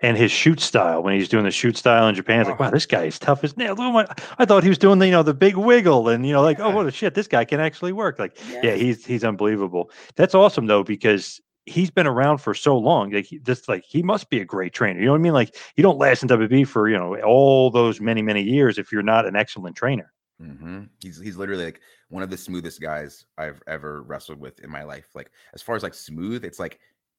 [0.00, 2.64] And his shoot style when he's doing the shoot style in Japan, it's like, Oh.
[2.64, 3.78] wow, this guy is tough as nails.
[3.78, 6.26] Look at my- I thought he was doing the you know the big wiggle and
[6.26, 8.18] you know like oh what a shit, this guy can actually work.
[8.18, 9.90] Like yeah, he's he's unbelievable.
[10.16, 13.10] That's awesome though because he's been around for so long.
[13.10, 15.00] Like he, this like he must be a great trainer.
[15.00, 15.32] You know what I mean?
[15.34, 18.92] Like you don't last in WB for you know all those many many years if
[18.92, 20.12] you're not an excellent trainer.
[20.40, 24.70] hmm He's he's literally like one of the smoothest guys I've ever wrestled with in
[24.70, 25.08] my life.
[25.14, 26.78] Like as far as like smooth, it's like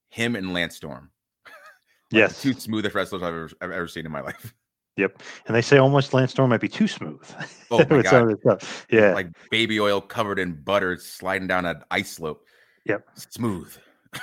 [0.09, 1.11] him and Lance Storm.
[2.11, 2.41] Like, Yes.
[2.41, 4.53] two smoothest wrestlers I've ever, I've ever seen in my life.
[4.97, 5.21] Yep.
[5.45, 7.21] And they say almost Lance Storm might be too smooth.
[7.69, 8.23] Oh my God.
[8.23, 8.87] of the stuff.
[8.89, 9.13] Yeah.
[9.13, 12.47] like baby oil covered in butter, sliding down an ice slope.
[12.85, 13.05] Yep.
[13.13, 13.77] Smooth.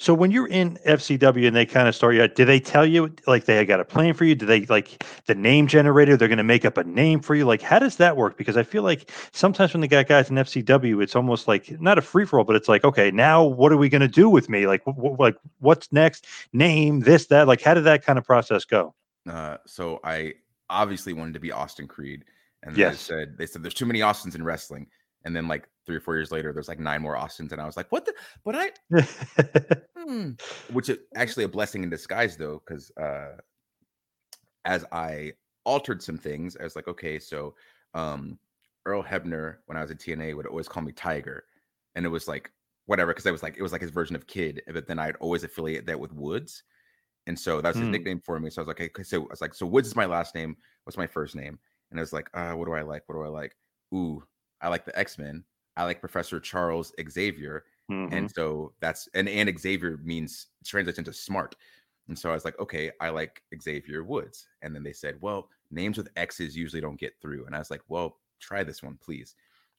[0.00, 2.86] So when you're in FCW and they kind of start you, out, do they tell
[2.86, 4.34] you like they got a plan for you?
[4.34, 6.16] Do they like the name generator?
[6.16, 7.44] They're going to make up a name for you.
[7.44, 8.38] Like how does that work?
[8.38, 11.98] Because I feel like sometimes when they got guys in FCW, it's almost like not
[11.98, 14.30] a free for all, but it's like okay, now what are we going to do
[14.30, 14.66] with me?
[14.66, 14.80] Like
[15.18, 16.26] like what's next?
[16.54, 17.46] Name this that.
[17.46, 18.94] Like how did that kind of process go?
[19.28, 20.32] Uh, so I
[20.70, 22.24] obviously wanted to be Austin Creed,
[22.62, 23.06] and Yes.
[23.06, 24.86] they said they said there's too many Austins in wrestling.
[25.26, 27.66] And then like three or four years later, there's like nine more Austins, and I
[27.66, 28.14] was like, what the?
[28.44, 28.70] But I,
[29.96, 30.32] Hmm.
[30.68, 33.36] which is actually a blessing in disguise though, because uh,
[34.64, 35.32] as I
[35.64, 37.54] altered some things, I was like, okay, so
[37.94, 38.38] um,
[38.86, 41.44] Earl Hebner, when I was at TNA, would always call me Tiger,
[41.94, 42.50] and it was like
[42.86, 45.16] whatever, because I was like it was like his version of Kid, but then I'd
[45.16, 46.62] always affiliate that with Woods,
[47.26, 47.90] and so that's his Hmm.
[47.90, 48.50] nickname for me.
[48.50, 50.56] So I was like, okay, so I was like, so Woods is my last name.
[50.84, 51.60] What's my first name?
[51.90, 53.04] And I was like, uh, what do I like?
[53.08, 53.56] What do I like?
[53.94, 54.24] Ooh,
[54.62, 55.44] I like the X Men.
[55.80, 58.12] I like Professor Charles Xavier, Mhm.
[58.12, 61.56] and so that's and and Xavier means translates into smart.
[62.08, 64.48] And so I was like, okay, I like Xavier Woods.
[64.62, 67.46] And then they said, well, names with X's usually don't get through.
[67.46, 69.36] And I was like, well, try this one, please.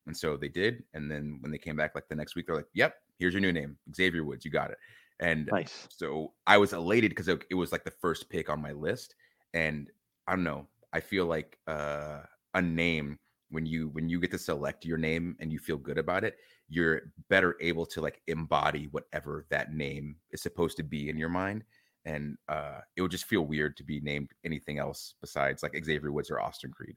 [0.08, 0.84] And so they did.
[0.94, 3.42] And then when they came back like the next week, they're like, yep, here's your
[3.42, 4.46] new name, Xavier Woods.
[4.46, 4.78] You got it.
[5.20, 5.88] And Nice.
[5.90, 9.16] so I was elated because it, it was like the first pick on my list.
[9.54, 9.92] And
[10.28, 12.22] I don't know, I feel like uh,
[12.54, 13.20] a name
[13.52, 16.38] when you when you get to select your name and you feel good about it,
[16.70, 21.30] you're better able to like embody whatever that name is supposed to be in your
[21.30, 21.64] mind.
[22.06, 26.12] And uh, it would just feel weird to be named anything else besides like Xavier
[26.12, 26.96] Woods or Austin Creed.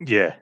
[0.00, 0.34] Yeah.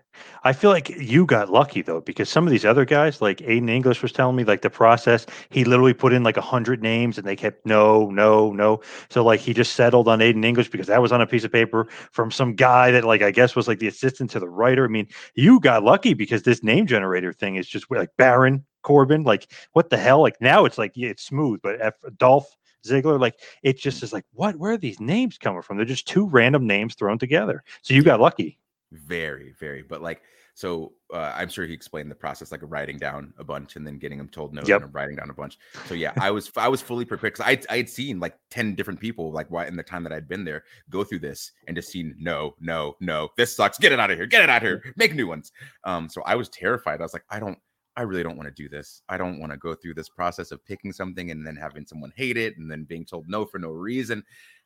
[0.45, 3.69] I feel like you got lucky though, because some of these other guys, like Aiden
[3.71, 7.19] English was telling me, like the process, he literally put in like a hundred names
[7.19, 8.81] and they kept no, no, no.
[9.11, 11.53] So like he just settled on Aiden English because that was on a piece of
[11.53, 14.85] paper from some guy that like I guess was like the assistant to the writer.
[14.85, 19.23] I mean, you got lucky because this name generator thing is just like Baron Corbin.
[19.23, 20.21] Like what the hell?
[20.23, 24.13] Like now it's like yeah, it's smooth, but F Dolph Ziggler, like it just is
[24.13, 24.57] like what?
[24.57, 25.77] Where are these names coming from?
[25.77, 27.65] They're just two random names thrown together.
[27.83, 28.59] So you got lucky.
[28.93, 29.83] Very, very.
[29.83, 30.23] But like,
[30.55, 33.99] so uh, I'm sure he explained the process, like writing down a bunch and then
[33.99, 34.83] getting him told no, Yep.
[34.85, 35.59] and writing down a bunch.
[35.87, 38.75] So yeah, I was I was fully prepared because I I had seen like ten
[38.75, 41.77] different people like why in the time that I'd been there go through this and
[41.77, 43.77] just seen no, no, no, this sucks.
[43.79, 44.27] Get it out of here.
[44.27, 44.83] Get it out of here.
[44.97, 45.53] Make new ones.
[45.85, 47.01] Um, so I was terrified.
[47.01, 47.59] I was like, I don't.
[47.99, 49.03] I really don't want to do this.
[49.09, 52.13] I don't want to go through this process of picking something and then having someone
[52.15, 54.23] hate it and then being told no for no reason.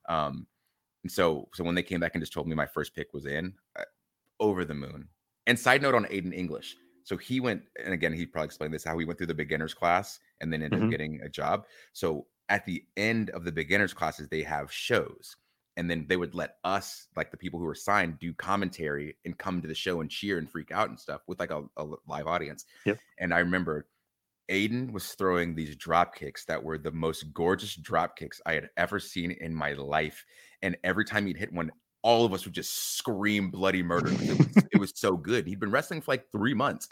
[0.09, 0.47] Um,
[1.05, 3.27] and so, so when they came back and just told me my first pick was
[3.27, 3.55] in,
[4.41, 5.09] over the moon.
[5.47, 6.77] And side note on Aiden English.
[7.05, 9.75] So he went, and again, he probably explained this how he went through the beginners
[9.75, 10.85] class and then ended Mhm.
[10.87, 11.67] up getting a job.
[11.93, 15.37] So at the end of the beginners classes, they have shows.
[15.77, 19.39] and then they would let us, like the people who were signed, do commentary and
[19.39, 21.87] come to the show and cheer and freak out and stuff with like a, a
[22.07, 22.67] live audience.
[22.85, 22.99] Yep.
[23.19, 23.89] And I remember
[24.51, 28.69] Aiden was throwing these drop kicks that were the most gorgeous drop kicks I had
[28.77, 30.27] ever seen in my life.
[30.61, 31.71] And every time he'd hit one,
[32.03, 34.11] all of us would just scream bloody murder.
[34.11, 35.47] It was, it was so good.
[35.47, 36.89] He'd been wrestling for like three months.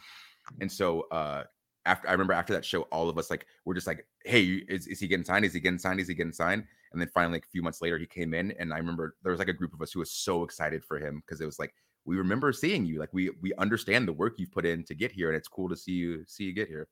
[0.61, 1.45] And so uh
[1.87, 4.87] after I remember after that show, all of us like were just like, hey, is,
[4.87, 5.45] is he getting signed?
[5.45, 6.01] Is he getting signed?
[6.01, 6.65] Is he getting signed?
[6.93, 9.33] And then finally, like a few months later, he came in, and I remember there
[9.33, 11.59] was like a group of us who was so excited for him because it was
[11.59, 14.95] like we remember seeing you, like we we understand the work you've put in to
[14.95, 16.89] get here, and it's cool to see you see you get here.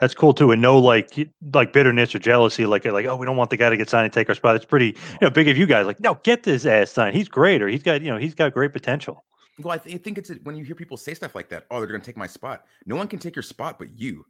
[0.00, 1.14] That's cool too, and no like
[1.52, 4.04] like bitterness or jealousy, like like oh we don't want the guy to get signed
[4.04, 4.56] and take our spot.
[4.56, 5.86] It's pretty you know big of you guys.
[5.86, 7.16] Like no, get this ass signed.
[7.16, 9.24] He's great, or he's got you know he's got great potential.
[9.58, 11.64] Well, I, th- I think it's when you hear people say stuff like that.
[11.70, 12.64] Oh, they're going to take my spot.
[12.84, 14.24] No one can take your spot but you.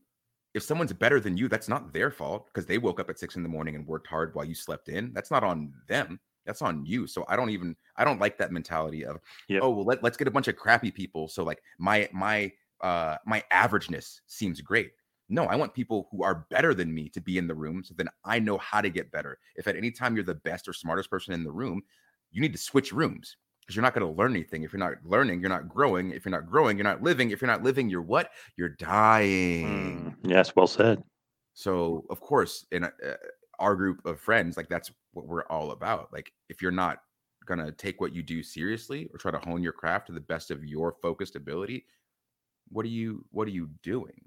[0.55, 3.37] If someone's better than you, that's not their fault because they woke up at six
[3.37, 5.13] in the morning and worked hard while you slept in.
[5.13, 6.21] That's not on them.
[6.47, 7.07] That's on you.
[7.07, 9.19] So I don't even I don't like that mentality of
[9.61, 11.29] oh well let, let's get a bunch of crappy people.
[11.29, 14.93] So like my my uh my averageness seems great.
[15.29, 17.95] No, I want people who are better than me to be in the room so
[17.97, 19.39] then I know how to get better.
[19.57, 21.83] If at any time you're the best or smartest person in the room,
[22.31, 24.63] you need to switch rooms because you're not going to learn anything.
[24.63, 26.13] If you're not learning, you're not growing.
[26.13, 27.31] If you're not growing, you're not living.
[27.31, 28.31] If you're not living, you're what?
[28.57, 30.15] You're dying.
[30.23, 31.03] Yes, well said.
[31.55, 32.91] So, of course, in uh,
[33.59, 36.13] our group of friends, like that's what we're all about.
[36.13, 36.99] Like, if you're not
[37.47, 40.21] going to take what you do seriously or try to hone your craft to the
[40.21, 41.87] best of your focused ability,
[42.69, 44.21] what are you what are you doing?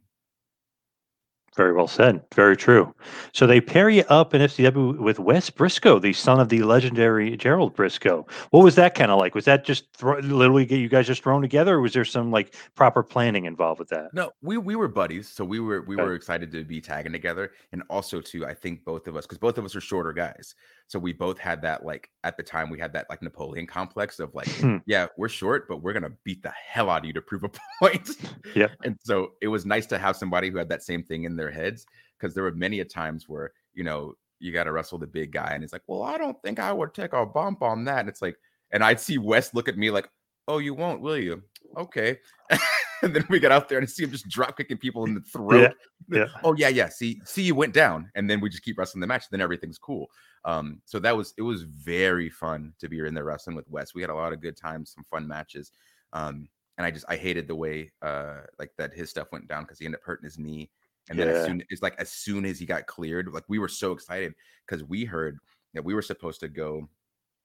[1.55, 2.21] Very well said.
[2.33, 2.93] Very true.
[3.33, 7.35] So they pair you up in FCW with Wes Briscoe, the son of the legendary
[7.35, 8.25] Gerald Briscoe.
[8.51, 9.35] What was that kind of like?
[9.35, 12.31] Was that just thro- literally get you guys just thrown together, or was there some
[12.31, 14.13] like proper planning involved with that?
[14.13, 16.03] No, we we were buddies, so we were we Okay.
[16.03, 19.37] were excited to be tagging together, and also too, I think both of us because
[19.39, 20.55] both of us are shorter guys,
[20.89, 24.19] so we both had that like at the time we had that like Napoleon complex
[24.19, 24.77] of like, Hmm.
[24.85, 27.51] yeah, we're short, but we're gonna beat the hell out of you to prove a
[27.79, 28.09] point.
[28.55, 28.67] yeah.
[28.83, 31.51] and so it was nice to have somebody who had that same thing in their
[31.51, 31.85] heads
[32.17, 35.31] because there were many a times where you know you got to wrestle the big
[35.31, 37.99] guy, and it's like, well, I don't think I would take a bump on that,
[37.99, 38.37] and it's like,
[38.71, 40.09] and I'd see Wes look at me like,
[40.47, 41.43] oh, you won't, will you?
[41.77, 42.17] Okay.
[43.03, 45.21] and then we get out there and see him just drop kicking people in the
[45.21, 45.73] throat.
[46.09, 46.25] yeah.
[46.43, 46.89] Oh yeah, yeah.
[46.89, 49.29] See, see, you went down, and then we just keep wrestling the match.
[49.29, 50.07] Then everything's cool.
[50.45, 53.93] Um, so that was it was very fun to be in there wrestling with Wes.
[53.93, 55.71] We had a lot of good times, some fun matches.
[56.13, 56.47] Um,
[56.77, 59.79] and I just I hated the way uh like that his stuff went down because
[59.79, 60.69] he ended up hurting his knee.
[61.09, 61.33] And then Yeah.
[61.35, 64.33] as soon it's like as soon as he got cleared, like we were so excited
[64.65, 65.39] because we heard
[65.73, 66.87] that we were supposed to go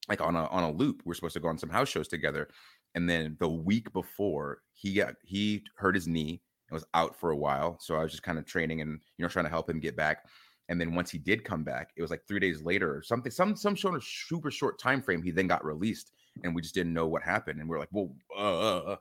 [0.09, 1.03] like on a on a loop.
[1.05, 2.49] We're supposed to go on some house shows together.
[2.95, 7.31] And then the week before, he got he hurt his knee and was out for
[7.31, 7.79] a while.
[7.81, 9.97] So I was just kind of training and you know trying to help him get
[9.97, 10.25] back.
[10.69, 13.31] And then once he did come back, it was like three days later or something,
[13.31, 15.23] some some sort of super short time frame.
[15.23, 17.61] He then got released, and we just didn't know what happened.
[17.61, 18.97] And we're like, well, uh,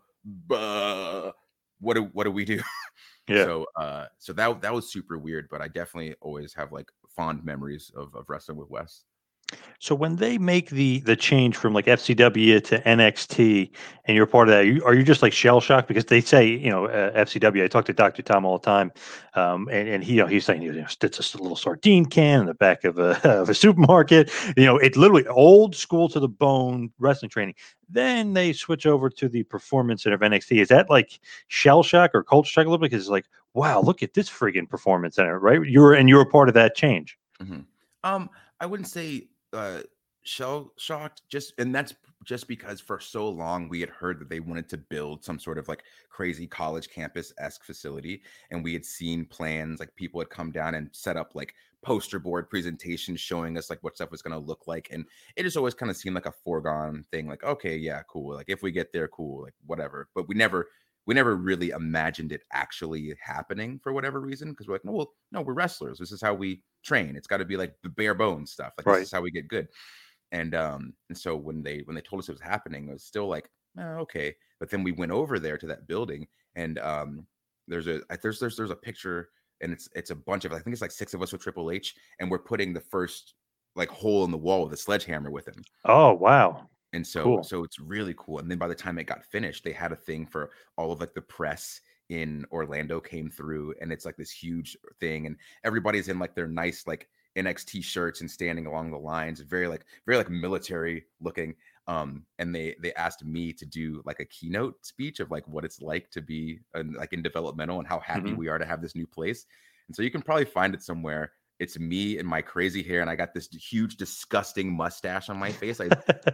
[0.53, 1.31] uh,
[1.79, 2.61] what do what do we do?
[3.29, 3.45] Yeah.
[3.45, 5.47] So uh, so that that was super weird.
[5.49, 9.05] But I definitely always have like fond memories of of wrestling with Wes.
[9.83, 13.69] So when they make the the change from like FCW to NXT,
[14.05, 16.21] and you're part of that, are you, are you just like shell shocked because they
[16.21, 17.61] say you know uh, FCW?
[17.61, 18.93] I talk to Doctor Tom all the time,
[19.33, 22.39] um, and and he you know, he's saying you know it's a little sardine can
[22.39, 24.31] in the back of a of a supermarket.
[24.55, 27.55] You know, it's literally old school to the bone wrestling training.
[27.89, 30.61] Then they switch over to the performance center of NXT.
[30.61, 31.19] Is that like
[31.49, 32.89] shell shock or culture shock a little bit?
[32.89, 35.61] Because it's like, wow, look at this friggin' performance center, right?
[35.61, 37.17] You're and you were part of that change.
[37.41, 37.65] Mhm.
[38.05, 38.29] Um,
[38.61, 39.81] I wouldn't say uh
[40.23, 41.93] shell shocked, just and that's
[42.23, 45.57] just because for so long we had heard that they wanted to build some sort
[45.57, 50.29] of like crazy college campus esque facility, and we had seen plans like people had
[50.29, 54.21] come down and set up like poster board presentations showing us like what stuff was
[54.21, 57.27] going to look like, and it just always kind of seemed like a foregone thing.
[57.27, 58.35] Like, okay, yeah, cool.
[58.35, 59.43] Like if we get there, cool.
[59.43, 60.07] Like whatever.
[60.15, 60.67] But we never
[61.05, 65.13] we never really imagined it actually happening for whatever reason because we're like, no, well,
[65.31, 65.99] no, we're wrestlers.
[65.99, 67.15] This is how we train.
[67.15, 68.73] It's got to be like the bare bones stuff.
[68.77, 68.99] Like Right.
[68.99, 69.67] this is how we get good.
[70.31, 73.03] And um, and so when they when they told us it was happening, it was
[73.03, 74.35] still like, "Oh, okay.
[74.59, 77.27] But then we went over there to that building, and um,
[77.67, 79.29] there's a there's there's there's a picture,
[79.61, 81.69] and it's it's a bunch of I think it's like six of us with Triple
[81.69, 83.35] H, and we're putting the first
[83.75, 85.63] like hole in the wall with a sledgehammer with him.
[85.85, 86.67] Oh wow.
[86.93, 87.41] And so Cool.
[87.41, 88.39] so it's really cool.
[88.39, 90.99] And then by the time it got finished, they had a thing for all of
[90.99, 96.09] like the press in Orlando came through and it's like this huge thing and everybody's
[96.09, 100.17] in like their nice like NXT shirts and standing along the lines, very like very
[100.17, 101.55] like military looking.
[101.87, 105.65] Um and they they asked me to do like a keynote speech of like what
[105.65, 108.35] it's like to be uh, like in developmental and how happy Mhm.
[108.35, 109.45] we are to have this new place.
[109.87, 111.33] And so you can probably find it somewhere
[111.63, 115.51] it's me and my crazy hair, and I got this huge, disgusting mustache on my
[115.61, 115.81] face.
[115.81, 115.87] I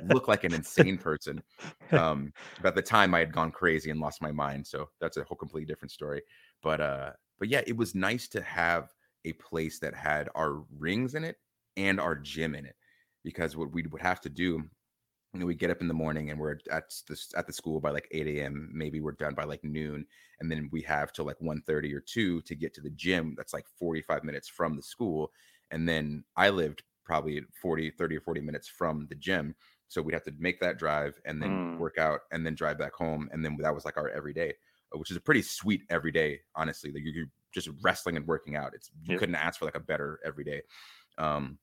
[0.04, 1.42] look like an insane person.
[1.92, 5.18] Um, but at the time, I had gone crazy and lost my mind, so that's
[5.18, 6.22] a whole completely different story.
[6.62, 8.94] But uh, but yeah, it was nice to have
[9.26, 11.38] a place that had our rings in it
[11.78, 12.76] and our gym in it,
[13.24, 14.64] because what we would have to do
[15.34, 17.80] you know, we get up in the morning and we're at the at the school
[17.80, 18.70] by like 8 a.m.
[18.74, 20.08] Maybe we're done by like noon,
[20.40, 23.36] and then we have till like 1:30 or 2 to get to the gym.
[23.38, 25.32] That's like 45 minutes from the school.
[25.72, 29.56] And then I lived probably 40, 30 or 40 minutes from the gym.
[29.88, 31.78] So we'd have to make that drive and then Mm.
[31.78, 33.30] work out and then drive back home.
[33.32, 34.54] And then that was like our everyday,
[34.94, 36.92] uh, which is a pretty sweet everyday, honestly.
[36.92, 38.74] Like you- you're just wrestling and working out.
[38.76, 40.62] It's you couldn't ask for like a better everyday.
[41.18, 41.60] Um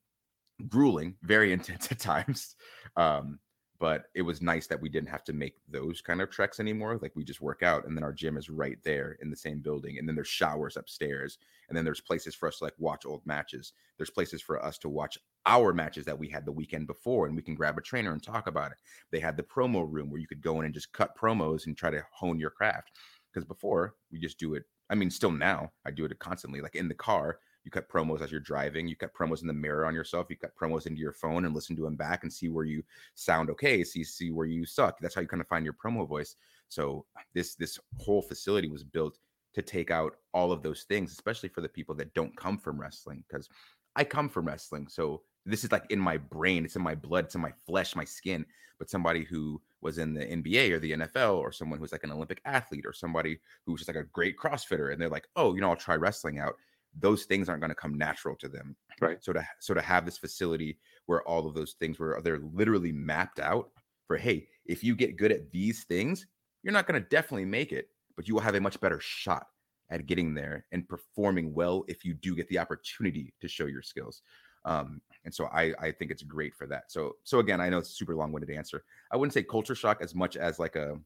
[0.67, 2.55] grueling, very intense at times.
[2.95, 3.39] Um,
[3.79, 6.97] but it was nice that we didn't have to make those kind of treks anymore.
[7.01, 9.59] Like we just work out, and then our gym is right there in the same
[9.59, 11.37] building, and then there's showers upstairs,
[11.69, 13.73] and then there's places for us to like watch old matches.
[13.97, 17.35] There's places for us to watch our matches that we had the weekend before, and
[17.35, 18.77] we can grab a trainer and talk about it.
[19.11, 21.77] They had the promo room where you could go in and just cut promos and
[21.77, 22.91] try to hone your craft.
[23.31, 24.63] Because before we just do it.
[24.89, 28.21] I mean, still now I do it constantly, like in the car you cut promos
[28.21, 31.01] as you're driving you cut promos in the mirror on yourself you cut promos into
[31.01, 32.81] your phone and listen to them back and see where you
[33.15, 36.07] sound okay see see where you suck that's how you kind of find your promo
[36.07, 36.35] voice.
[36.69, 39.19] So this this whole facility was built
[39.53, 42.79] to take out all of those things especially for the people that don't come from
[42.79, 43.49] wrestling because
[43.95, 47.25] i come from wrestling so this is like in my brain it's in my blood
[47.25, 48.45] it's in my flesh my skin
[48.77, 52.11] but somebody who was in the nba or the nfl or someone who's like an
[52.11, 55.61] olympic athlete or somebody who's just like a great crossfitter and they're like oh you
[55.61, 56.55] know i'll try wrestling out
[56.99, 58.75] those things aren't going to come natural to them.
[59.01, 59.23] Right.
[59.23, 62.91] So to so to have this facility where all of those things were they're literally
[62.91, 63.69] mapped out
[64.07, 66.25] for hey, if you get good at these things,
[66.63, 69.47] you're not going to definitely make it, but you will have a much better shot
[69.89, 73.81] at getting there and performing well if you do get the opportunity to show your
[73.81, 74.21] skills.
[74.65, 76.91] Um, and so I I think it's great for that.
[76.91, 78.83] So so again, I know it's a super long-winded answer.
[79.11, 80.97] I wouldn't say culture shock as much as like a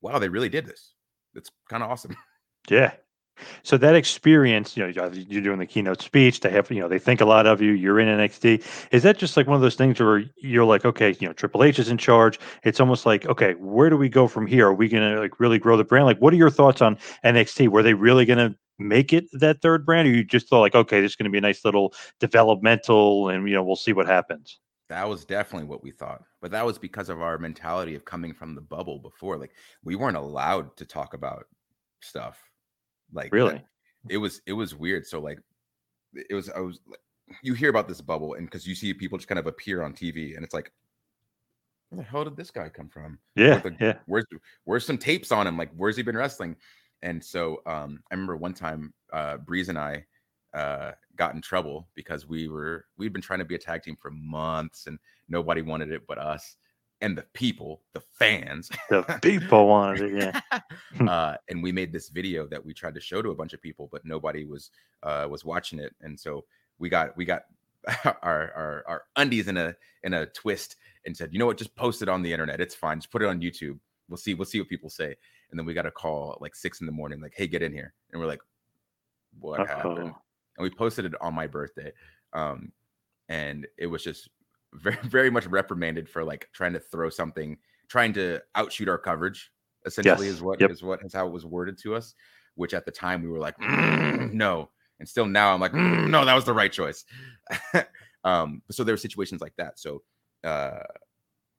[0.00, 0.92] wow, they really did this.
[1.34, 2.16] It's kind of awesome.
[2.70, 2.94] Yeah.
[3.62, 6.40] So that experience, you know, you're doing the keynote speech.
[6.40, 7.72] They have, you know, they think a lot of you.
[7.72, 8.64] You're in NXT.
[8.92, 11.64] Is that just like one of those things where you're like, okay, you know, Triple
[11.64, 12.38] H is in charge.
[12.62, 14.68] It's almost like, okay, where do we go from here?
[14.68, 16.06] Are we going to like really grow the brand?
[16.06, 17.68] Like, what are your thoughts on NXT?
[17.68, 20.74] Were they really going to make it that third brand, or you just thought like,
[20.74, 23.92] okay, this is going to be a nice little developmental, and you know, we'll see
[23.92, 24.58] what happens.
[24.88, 26.22] That was definitely what we thought.
[26.40, 29.38] But that was because of our mentality of coming from the bubble before.
[29.38, 31.46] Like we weren't allowed to talk about
[32.00, 32.38] stuff.
[33.14, 33.64] Like that- Really?
[34.10, 35.06] it was it was weird.
[35.06, 35.38] So like
[36.28, 37.00] it was I was like
[37.42, 39.94] you hear about this bubble and because you see people just kind of appear on
[39.94, 40.70] TV and it's like
[41.90, 43.18] where the hell did this guy come from?
[43.36, 43.98] Yeah, Where's the- yeah.
[44.06, 44.24] Where's
[44.64, 45.56] where's some tapes on him?
[45.56, 46.56] Like where's he been wrestling?
[47.02, 50.04] And so um I remember one time uh Breeze and I
[50.54, 53.96] uh got in trouble because we were we'd been trying to be a tag team
[54.00, 54.98] for months and
[55.28, 56.56] nobody wanted it but us
[57.04, 58.70] and the people, the fans.
[58.88, 60.34] The people wanted it.
[60.50, 60.60] Yeah.
[61.08, 63.60] uh, and we made this video that we tried to show to a bunch of
[63.60, 64.70] people, but nobody was
[65.02, 65.94] uh, was watching it.
[66.00, 66.46] And so
[66.78, 67.42] we got we got
[68.04, 71.76] our, our our undies in a in a twist and said, you know what, just
[71.76, 72.58] post it on the internet.
[72.58, 72.98] It's fine.
[72.98, 73.78] Just put it on YouTube.
[74.08, 74.32] We'll see.
[74.32, 75.14] We'll see what people say.
[75.50, 77.62] And then we got a call at like six in the morning, like, hey, get
[77.62, 77.92] in here.
[78.12, 78.40] And we're like,
[79.38, 79.98] what happened?
[79.98, 80.22] Uh-oh.
[80.56, 81.92] And we posted it on my birthday.
[82.32, 82.72] Um,
[83.28, 84.30] and it was just
[84.74, 87.56] very very much reprimanded for like trying to throw something,
[87.88, 89.50] trying to outshoot our coverage.
[89.86, 90.36] Essentially, Yes.
[90.36, 90.88] is what is Yep.
[90.88, 92.14] what is how it was worded to us.
[92.56, 94.70] Which at the time we were like, "Mm, no,
[95.00, 97.04] and still now I'm like, "Mm, no, that was the right choice.
[98.24, 99.78] um, so there were situations like that.
[99.78, 100.02] So
[100.44, 100.82] uh,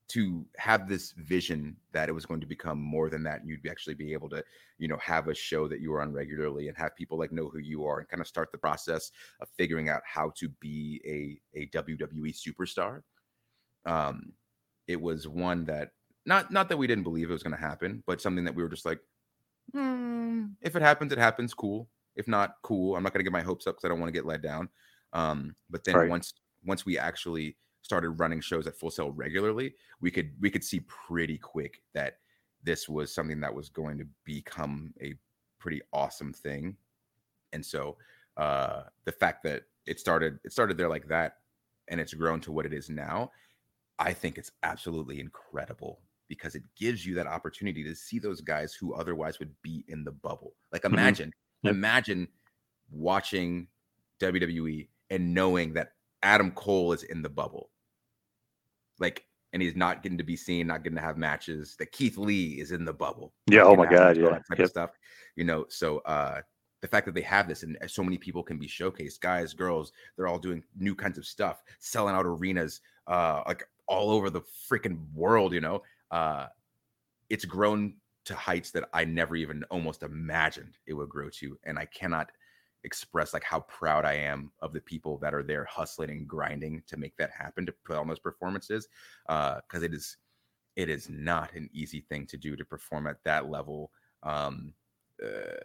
[0.09, 3.65] to have this vision that it was going to become more than that, and you'd
[3.67, 4.43] actually be able to,
[4.77, 7.49] you know, have a show that you were on regularly and have people like know
[7.49, 11.01] who you are and kind of start the process of figuring out how to be
[11.55, 13.01] a a WWE superstar.
[13.85, 14.33] Um,
[14.87, 15.93] it was one that
[16.25, 18.63] not not that we didn't believe it was going to happen, but something that we
[18.63, 19.01] were just like,
[19.73, 21.53] "Hmm, if it happens, it happens.
[21.53, 21.89] Cool.
[22.15, 22.95] If not, cool.
[22.95, 24.41] I'm not going to get my hopes up because I don't want to get let
[24.41, 24.69] down.
[25.13, 26.07] Um, but then Right.
[26.07, 26.33] once
[26.65, 30.79] once we actually started running shows at Full Sail regularly, we could we could see
[30.81, 32.17] pretty quick that
[32.63, 35.13] this was something that was going to become a
[35.59, 36.75] pretty awesome thing.
[37.53, 37.97] And so
[38.37, 41.37] uh the fact that it started it started there like that
[41.87, 43.31] and it's grown to what it is now,
[43.99, 48.73] I think it's absolutely incredible because it gives you that opportunity to see those guys
[48.73, 50.55] who otherwise would be in the bubble.
[50.73, 51.31] Like imagine,
[51.61, 51.75] Yep.
[51.75, 52.27] imagine
[52.91, 53.67] watching
[54.19, 55.89] WWE and knowing that
[56.23, 57.69] Adam Cole is in the bubble.
[58.99, 61.75] Like, and he's not getting to be seen, not getting to have matches.
[61.79, 63.33] That Keith Lee is in the bubble.
[63.49, 64.59] Yeah, oh my God, yeah, type yep.
[64.59, 64.91] of stuff.
[65.35, 66.41] You know, so uh
[66.81, 69.91] the fact that they have this and so many people can be showcased, guys, girls,
[70.15, 74.41] they're all doing new kinds of stuff, selling out arenas, uh, like all over the
[74.69, 75.51] freaking world.
[75.51, 75.81] You know,
[76.11, 76.47] uh,
[77.29, 81.79] it's grown to heights that I never even almost imagined it would grow to, and
[81.79, 82.29] I cannot
[82.85, 86.83] express like how proud I am of the people that are there hustling and grinding
[86.87, 88.87] to make that happen to put on those performances
[89.27, 90.17] because it is
[90.75, 93.91] it is not an easy thing to do to perform at that level
[94.23, 94.73] um
[95.23, 95.57] uh,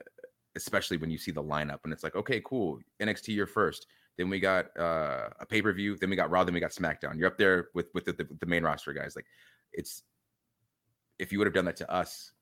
[0.56, 4.28] especially when you see the lineup and it's like okay cool NXT you're first then
[4.28, 7.38] we got uh, a pay-per-view then we got Raw then we got SmackDown you're up
[7.38, 9.26] there with with the, the, the main roster guys like
[9.72, 10.02] it's
[11.18, 12.32] if you would have done that to us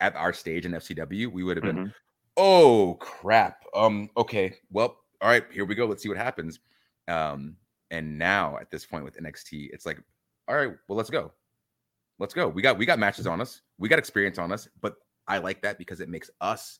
[0.00, 1.90] at our stage in FCW we would have been Mm-hmm.
[2.36, 3.64] Oh crap.
[3.74, 4.56] Um okay.
[4.70, 5.86] Well all right here we go.
[5.86, 6.60] Let's see what happens.
[7.08, 7.56] Um
[7.90, 10.02] and now at this point with nxt it's like
[10.48, 11.32] all right well let's go.
[12.18, 12.48] Let's go.
[12.48, 13.62] We got we got matches on us.
[13.78, 14.96] We got experience on us but
[15.28, 16.78] i like that because it makes us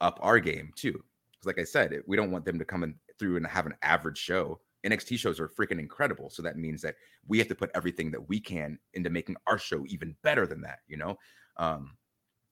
[0.00, 0.92] up our game too.
[0.92, 3.66] Because like i said it, we don't want them to come in through and have
[3.66, 4.60] an average show.
[4.84, 6.30] Nxt shows are freaking incredible.
[6.30, 6.94] So that means that
[7.26, 10.60] we have to put everything that we can into making our show even better than
[10.62, 11.16] that you know?
[11.56, 11.96] Um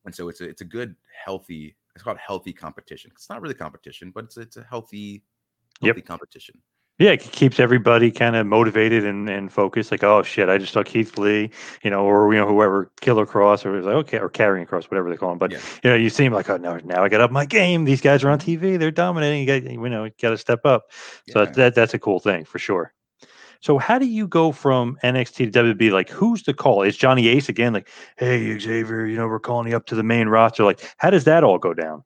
[0.05, 3.55] and so it's a it's a good healthy it's called healthy competition it's not really
[3.55, 5.22] competition but it's it's a healthy
[5.82, 5.97] Yep.
[5.97, 6.55] healthy competition
[6.99, 9.90] Yeah, it keeps everybody kind of motivated and, and focused.
[9.90, 11.51] Like, oh shit, I just saw Keith Lee,
[11.82, 15.11] you know, or you know whoever Killer Kross, or like okay, or Karrion Kross, whatever
[15.11, 15.38] they call him.
[15.38, 15.59] But Yeah.
[15.82, 17.84] you know, you seem like, oh no, now I got up my game.
[17.84, 19.40] These guys are on TV, they're dominating.
[19.40, 20.92] You got, you know, got to step up.
[21.26, 21.51] So Yeah.
[21.51, 22.95] that that's a cool thing for sure.
[23.64, 25.90] So how do you go from NXT to WB?
[25.90, 26.82] Like, who's the call?
[26.82, 27.72] Is Johnny Ace again?
[27.72, 27.88] Like,
[28.18, 30.64] hey Xavier, you know, we're calling you up to the main roster.
[30.64, 32.04] Like, how does that all go down?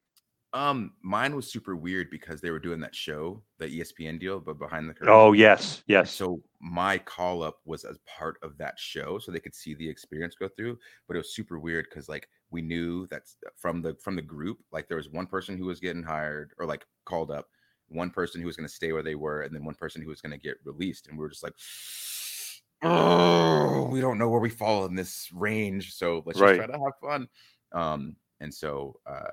[0.54, 4.58] um mine was super weird because they were doing that show the espn deal but
[4.58, 6.10] behind the curtain Oh yes, yes.
[6.10, 9.86] so my call up was as part of that show so they could see the
[9.86, 13.24] experience go through but it was super weird because like we knew that
[13.56, 16.64] from the from the group like there was one person who was getting hired or
[16.64, 17.48] like called up
[17.88, 20.08] one person who was going to stay where they were and then one person who
[20.08, 21.54] was going to get released and we were just like
[22.82, 26.56] oh we don't know where we fall in this range so let's Right.
[26.58, 27.28] just try to have fun
[27.72, 29.30] um and so uh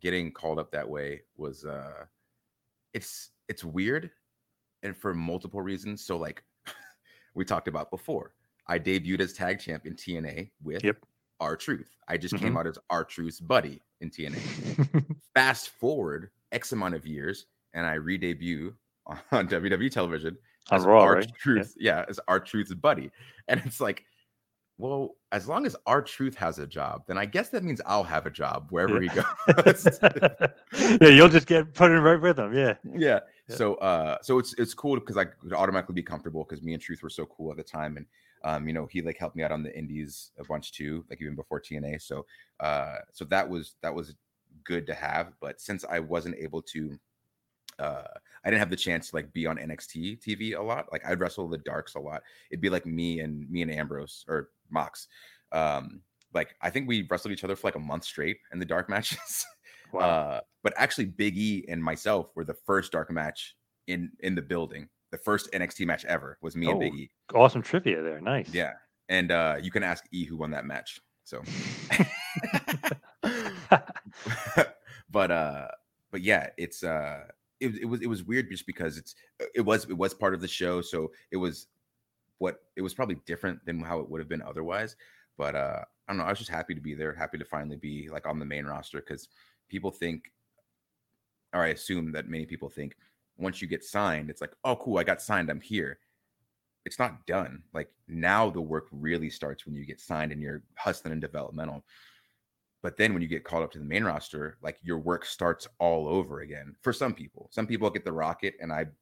[0.00, 2.04] getting called up that way was uh
[2.94, 4.10] it's it's weird
[4.82, 6.42] and for multiple reasons so like
[7.34, 8.34] we talked about before
[8.66, 10.96] i debuted as tag champ in tna with Yep.
[11.38, 12.58] R-Truth i just came Mhm.
[12.58, 14.36] out as R-Truth's buddy in tna
[15.34, 18.74] fast forward x amount of years and i re-debut
[19.06, 19.18] on
[19.48, 20.36] wwe television
[20.70, 21.26] as Raw, our right?
[21.26, 21.32] Yeah.
[21.38, 23.10] truth yeah as R-Truth's buddy
[23.48, 24.04] and it's like
[24.80, 28.24] well, as long as R-Truth has a job, then I guess that means I'll have
[28.24, 29.22] a job wherever we go.
[31.02, 32.54] yeah, you'll just get put in right with them.
[32.54, 32.76] Yeah.
[32.96, 33.20] yeah.
[33.48, 36.82] So uh so it's it's cool because I could automatically be comfortable because me and
[36.82, 37.98] Truth were so cool at the time.
[37.98, 38.06] And
[38.42, 41.20] um, you know, he like helped me out on the indies a bunch too, like
[41.20, 42.00] even before TNA.
[42.00, 42.24] So
[42.60, 44.14] uh so that was that was
[44.64, 45.34] good to have.
[45.42, 46.98] But since I wasn't able to
[47.80, 48.04] uh
[48.44, 50.86] I didn't have the chance to like be on NXT TV a lot.
[50.92, 52.22] Like I'd wrestle the darks a lot.
[52.50, 55.08] It'd be like me and me and Ambrose or Mox.
[55.52, 56.02] Um
[56.32, 58.88] like I think we wrestled each other for like a month straight in the dark
[58.94, 59.44] matches.
[59.92, 60.00] Wow.
[60.00, 63.56] Uh, but actually, Big E and myself were the first dark match
[63.86, 64.88] in in the building.
[65.10, 67.10] The first NXT match ever was me and Big Oh, E.
[67.34, 68.20] Awesome trivia there.
[68.20, 68.52] Nice.
[68.54, 68.74] Yeah,
[69.08, 71.00] and uh, you can ask E who won that match.
[71.24, 71.42] So,
[75.10, 75.68] but uh,
[76.12, 77.22] but yeah, it's uh,
[77.60, 79.14] it, it was it was weird just because it's
[79.54, 81.66] it was it was part of the show, so it was
[82.38, 84.96] what it was probably different than how it would have been otherwise.
[85.36, 86.24] But uh, I don't know.
[86.24, 88.64] I was just happy to be there, happy to finally be like on the main
[88.64, 89.28] roster because
[89.68, 90.24] people think,
[91.54, 92.96] or I assume that many people think,
[93.38, 95.98] once you get signed, it's like, oh, cool, I got signed, I'm here.
[96.84, 97.62] It's not done.
[97.72, 101.84] Like now, the work really starts when you get signed and you're hustling and developmental.
[102.82, 105.68] But then when you get called up to the main roster, like your work starts
[105.78, 106.74] all over again.
[106.80, 108.92] For some people, some people get the rocket, and I'm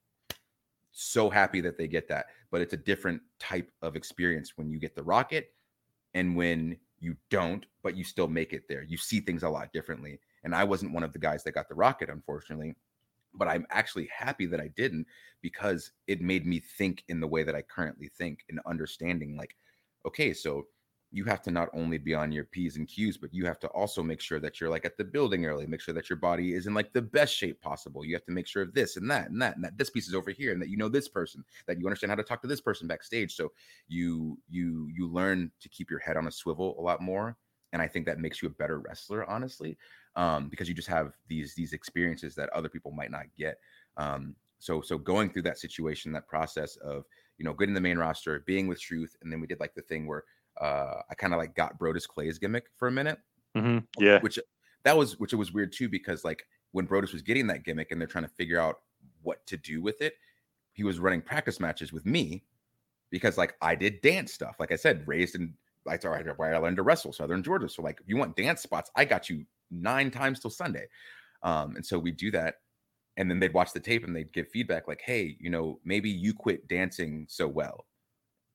[0.91, 2.27] so happy that they get that.
[2.51, 5.53] But it's a different type of experience when you get the rocket
[6.15, 8.83] and when you don't, but you still make it there.
[8.83, 10.19] You see things a lot differently.
[10.43, 12.75] And I wasn't one of the guys that got the rocket, unfortunately.
[13.35, 15.07] But I'm actually happy that I didn't
[15.43, 19.55] because it made me think in the way that I currently think and understanding like,
[20.07, 20.67] okay, so
[21.11, 23.69] you have to not only be on your P's and Q's, but you have to
[23.69, 26.53] also make sure that you're like at the building early, make sure that your body
[26.55, 28.05] is in like the best shape possible.
[28.05, 30.07] You have to make sure of this and that and that and that this piece
[30.07, 32.43] is over here and that you know this person, that you understand how to talk
[32.43, 33.35] to this person backstage.
[33.35, 33.53] So
[33.89, 37.37] you you you learn to keep your head on a swivel a lot more.
[37.73, 39.77] And I think that makes you a better wrestler, honestly,
[40.17, 43.59] um, because you just have these these experiences that other people might not get.
[43.97, 47.05] Um, so so going through that situation, that process of
[47.39, 49.83] you know getting the main roster, being with Truth, and then we did like the
[49.83, 50.25] thing where
[50.61, 53.19] uh, I kind of like got Brodus Clay's gimmick for a minute,
[53.55, 54.21] hmm Yeah.
[54.21, 54.39] which
[54.85, 57.91] that was which it was weird too because like when Brodus was getting that gimmick
[57.91, 58.77] and they're trying to figure out
[59.23, 60.15] what to do with it,
[60.73, 62.45] he was running practice matches with me
[63.11, 64.57] because like I did dance stuff.
[64.61, 67.69] Like I said, raised in like all right, where I learned to wrestle, Southern Georgia.
[67.69, 70.89] So like if you want dance spots, I got you nine times till Sunday.
[71.43, 72.57] Um, and so we do that.
[73.17, 76.11] And then they'd watch the tape and they'd give feedback like, hey, you know, maybe
[76.11, 77.87] you quit dancing so well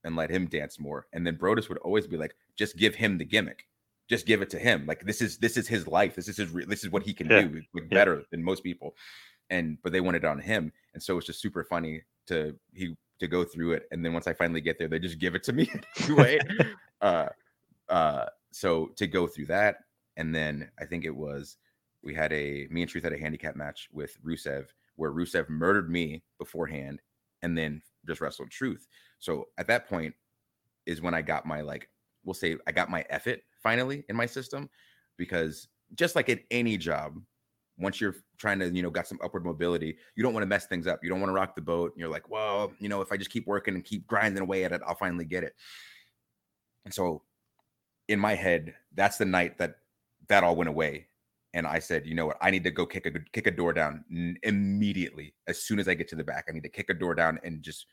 [0.04, 1.08] and let him dance more.
[1.14, 3.68] And then Brodus would always be like, just give him the gimmick.
[4.10, 4.86] Just give it to him.
[4.86, 6.16] Like this is this is his life.
[6.16, 7.44] This is his re- this is what he can Yeah.
[7.44, 7.96] do like, Yeah.
[7.96, 8.96] better than most people.
[9.50, 10.72] And but they wanted it on him.
[10.94, 13.88] And so it's just super funny to he to go through it.
[13.92, 16.38] And then once I finally get there, they just give it to me anyway.
[17.02, 17.28] uh
[17.90, 19.78] uh so to go through that.
[20.18, 21.58] And then I think it was
[22.04, 24.66] we had a me and Truth had a handicap match with Rusev
[24.98, 27.02] where Rusev murdered me beforehand
[27.42, 28.88] and then just wrestled Truth.
[29.20, 30.14] So at that point
[30.86, 31.90] is when I got my like
[32.24, 34.70] we'll say I got my effort finally in my system
[35.18, 37.20] because just like at any job,
[37.78, 40.66] once you're trying to, you know, got some upward mobility, you don't want to mess
[40.66, 41.00] things up.
[41.04, 41.92] You don't want to rock the boat.
[41.92, 44.64] And you're like, well, you know, if I just keep working and keep grinding away
[44.64, 45.54] at it, I'll finally get it.
[46.86, 47.24] And so
[48.08, 49.78] in my head, that's the night that
[50.28, 51.08] that all went away.
[51.54, 52.38] And I said, you know what?
[52.42, 54.04] I need to go kick a kick a door down
[54.44, 55.36] immediately.
[55.48, 57.40] As soon as I get to the back, I need to kick a door down
[57.44, 57.86] and just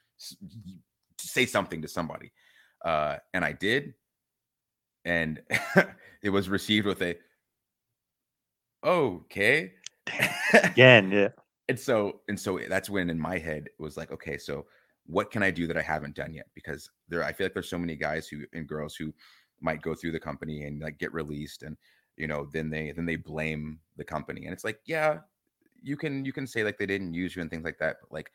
[1.18, 2.32] say something to somebody.
[2.84, 3.92] Uh, and I did,
[5.04, 5.42] and
[6.22, 7.16] it was received with a
[8.84, 9.72] okay
[10.54, 11.28] Again, yeah.
[11.68, 14.64] and so and so that's when in my head it was like okay so
[15.06, 17.68] what can i do that i haven't done yet because there i feel like there's
[17.68, 19.12] so many guys who and girls who
[19.60, 21.76] might go through the company and like get released and
[22.20, 25.18] you know then they then they blame the company and it's like yeah
[25.82, 28.12] you can you can say like they didn't use you and things like that but
[28.12, 28.30] like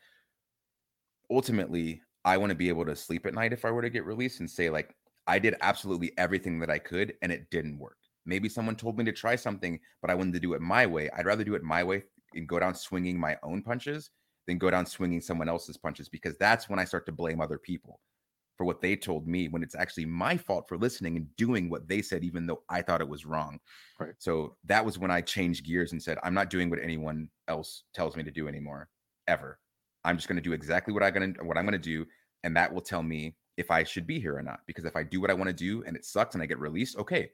[1.30, 4.04] ultimately i want to be able to sleep at night if i were to get
[4.04, 4.94] released and say like
[5.28, 7.96] i did absolutely everything that i could and it didn't work.
[8.28, 11.08] Maybe someone told me to try something but i wanted to do it my way.
[11.16, 12.02] I'd rather do it my way
[12.34, 14.10] and go down swinging my own punches
[14.48, 17.58] than go down swinging someone else's punches because that's when i start to blame other
[17.58, 18.00] people
[18.56, 21.88] for what they told me when it's actually my fault for listening and doing what
[21.88, 23.58] they said even though i thought it was wrong
[23.98, 24.14] Right.
[24.18, 27.84] so that was when i changed gears and said i'm not doing what anyone else
[27.94, 28.88] tells me to do anymore
[29.28, 29.58] ever
[30.04, 32.06] i'm just going to do exactly what i'm going to what i'm going to do
[32.44, 35.02] and that will tell me if i should be here or not because if i
[35.02, 37.30] do what i want to do and it sucks and i get released okay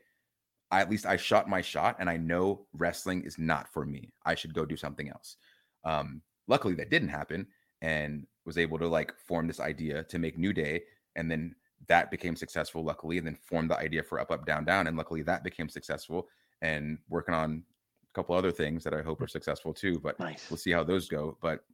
[0.73, 4.11] I, at least I shot my shot and I know wrestling is not for me.
[4.25, 5.37] I should go do something else.
[5.85, 7.47] Um, luckily, that didn't happen
[7.83, 10.83] and was able to like form this idea to make New Day.
[11.17, 11.55] And then
[11.89, 14.87] that became successful, luckily, and then formed the idea for Up, Up, Down, Down.
[14.87, 16.29] And luckily, that became successful
[16.61, 17.65] and working on
[18.05, 19.99] a couple other things that I hope are successful too.
[19.99, 20.49] But Nice.
[20.51, 21.37] we'll see how those go.
[21.41, 21.65] But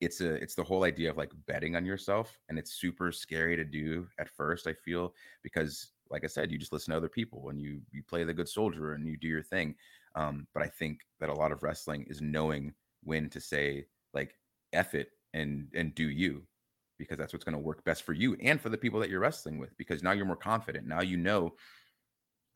[0.00, 3.56] it's a it's the whole idea of like betting on yourself and it's super scary
[3.56, 5.12] to do at first i feel
[5.42, 8.32] because like i said you just listen to other people and you you play the
[8.32, 9.74] good soldier and you do your thing
[10.14, 12.72] um but i think that a lot of wrestling is knowing
[13.02, 14.34] when to say like
[14.72, 16.42] F it and and do you
[16.98, 19.20] because that's what's going to work best for you and for the people that you're
[19.20, 21.54] wrestling with because now you're more confident now you know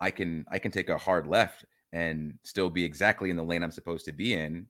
[0.00, 3.62] i can i can take a hard left and still be exactly in the lane
[3.62, 4.68] i'm supposed to be in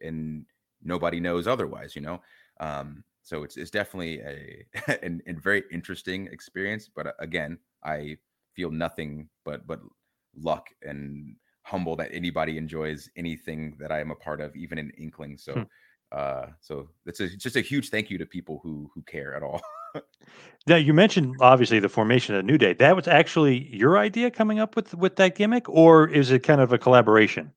[0.00, 0.46] and
[0.82, 2.22] nobody knows otherwise you know
[2.60, 4.66] um so it's it's definitely a
[5.06, 8.16] an, a very interesting experience but uh, again i
[8.54, 9.80] feel nothing but but
[10.36, 14.90] luck and humble that anybody enjoys anything that i am a part of even an
[14.98, 15.66] inkling so Hmm.
[16.12, 19.42] Uh so it's a, just a huge thank you to people who who care at
[19.42, 19.60] all
[20.66, 22.72] Now you mentioned obviously the formation of New Day.
[22.74, 26.60] That was actually your idea coming up with with that gimmick, or is it kind
[26.60, 27.52] of a collaboration?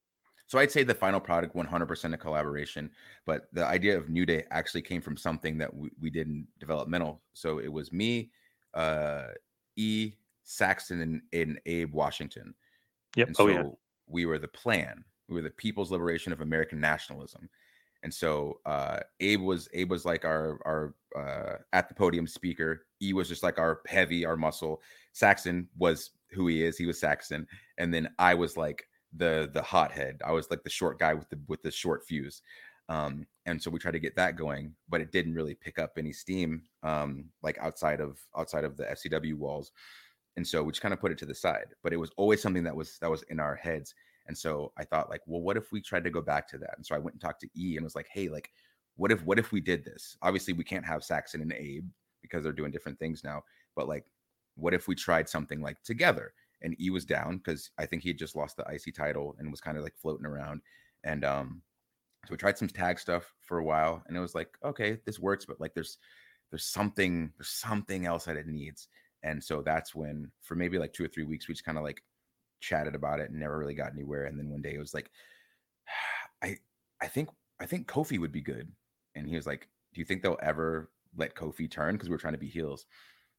[0.48, 2.92] So I'd say the final product 100% a collaboration,
[3.26, 6.48] but the idea of New Day actually came from something that we, we did in
[6.60, 7.22] developmental.
[7.34, 8.30] So it was me,
[8.76, 9.30] uh,
[9.76, 12.54] E, Saxon, and, and Abe Washington.
[13.16, 13.28] Yep.
[13.28, 13.64] And Oh, so yeah.
[14.08, 15.04] we were the plan.
[15.28, 17.50] We were the People's Liberation of American Nationalism.
[18.06, 22.86] And so uh, Abe was Abe was like our our uh, at the podium speaker.
[23.02, 24.84] E was just like our heavy, our muscle.
[25.12, 26.78] Saxon was who he is.
[26.78, 27.48] He was Saxon,
[27.80, 28.88] and then I was like
[29.18, 30.22] the the hothead.
[30.24, 32.44] I was like the short guy with the with the short fuse.
[32.90, 35.94] Um, and so we tried to get that going, but it didn't really pick up
[35.98, 39.72] any steam um, like outside of outside of the FCW walls.
[40.38, 41.74] And so we just kind of put it to the side.
[41.82, 43.96] But it was always something that was that was in our heads.
[44.28, 46.74] And so I thought like, well, what if we tried to go back to that?
[46.78, 48.50] And so I went and talked to E and was like, hey, like,
[48.98, 50.18] what if what if we did this?
[50.22, 51.88] Obviously, we can't have Saxon and Abe
[52.22, 53.44] because they're doing different things now.
[53.76, 54.06] But like,
[54.56, 56.34] what if we tried something like together?
[56.62, 59.52] And E was down because I think he had just lost the IC title and
[59.52, 60.62] was kind of like floating around.
[61.04, 61.62] And um,
[62.26, 65.20] so we tried some tag stuff for a while, and it was like, okay, this
[65.20, 65.98] works, but like there's
[66.50, 68.88] there's something there's something else that it needs.
[69.24, 71.84] And so that's when for maybe like two or three weeks, we just kind of
[71.84, 72.02] like
[72.66, 74.26] chatted about it and never really got anywhere.
[74.26, 75.12] And then one day it was like,
[76.44, 76.58] I
[77.02, 77.30] I think
[77.60, 78.72] I think Kofi would be good.
[79.16, 81.96] And he was like, Do you think they'll ever let Kofi turn?
[81.96, 82.86] Because we're trying to be heels.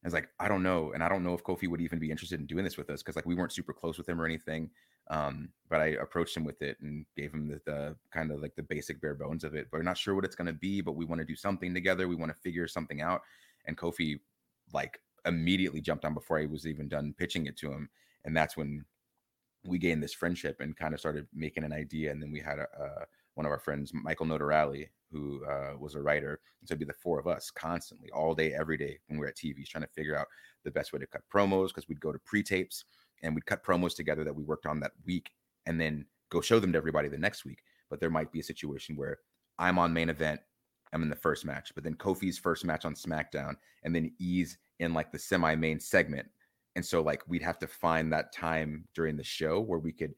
[0.03, 0.91] I was like, I don't know.
[0.93, 3.01] And I don't know if Kofi would even be interested in doing this with us
[3.01, 4.69] because like we weren't super close with him or anything.
[5.09, 8.55] Um, but I approached him with it and gave him the, the kind of like
[8.55, 9.67] the basic bare bones of it.
[9.71, 12.07] But we're not sure what it's gonna be, but we want to do something together.
[12.07, 13.21] We want to figure something out.
[13.65, 14.19] And Kofi
[14.73, 17.89] like immediately jumped on before I was even done pitching it to him.
[18.23, 18.85] And that's when
[19.67, 22.11] we gained this friendship and kind of started making an idea.
[22.11, 25.95] And then we had a, a one of our friends, Michael Notarelli, who uh, was
[25.95, 26.39] a writer.
[26.59, 29.25] And so it'd be the four of us constantly, all day, every day when we
[29.25, 30.27] are at TVs, trying to figure out
[30.63, 32.85] the best way to cut promos because we'd go to pre tapes
[33.21, 35.29] and we'd cut promos together that we worked on that week
[35.65, 37.59] and then go show them to everybody the next week.
[37.89, 39.19] But there might be a situation where
[39.59, 40.41] I'm on main event,
[40.93, 44.57] I'm in the first match, but then Kofi's first match on SmackDown, and then E's
[44.79, 46.27] in like the semi main segment.
[46.77, 50.13] And so, like, we'd have to find that time during the show where we could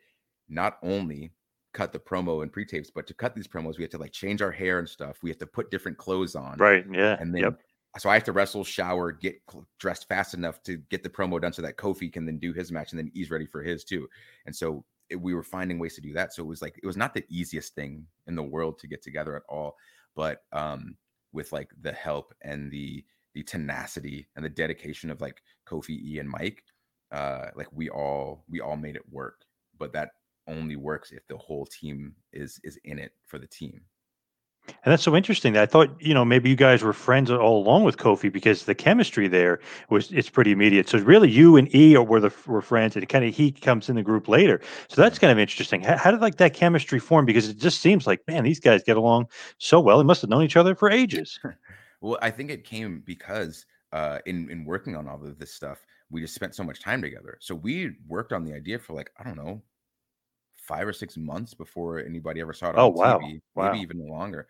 [0.50, 1.32] not only
[1.74, 4.42] cut the promo and pre-tapes, but to cut these promos, we have to like change
[4.42, 5.20] our hair and stuff.
[5.24, 6.58] We have to put different clothes on.
[6.58, 6.84] Right.
[6.92, 7.16] Yeah.
[7.18, 7.60] And then yep.
[7.98, 9.40] so I have to wrestle, shower, get
[9.80, 12.74] dressed fast enough to get the promo done so that Kofi can then do his
[12.74, 14.10] match and then he's ready for his too.
[14.46, 16.34] And so it, we were finding ways to do that.
[16.34, 19.02] So it was like it was not the easiest thing in the world to get
[19.02, 19.78] together at all,
[20.14, 20.98] but um
[21.32, 26.20] with like the help and the the tenacity and the dedication of like Kofi E
[26.20, 26.64] and Mike,
[27.12, 29.42] uh like we all we all made it work.
[29.78, 30.10] But that
[30.48, 33.82] only works if the whole team is is in it for the team.
[34.68, 35.58] And that's so interesting.
[35.58, 38.76] I thought, you know, maybe you guys were friends all along with Kofi because the
[38.76, 40.88] chemistry there was it's pretty immediate.
[40.88, 43.96] So really, you and E were the were friends, and kind of he comes in
[43.96, 44.62] the group later.
[44.88, 45.82] So that's kind of interesting.
[45.82, 47.26] How, how, did like that chemistry form?
[47.26, 49.28] Because it just seems like, man, these guys get along
[49.58, 49.98] so well.
[49.98, 51.40] They must have known each other for ages.
[52.02, 55.80] well, I think it came because uh, in in working on all of this stuff,
[56.10, 57.38] we just spent so much time together.
[57.42, 59.62] So we worked on the idea for like I don't know
[60.70, 63.18] five or six months before anybody ever saw it oh, on wow.
[63.18, 63.72] TV, wow.
[63.72, 64.48] maybe even longer.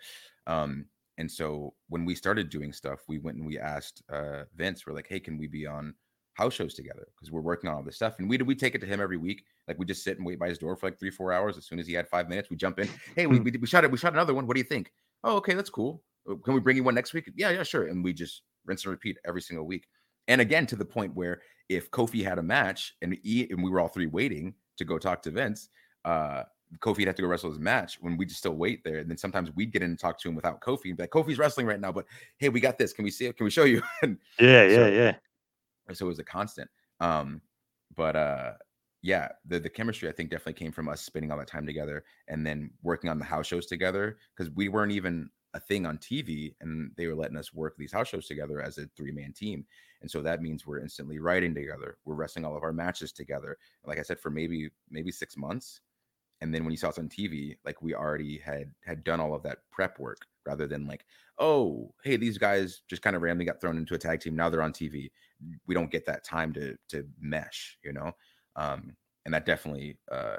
[0.48, 0.86] Um,
[1.18, 4.94] and so when we started doing stuff, we went and we asked uh, Vince, we're
[4.94, 5.94] like, hey, can we be on
[6.34, 7.08] house shows together?
[7.16, 8.20] Because we're working on all this stuff.
[8.20, 9.46] And we did we take it to him every week.
[9.68, 11.58] Like we just sit and wait by his door for like three, four hours.
[11.58, 12.90] As soon as he had five minutes, we jump in.
[13.16, 13.92] Hey, we, we, we shot it.
[13.92, 14.46] We shot another one.
[14.46, 14.92] What do you think?
[15.24, 16.02] Oh, okay, that's cool.
[16.30, 17.30] Uh, Can we bring you one next week?
[17.36, 17.88] Yeah, yeah, sure.
[17.88, 19.88] And we just rinse and repeat every single week.
[20.28, 23.70] And again, to the point where if Kofi had a match and e, and we
[23.70, 25.70] were all three waiting to go talk to Vince,
[26.06, 26.44] uh,
[26.80, 28.98] Kofi'd have to go wrestle his match when we just still wait there.
[29.00, 31.10] And then sometimes we'd get in and talk to him without Kofi and be like,
[31.10, 32.06] Kofi's wrestling right now, but
[32.38, 32.94] hey, we got this.
[32.94, 33.38] Can we see it?
[33.38, 33.82] Can we show you?
[34.04, 35.16] and yeah, yeah, so, yeah.
[35.94, 36.70] So it was a constant.
[37.00, 37.42] Um,
[37.96, 38.52] but uh
[39.02, 42.04] yeah, the the chemistry I think definitely came from us spending all that time together
[42.28, 45.98] and then working on the house shows together because we weren't even a thing on
[45.98, 49.34] TV and they were letting us work these house shows together as a three man
[49.34, 49.66] team.
[50.02, 51.98] And so that means we're instantly writing together.
[52.06, 53.58] We're wrestling all of our matches together.
[53.84, 55.82] Like I said, for maybe maybe six months.
[56.42, 59.34] And then when you saw us on TV, like we already had had done all
[59.34, 61.06] of that prep work rather than like,
[61.38, 64.36] oh, hey, these guys just kind of randomly got thrown into a tag team.
[64.36, 65.12] Now they're on TV.
[65.68, 68.12] We don't get that time to to mesh, you know.
[68.56, 68.94] Um,
[69.26, 70.38] and that definitely uh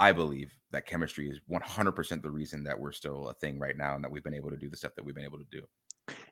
[0.00, 3.94] I believe that chemistry is 100% the reason that we're still a thing right now
[3.94, 5.62] and that we've been able to do the stuff that we've been able to do.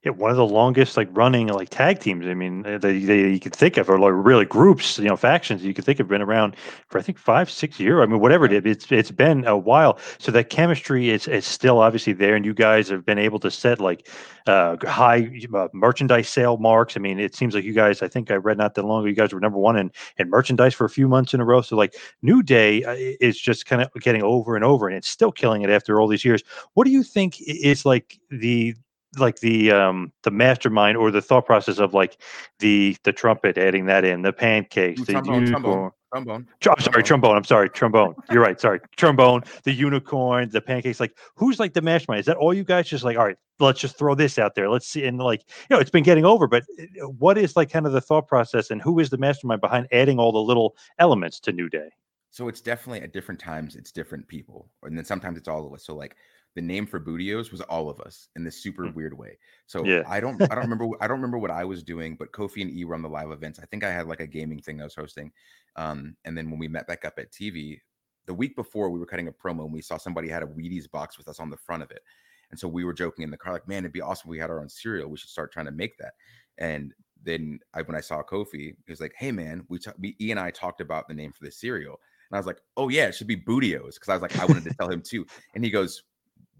[0.04, 2.24] Yeah, one of the longest like running like tag teams.
[2.26, 5.16] I mean, uh, that they, you could think of, or like really groups, you know,
[5.16, 6.54] factions you could think have been around
[6.86, 8.00] for I think five, six years.
[8.00, 9.98] I mean, whatever it is, it's it's been a while.
[10.18, 13.50] So that chemistry is is still obviously there, and you guys have been able to
[13.50, 14.08] set like
[14.46, 16.96] uh, high uh, merchandise sale marks.
[16.96, 18.00] I mean, it seems like you guys.
[18.00, 20.30] I think I read not that long ago, you guys were number one in in
[20.30, 21.60] merchandise for a few months in a row.
[21.60, 25.08] So like New Day uh, is just kind of getting over and over, and it's
[25.08, 26.44] still killing it after all these years.
[26.74, 28.76] What do you think is like the
[29.16, 32.20] like the um the mastermind or the thought process of like
[32.58, 36.70] the the trumpet adding that in the pancakes Ooh, the trombone, unicorn trombone, trombone, Tr-
[36.70, 37.36] I'm sorry trombone.
[37.36, 38.14] I'm sorry trombone.
[38.30, 38.80] You're right sorry.
[38.96, 42.20] Trombone the unicorn the pancakes like who's like the mastermind?
[42.20, 44.70] Is that all you guys just like all right let's just throw this out there
[44.70, 47.70] let's see and like you know it's been getting over but uh, what is like
[47.70, 50.76] kind of the thought process and who is the mastermind behind adding all the little
[50.98, 51.88] elements to New Day?
[52.30, 55.72] So it's definitely at different times it's different people, and then sometimes it's all of
[55.72, 55.84] us.
[55.84, 56.14] So like
[56.58, 59.38] the name for Booty-O's was all of us in this super weird way.
[59.66, 60.02] So Yeah.
[60.08, 62.70] I don't I don't remember I don't remember what I was doing, but Kofi and
[62.72, 63.60] E were on the live events.
[63.60, 65.30] I think I had like a gaming thing I was hosting.
[65.76, 67.78] Um, and then when we met back up at TV,
[68.26, 70.90] the week before we were cutting a promo and we saw somebody had a Wheaties
[70.90, 72.02] box with us on the front of it.
[72.50, 74.38] And so we were joking in the car, like, man, it'd be awesome if we
[74.40, 75.08] had our own cereal.
[75.08, 76.14] We should start trying to make that.
[76.58, 80.16] And then I, when I saw Kofi, he was like, hey man, we, ta- we
[80.20, 82.00] E and I talked about the name for the cereal.
[82.30, 83.98] And I was like, oh yeah, it should be Booty-O's.
[83.98, 85.24] Cause I was like, I wanted to tell him too.
[85.54, 86.02] And he goes,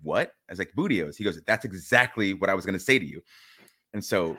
[0.03, 0.33] what?
[0.49, 1.17] I was like, Booty-O's.
[1.17, 3.23] He goes, that's exactly what I was going to say to you.
[3.95, 4.37] And so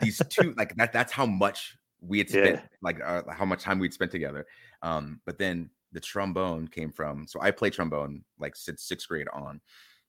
[0.00, 2.62] these two, like that, that's how much we had spent, Yeah.
[2.82, 4.46] like uh, how much time we'd spent together.
[4.82, 7.26] Um, but then the trombone came from.
[7.26, 9.60] So I play trombone like since sixth grade on,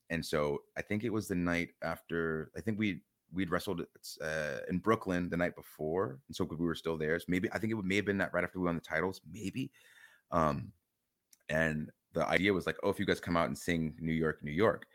[0.09, 2.51] and so I think it was the night after.
[2.55, 3.01] I think we
[3.33, 3.81] we'd wrestled
[4.21, 7.19] uh, in Brooklyn the night before, and so we were still there.
[7.19, 9.21] So maybe I think it may have been that right after we won the titles,
[9.31, 9.71] maybe.
[10.31, 10.71] Um,
[11.49, 14.43] and the idea was like, oh, if you guys come out and sing New York,
[14.43, 14.85] New York.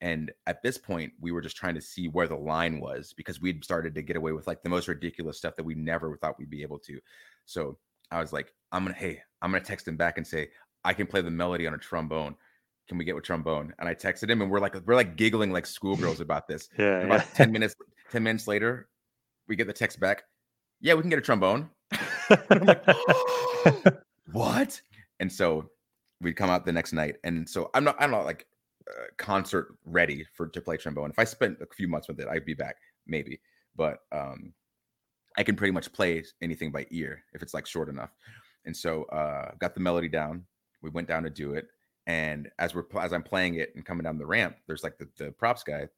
[0.00, 3.40] And at this point, we were just trying to see where the line was because
[3.40, 6.38] we'd started to get away with like the most ridiculous stuff that we never thought
[6.38, 7.00] we'd be able to.
[7.46, 7.78] So
[8.10, 10.50] I was like, I'm gonna, hey, I'm gonna text him back and say,
[10.84, 12.36] I can play the melody on a trombone.
[12.88, 13.74] Can we get with trombone?
[13.78, 16.68] And I texted him, and we're like, we're like giggling like schoolgirls about this.
[16.78, 16.98] Yeah.
[16.98, 17.34] And about yeah.
[17.34, 17.74] ten minutes,
[18.12, 18.88] ten minutes later,
[19.48, 20.24] we get the text back.
[20.80, 21.70] Yeah, we can get a trombone.
[22.50, 22.84] I'm like,
[24.32, 24.80] what?
[25.20, 25.70] And so
[26.20, 28.46] we'd come out the next night, and so I'm not, I'm not like
[28.90, 31.10] uh, concert ready for to play trombone.
[31.10, 32.76] If I spent a few months with it, I'd be back
[33.06, 33.40] maybe.
[33.74, 34.52] But um,
[35.36, 38.10] I can pretty much play anything by ear if it's like short enough.
[38.64, 40.44] And so uh, got the melody down.
[40.82, 41.66] We went down to do it,
[42.06, 45.08] and as we're as I'm playing it and coming down the ramp, there's like the,
[45.16, 45.88] the props guy.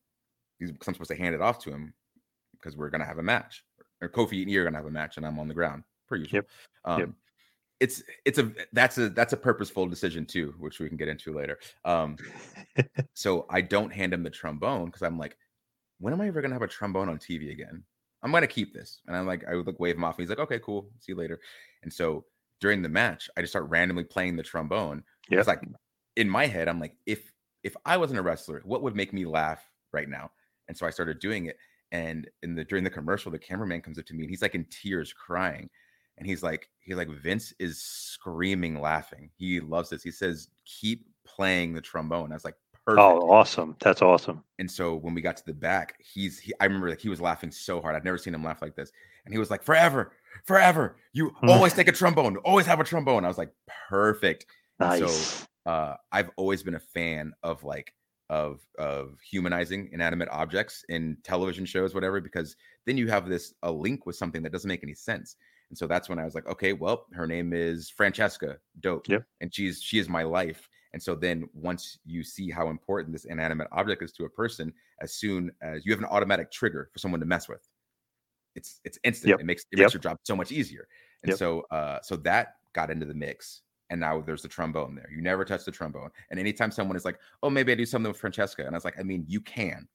[0.58, 1.94] He's I'm supposed to hand it off to him
[2.52, 3.64] because we're gonna have a match.
[4.00, 6.16] Or Kofi and you are gonna have a match, and I'm on the ground per
[6.16, 6.36] usual.
[6.36, 6.48] Yep.
[6.84, 7.10] Um, Yep.
[7.80, 11.32] It's it's a that's a that's a purposeful decision too, which we can get into
[11.32, 11.58] later.
[11.84, 12.16] Um,
[13.14, 15.36] so I don't hand him the trombone because I'm like,
[16.00, 17.84] when am I ever gonna have a trombone on TV again?
[18.22, 20.30] I'm gonna keep this, and I'm like, I would like wave him off, and he's
[20.30, 21.38] like, okay, cool, see you later.
[21.84, 22.24] And so
[22.60, 25.04] during the match, I just start randomly playing the trombone.
[25.30, 25.38] Yep.
[25.38, 25.62] It's like
[26.16, 27.32] in my head, I'm like, if
[27.62, 30.30] if I wasn't a wrestler, what would make me laugh right now?
[30.68, 31.56] And so I started doing it.
[31.90, 34.54] And in the during the commercial, the cameraman comes up to me and he's like
[34.54, 35.70] in tears, crying.
[36.18, 39.30] And he's like, he's like, Vince is screaming, laughing.
[39.36, 40.02] He loves this.
[40.02, 42.32] He says, keep playing the trombone.
[42.32, 43.00] I was like, perfect.
[43.00, 43.76] Oh, awesome.
[43.80, 44.42] That's awesome.
[44.58, 47.20] And so when we got to the back, he's he, I remember like he was
[47.20, 47.94] laughing so hard.
[47.94, 48.90] I'd never seen him laugh like this.
[49.24, 50.12] And he was like, "Forever,
[50.44, 53.52] forever, you always take a trombone, always have a trombone." I was like,
[53.88, 54.46] "Perfect."
[54.80, 55.00] And Nice.
[55.00, 57.92] So uh, I've always been a fan of like
[58.30, 63.70] of of humanizing inanimate objects in television shows, whatever, because then you have this a
[63.70, 65.36] link with something that doesn't make any sense.
[65.70, 68.58] And so that's when I was like, okay, well, her name is Francesca.
[68.80, 69.06] Dope.
[69.06, 69.26] Yep.
[69.40, 70.68] And she's she is my life.
[70.92, 74.72] And so then once you see how important this inanimate object is to a person,
[75.00, 77.68] as soon as you have an automatic trigger for someone to mess with,
[78.54, 79.34] it's it's instant.
[79.34, 79.40] Yep.
[79.40, 79.78] It makes it Yep.
[79.78, 80.88] makes your job so much easier.
[81.22, 81.40] And Yep.
[81.40, 83.62] so uh so that got into the mix.
[83.90, 85.10] And now there's the trombone there.
[85.10, 86.10] You never touch the trombone.
[86.30, 88.66] And anytime someone is like, oh, maybe I do something with Francesca.
[88.66, 89.88] And I was like, I mean, you can.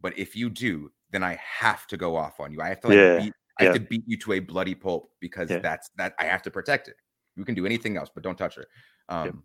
[0.00, 2.60] But if you do, then I have to go off on you.
[2.60, 5.10] I have to like Yeah, beat I have to beat you to a bloody pulp
[5.20, 5.58] because Yeah.
[5.58, 6.96] that's that I have to protect it.
[7.36, 8.66] You can do anything else, but don't touch her.
[9.08, 9.44] Um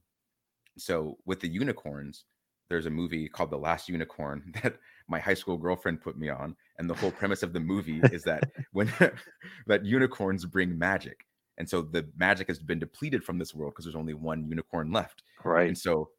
[0.78, 2.26] so with the unicorns,
[2.70, 4.78] there's a movie called The Last Unicorn that
[5.08, 6.56] my high school girlfriend put me on.
[6.78, 8.92] And the whole premise of the movie is that when
[9.68, 11.26] that unicorns bring magic.
[11.58, 14.92] And so the magic has been depleted from this world because there's only one unicorn
[14.92, 15.24] left.
[15.44, 15.68] Right.
[15.68, 16.12] And so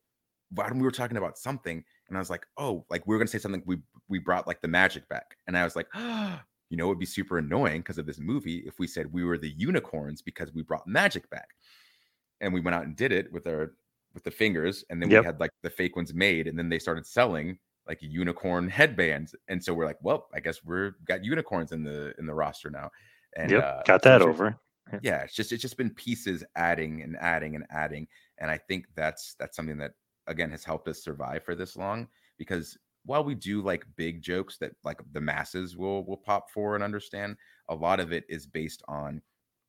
[0.50, 3.28] when we were talking about something, and I was like, oh, like we are gonna
[3.28, 5.36] say something, we we brought like the magic back.
[5.46, 5.86] And I was like,
[6.70, 9.24] you know, it would be super annoying because of this movie if we said we
[9.24, 11.50] were the unicorns because we brought magic back.
[12.40, 13.74] And we went out and did it with our
[14.14, 15.20] with the fingers, and then Yep.
[15.20, 19.34] we had like the fake ones made, and then they started selling like unicorn headbands.
[19.48, 22.70] And so we're like, well, I guess we're got unicorns in the in the roster
[22.70, 22.90] now.
[23.36, 24.60] And Yep, uh, got that over.
[25.00, 28.08] Yeah it's just it's just been pieces adding and adding and adding
[28.38, 29.92] and i think that's that's something that
[30.26, 32.76] again has helped us survive for this long because
[33.08, 36.84] while we do like big jokes that like the masses will will pop for and
[36.84, 37.36] understand
[37.70, 39.22] a lot of it is based on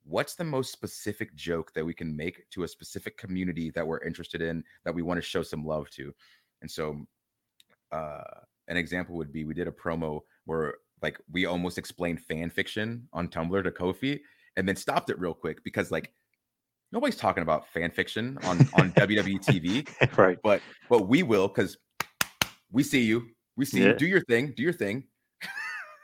[0.04, 4.02] what's the most specific joke that we can make to a specific community that we're
[4.02, 6.12] interested in that we want to show some love to
[6.60, 7.00] and so
[7.92, 8.20] uh
[8.68, 13.08] an example would be we did a promo where like we almost explained fan fiction
[13.14, 14.20] on tumblr to kofi
[14.58, 16.12] and then stopped it real quick because like
[16.92, 19.88] nobody's talking about fan fiction on on WWE TV,
[20.18, 20.38] right?
[20.42, 21.78] But but we will because
[22.72, 23.26] we see you,
[23.56, 23.88] we see Yeah.
[23.88, 23.94] you.
[23.94, 25.04] Do your thing, do your thing.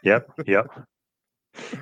[0.02, 0.30] Yep.
[0.47, 0.66] Yep.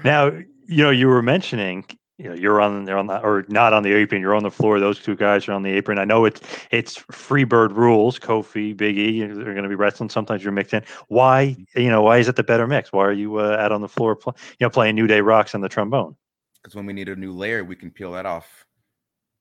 [0.05, 0.27] now,
[0.67, 1.85] you know, you were mentioning,
[2.17, 4.51] you know, you're on they're on the or not on the apron, you're on the
[4.51, 4.79] floor.
[4.81, 5.99] Those two guys are on the apron.
[5.99, 6.41] I know it's
[6.71, 8.19] it's Freebird rules.
[8.19, 10.09] Kofi, Big E, they're going to be wrestling.
[10.11, 10.83] Sometimes you're mixed in.
[11.09, 12.93] Why, you know, why is it the better mix?
[12.93, 15.61] Why are you uh, out on the floor, you know, playing New Day Rocks on
[15.61, 16.17] the trombone?
[16.63, 18.65] Because when we need a new layer, we can peel that off,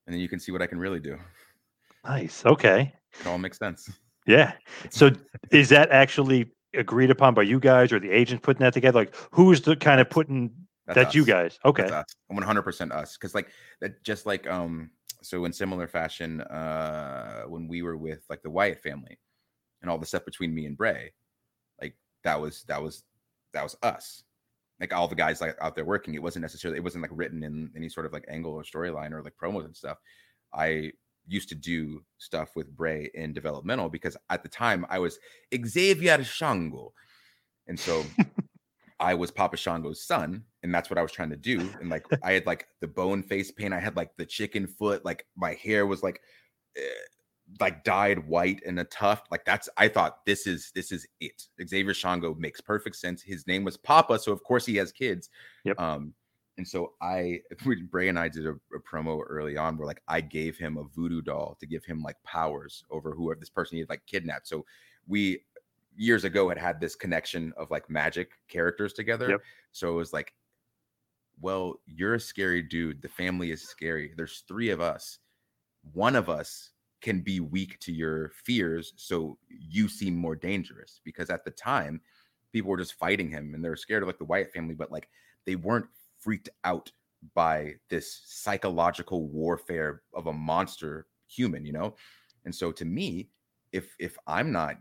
[0.07, 1.17] and then you can see what I can really do.
[2.03, 2.43] Nice.
[2.45, 2.91] Okay.
[3.21, 3.89] It all makes sense.
[4.25, 4.53] Yeah.
[4.89, 5.11] So
[5.51, 8.99] is that actually agreed upon by you guys or the agents putting that together?
[8.99, 10.51] Like who's the kind of putting
[10.85, 11.59] that's, you guys?
[11.63, 11.83] Okay.
[11.83, 12.15] That's us.
[12.31, 13.17] 100% us.
[13.17, 13.49] Because like
[13.81, 14.89] that, just like um,
[15.21, 19.17] so in similar fashion, uh, when we were with like the Wyatt family,
[19.81, 21.11] and all the stuff between me and Bray,
[21.81, 23.03] like that was that was
[23.53, 24.23] that was us.
[24.79, 27.43] Like all the guys like out there working, it wasn't necessarily it wasn't like written
[27.43, 29.97] in any sort of like angle or storyline or like promos and stuff.
[30.53, 30.91] I
[31.27, 35.19] used to do stuff with Bray in developmental because at the time I was
[35.65, 36.93] Xavier Shango.
[37.67, 38.03] And so
[38.99, 41.69] I was Papa Shango's son, and that's what I was trying to do.
[41.79, 45.03] And like I had like the bone face paint, I had like the chicken foot,
[45.05, 46.21] like my hair was like
[46.77, 46.81] eh,
[47.59, 49.31] like dyed white and a tuft.
[49.31, 51.43] Like that's I thought this is this is it.
[51.67, 53.21] Xavier Shango makes perfect sense.
[53.21, 55.29] His name was Papa, so of course he has kids.
[55.65, 55.79] Yep.
[55.79, 56.13] Um,
[56.57, 57.41] and so I,
[57.91, 60.83] Bray and I did a, a, promo early on where like I gave him a
[60.83, 64.47] voodoo doll to give him like powers over whoever this person he had like kidnapped.
[64.47, 64.65] So
[65.07, 65.41] we
[65.95, 69.29] years ago had had this connection of like magic characters together.
[69.29, 69.41] Yep.
[69.71, 70.33] So it was like,
[71.41, 73.01] well, you're a scary dude.
[73.01, 74.13] The family is scary.
[74.15, 75.19] There's three of us.
[75.93, 76.71] One of us
[77.01, 78.93] can be weak to your fears.
[78.95, 82.01] So you seem more dangerous because at the time,
[82.53, 84.91] people were just fighting him and they were scared of like the Wyatt family, but
[84.91, 85.09] like
[85.45, 85.87] they weren't
[86.23, 86.91] freaked out
[87.35, 91.95] by this psychological warfare of a monster human, you know?
[92.45, 93.29] And so to me,
[93.71, 94.77] if if I'm not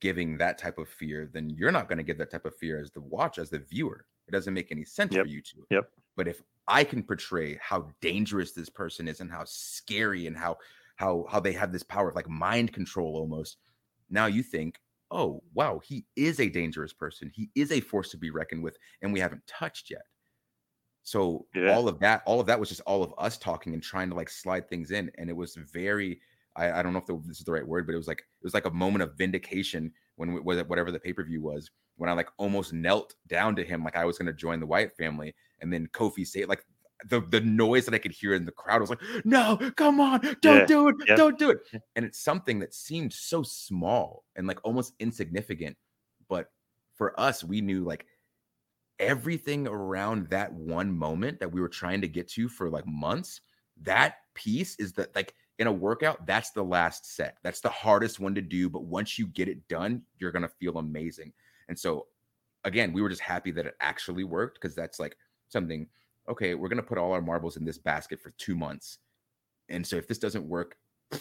[0.00, 2.80] giving that type of fear, then you're not going to give that type of fear
[2.80, 4.06] as the watch, as the viewer.
[4.28, 5.24] It doesn't make any sense Yep.
[5.24, 5.66] for you to.
[5.70, 5.90] Yep.
[6.16, 10.56] But if I can portray how dangerous this person is and how scary and how
[10.96, 13.56] how how they have this power of like mind control almost,
[14.10, 17.30] now you think, oh wow, he is a dangerous person.
[17.34, 20.02] He is a force to be reckoned with, and we haven't touched yet.
[21.08, 21.72] So Yeah.
[21.72, 24.14] all of that, all of that was just all of us talking and trying to
[24.14, 26.20] like slide things in, and it was very.
[26.56, 28.20] I, I don't know if the, this is the right word, but it was like
[28.20, 31.40] it was like a moment of vindication when was it whatever the pay per view
[31.40, 34.60] was when I like almost knelt down to him like I was going to join
[34.60, 36.64] the Wyatt family, and then Kofi say like
[37.06, 40.20] the the noise that I could hear in the crowd was like, "No, come on,
[40.42, 41.16] don't Yeah, do it, yep.
[41.16, 41.58] don't do it,"
[41.96, 45.76] and it's something that seemed so small and like almost insignificant,
[46.28, 46.50] but
[46.94, 48.06] for us, we knew like
[48.98, 53.40] everything around that one moment that we were trying to get to for like months
[53.82, 57.36] that piece is that like in a workout that's the last set.
[57.42, 60.48] That's the hardest one to do but once you get it done you're going to
[60.48, 61.32] feel amazing.
[61.68, 62.06] And so
[62.64, 65.16] again we were just happy that it actually worked because that's like
[65.48, 65.86] something
[66.28, 68.98] okay we're going to put all our marbles in this basket for 2 months
[69.68, 70.76] and so if this doesn't work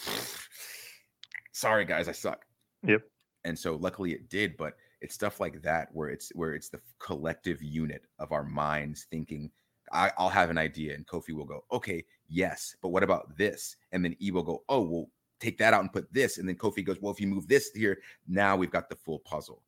[1.51, 2.43] sorry guys i suck.
[2.85, 3.03] Yep.
[3.45, 6.79] and so luckily it did but it's stuff like that where it's where it's the
[6.99, 9.51] collective unit of our minds thinking
[9.91, 13.75] I, i'll have an idea and kofi will go okay yes but what about this?
[13.91, 15.09] And then e will go oh well
[15.39, 17.69] take that out and put this and then kofi goes well if you move this
[17.73, 19.61] here now we've got the full puzzle.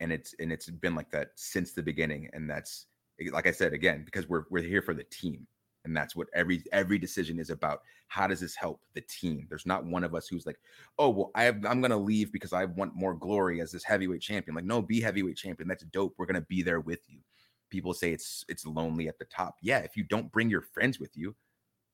[0.00, 2.86] And it's and it's been like that since the beginning and that's
[3.32, 5.46] like i said again because we're we're here for the team
[5.86, 7.80] and that's what every every decision is about.
[8.08, 9.46] How does this help the team?
[9.48, 10.58] There's not one of us who's like
[10.98, 14.20] oh well I have, i'm gonna leave because i want more glory as this heavyweight
[14.20, 14.54] champion.
[14.54, 15.68] Like no be heavyweight champion.
[15.68, 16.14] That's dope.
[16.18, 17.20] We're gonna be there with you.
[17.70, 19.56] People say it's it's lonely at the top.
[19.62, 21.34] Yeah if you don't bring your friends with you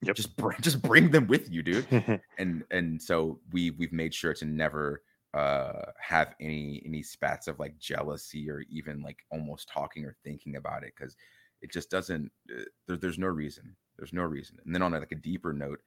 [0.02, 0.16] Yep.
[0.16, 1.86] just bring just bring them with you dude.
[2.38, 5.02] And and so we we've made sure to never
[5.34, 10.56] uh have any any spats of like jealousy or even like almost talking or thinking
[10.56, 11.14] about it because
[11.60, 14.58] it just doesn't uh, there, there's no reason there's no reason.
[14.66, 15.80] And then on a, like a deeper note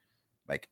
[0.48, 0.70] like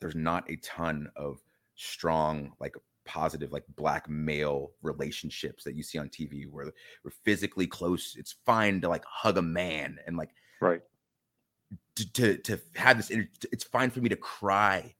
[0.00, 1.42] there's not a ton of
[1.74, 6.72] strong like positive like black male relationships that you see on tv where
[7.04, 10.30] we're physically close it's fine to like hug a man and like
[10.60, 10.80] right.
[11.96, 13.10] to, to to have this
[13.50, 14.94] it's fine for me to cry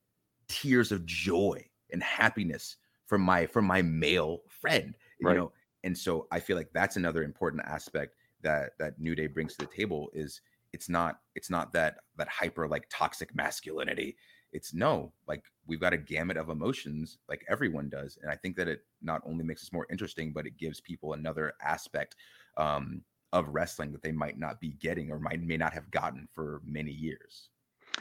[0.48, 1.62] tears of joy
[1.92, 2.76] and happiness
[3.06, 5.32] from my from my male friend Right.
[5.32, 5.52] you know?
[5.84, 9.66] And so i feel like that's another important aspect that that new day brings to
[9.66, 10.40] the table is
[10.72, 14.16] it's not it's not that that hyper like toxic masculinity.
[14.52, 18.56] It's no like we've got a gamut of emotions like everyone does and i think
[18.56, 22.16] that it not only makes us more interesting but it gives people another aspect
[22.56, 23.02] um
[23.34, 26.62] of wrestling that they might not be getting or might may not have gotten for
[26.64, 27.50] many years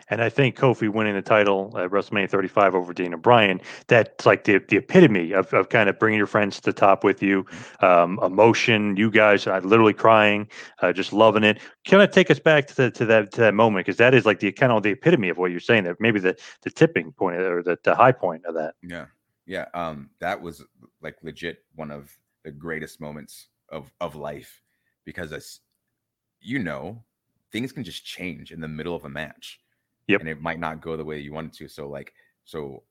[0.10, 4.44] And I think Kofi winning the title at WrestleMania 35 over Daniel Bryan, that's like
[4.44, 7.46] the, the epitome of, of kind of bringing your friends to the top with you.
[7.82, 10.48] Um, emotion, you guys are literally crying,
[10.82, 11.60] uh, just loving it.
[11.86, 13.86] Can I take us back to, the, to that to that moment?
[13.86, 16.20] Because that is like the kind of the epitome of what you're saying That Maybe
[16.20, 18.76] the, the tipping point or the, the high point of that.
[18.82, 19.06] Yeah.
[19.46, 19.66] Yeah.
[19.74, 20.64] Um, that was
[21.02, 22.12] like legit one of
[22.44, 24.62] the greatest moments of of life
[25.06, 25.60] because as
[26.40, 27.04] you know,
[27.52, 29.60] things can just change in the middle of a match.
[30.08, 30.22] Yep.
[30.22, 31.68] And it might not go the way you wanted to.
[31.68, 32.14] So like
[32.46, 32.84] so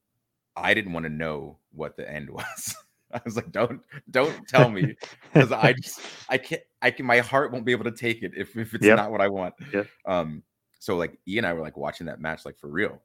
[0.54, 2.74] I didn't want to know what the end was.
[3.12, 3.80] I was like, don't
[4.10, 4.96] don't tell me
[5.32, 8.32] because I just I can't I can my heart won't be able to take it
[8.36, 8.96] if, if it's Yep.
[8.96, 9.54] not what I want.
[9.72, 9.86] Yep.
[10.06, 10.42] Um
[10.78, 13.02] so like E and I were like watching that match like for real.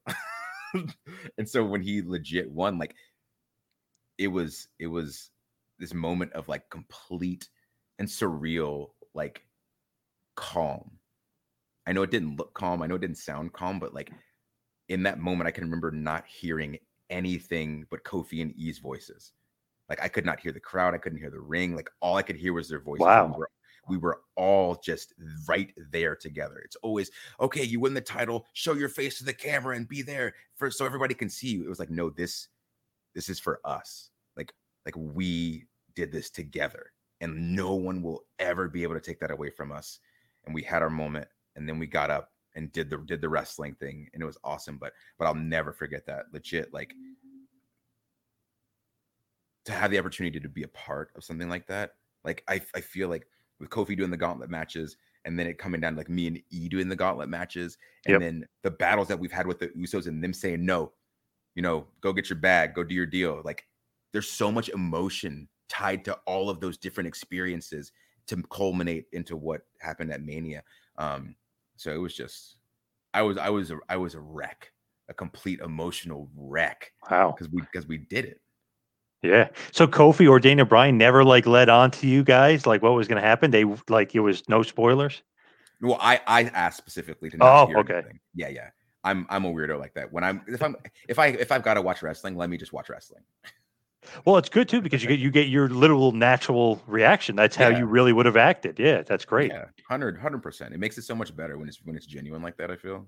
[1.38, 2.95] and so when he legit won, like
[4.17, 5.29] it was it was
[5.79, 7.47] this moment of like complete
[7.99, 9.43] and surreal like
[10.35, 10.91] calm.
[11.88, 14.12] I know it didn't look calm, I know it didn't sound calm, but like
[14.90, 16.78] in that moment, I can remember not hearing
[17.10, 19.34] anything but Kofi and E's voices.
[19.90, 21.76] Like I could not hear the crowd, I couldn't hear the ring.
[21.76, 23.02] Like all I could hear was their voices.
[23.02, 23.28] Wow.
[23.28, 23.49] We were,
[23.88, 25.14] we were all just
[25.48, 26.62] right there together.
[26.64, 27.64] It's always okay.
[27.64, 30.86] You win the title, show your face to the camera and be there for so
[30.86, 31.64] everybody can see you.
[31.64, 32.48] It was like, no, this
[33.16, 34.10] this is for us.
[34.38, 34.53] Like
[34.86, 39.32] like we did this together, and no one will ever be able to take that
[39.32, 39.99] away from us.
[40.45, 43.30] And we had our moment, and then we got up and did the did the
[43.30, 44.78] wrestling thing, and it was awesome.
[44.78, 46.26] But but I'll never forget that.
[46.34, 46.94] Legit, like
[49.65, 51.91] to have the opportunity to be a part of something like that.
[52.23, 53.28] Like I I feel like
[53.60, 56.41] with Kofi doing the gauntlet matches and then it coming down to like me and
[56.49, 58.22] E doing the gauntlet matches and Yep.
[58.22, 60.94] then the battles that we've had with the Usos and them saying no,
[61.56, 63.41] you know, go get your bag, go do your deal.
[63.45, 63.68] Like
[64.14, 67.91] there's so much emotion tied to all of those different experiences
[68.28, 70.64] to culminate into what happened at Mania.
[70.98, 71.36] Um
[71.82, 72.58] so it was just
[73.12, 74.72] I was I was a, I was a wreck,
[75.10, 76.91] a complete emotional wreck.
[77.10, 77.34] Wow.
[77.36, 78.41] Because we because we did it.
[79.24, 79.49] Yeah.
[79.72, 83.08] So Kofi or Daniel Bryan never like led on to you guys like what was
[83.08, 83.49] going to happen.
[83.49, 85.24] They like it was no spoilers.
[85.82, 87.94] Well, I I asked specifically to not Oh, hear okay.
[87.95, 88.20] anything.
[88.36, 88.70] Yeah, yeah.
[89.03, 90.14] I'm I'm a weirdo like that.
[90.14, 90.76] When I'm if I'm
[91.10, 93.24] if I if I've got to watch wrestling, let me just watch wrestling.
[94.26, 97.36] Well, it's good too because you get you get your literal natural reaction.
[97.36, 97.80] That's how Yeah.
[97.80, 98.80] you really would have acted.
[98.80, 99.52] Yeah, that's great.
[99.52, 100.73] Yeah, 100 percent.
[100.73, 102.72] It makes it so much better when it's when it's genuine like that.
[102.72, 103.07] I feel.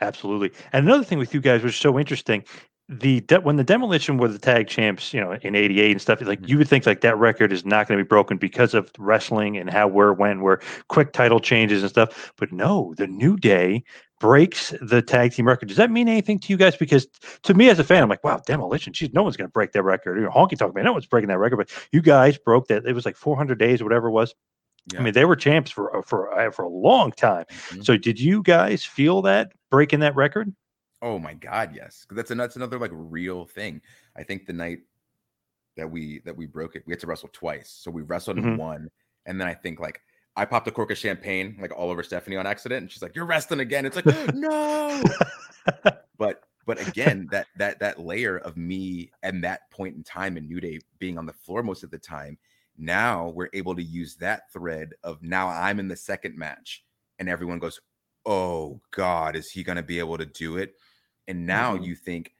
[0.00, 0.52] Absolutely.
[0.72, 2.44] And another thing with you guys was so interesting.
[2.88, 6.20] The de- when the demolition were the tag champs, you know, in '88 and stuff,
[6.20, 6.50] like mm-hmm.
[6.50, 9.56] you would think like that record is not going to be broken because of wrestling
[9.56, 12.32] and how where when where quick title changes and stuff.
[12.36, 13.84] But no, the New Day
[14.24, 15.68] breaks the tag team record.
[15.68, 16.74] Does that mean anything to you guys?
[16.74, 17.06] Because
[17.42, 18.94] to me as a fan, I'm like, wow, demolition.
[18.94, 20.16] Geez, no one's going to break that record.
[20.16, 21.58] You know, Honky Tonk Man, no one's breaking that record.
[21.58, 22.86] But you guys broke that.
[22.86, 24.34] It was like 400 days or whatever it was.
[24.96, 27.44] I mean, they were champs for for uh, for a long time.
[27.82, 30.54] So, did you guys feel that breaking that record?
[31.02, 32.06] Oh my god, yes.
[32.10, 33.82] That's an, that's another like real thing.
[34.16, 34.78] I think the night
[35.76, 37.68] that we that we broke it, we had to wrestle twice.
[37.70, 38.44] So we wrestled Mhm.
[38.44, 38.90] and won,
[39.26, 40.00] and then I think like
[40.36, 43.14] I popped a cork of champagne like all over Stephanie on accident, and she's like,
[43.14, 45.14] "You're resting again." It's like, no.
[46.18, 50.48] but but again, that that that layer of me and that point in time in
[50.48, 52.38] New Day being on the floor most of the time,
[52.76, 56.84] now we're able to use that thread of now I'm in the second match,
[57.18, 57.80] and everyone goes,
[58.26, 60.74] "Oh God, is he going to be able to do it?"
[61.28, 61.84] And now Mhm.
[61.86, 62.34] you think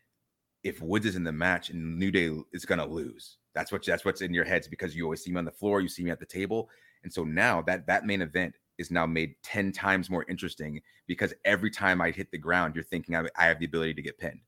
[0.63, 3.39] if Woods is in the match and New Day is going to lose.
[3.55, 5.81] That's what that's what's in your heads because you always see me on the floor,
[5.81, 6.71] you see me at the table,
[7.05, 11.33] and so now that that main event is now made 10 times more interesting because
[11.45, 14.19] every time I hit the ground, you're thinking I, I have the ability to get
[14.19, 14.41] pinned.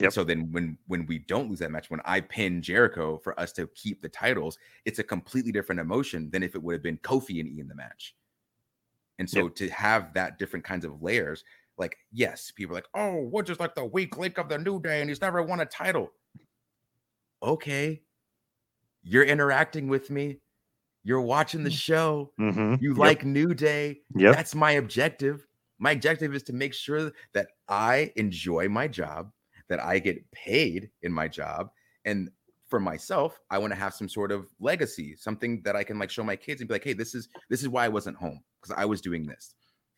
[0.00, 3.38] And so then when when we don't lose that match, when I pin Jericho for
[3.38, 6.82] us to keep the titles, it's a completely different emotion than if it would have
[6.82, 8.14] been Kofi and E in the match.
[9.18, 11.42] And so to have that different kinds of layers,
[11.78, 14.80] like yes, people are like, oh, we're just like the weak link of the new
[14.80, 16.12] day, and he's never won a title.
[17.42, 18.02] Okay,
[19.02, 20.38] you're interacting with me.
[21.08, 22.34] You're watching the show.
[22.38, 22.82] Mhm.
[22.82, 22.98] You Yep.
[22.98, 24.02] like New Day.
[24.14, 24.34] Yep.
[24.34, 25.46] That's my objective.
[25.78, 29.32] My objective is to make sure that I enjoy my job,
[29.68, 31.70] that I get paid in my job,
[32.04, 32.30] and
[32.66, 36.10] for myself, I want to have some sort of legacy, something that I can like
[36.10, 38.44] show my kids and be like, "Hey, this is this is why I wasn't home
[38.60, 39.54] because I was doing this."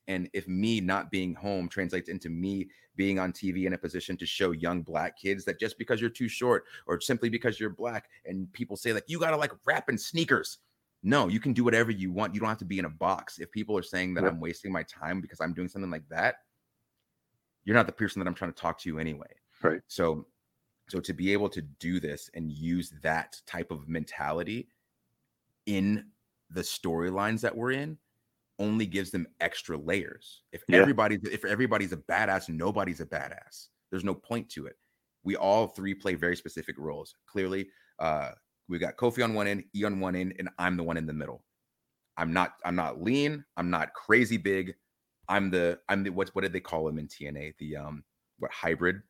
[0.06, 4.16] And if me not being home translates into me being on TV in a position
[4.18, 7.70] to show young black kids that just because you're too short or simply because you're
[7.70, 10.58] black and people say like you got to like rap in sneakers.
[11.02, 12.34] No, you can do whatever you want.
[12.34, 13.38] You don't have to be in a box.
[13.38, 14.32] If people are saying that Yep.
[14.32, 16.36] I'm wasting my time because I'm doing something like that,
[17.64, 19.32] you're not the person that I'm trying to talk to anyway.
[19.62, 19.80] Right.
[19.86, 20.26] So
[20.88, 24.68] so to be able to do this and use that type of mentality
[25.66, 26.10] in
[26.50, 27.96] the storylines that we're in
[28.58, 30.42] only gives them extra layers.
[30.52, 30.78] If Yeah.
[30.78, 33.68] everybody's if everybody's a badass, nobody's a badass.
[33.90, 34.76] There's no point to it.
[35.22, 37.14] We all three play very specific roles.
[37.26, 38.32] Clearly, uh
[38.70, 41.06] we got Kofi on one end, E on one end, and I'm the one in
[41.06, 41.42] the middle.
[42.16, 44.74] I'm not I'm not lean, I'm not crazy big.
[45.28, 47.54] I'm the I'm the what's what did they call him in TNA?
[47.58, 48.04] The um
[48.38, 49.00] what hybrid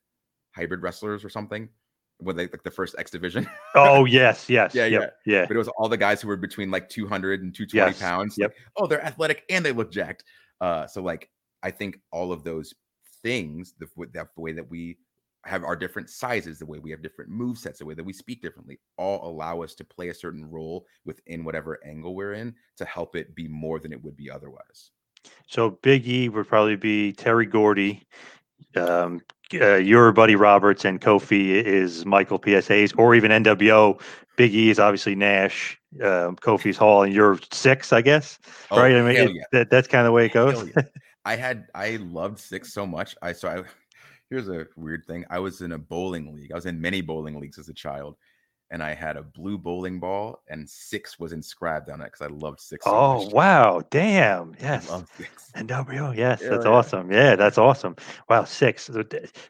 [0.52, 1.68] hybrid wrestlers or something?
[2.18, 3.48] What they like the first X division?
[3.74, 5.44] Oh yes, yes, yeah, yep, yeah.
[5.46, 8.36] But it was all the guys who were between like 200 and 220 Yes, pounds.
[8.36, 8.50] yep.
[8.50, 10.24] Like, oh, they're athletic and they look jacked.
[10.60, 11.30] Uh, so like
[11.62, 12.74] I think all of those
[13.22, 14.98] things, the, that the way that we
[15.44, 18.12] have our different sizes, the way we have different move sets, the way that we
[18.12, 22.54] speak differently, all allow us to play a certain role within whatever angle we're in
[22.76, 24.90] to help it be more than it would be otherwise.
[25.46, 28.06] So Big E would probably be Terry Gordy.
[28.76, 29.20] Um,
[29.54, 32.68] uh, your buddy Roberts and Kofi is Michael P.S.
[32.68, 34.00] Hayes, or even NWO.
[34.36, 35.78] Big E is obviously Nash.
[36.02, 38.38] Um, Kofi's Hall, and you're Syxx, I guess.
[38.70, 38.94] Oh, right?
[38.94, 39.42] I mean, it- yeah.
[39.52, 40.70] that, that's kind of the way it goes.
[41.24, 43.16] I had I loved Syxx so much.
[43.20, 43.62] I so I
[44.30, 45.24] here's a weird thing.
[45.30, 46.52] I was in a bowling league.
[46.52, 48.16] I was in many bowling leagues as a child,
[48.70, 52.28] and I had a blue bowling ball, and Syxx was inscribed on it because I
[52.32, 52.84] loved Syxx.
[52.84, 53.32] So Oh much.
[53.32, 54.54] wow, damn.
[54.60, 54.88] Yes.
[54.88, 55.68] And.
[55.68, 56.70] NWO, yes, Yeah, that's yeah.
[56.70, 57.10] awesome.
[57.10, 57.96] Yeah, that's awesome.
[58.28, 58.88] Wow, Syxx.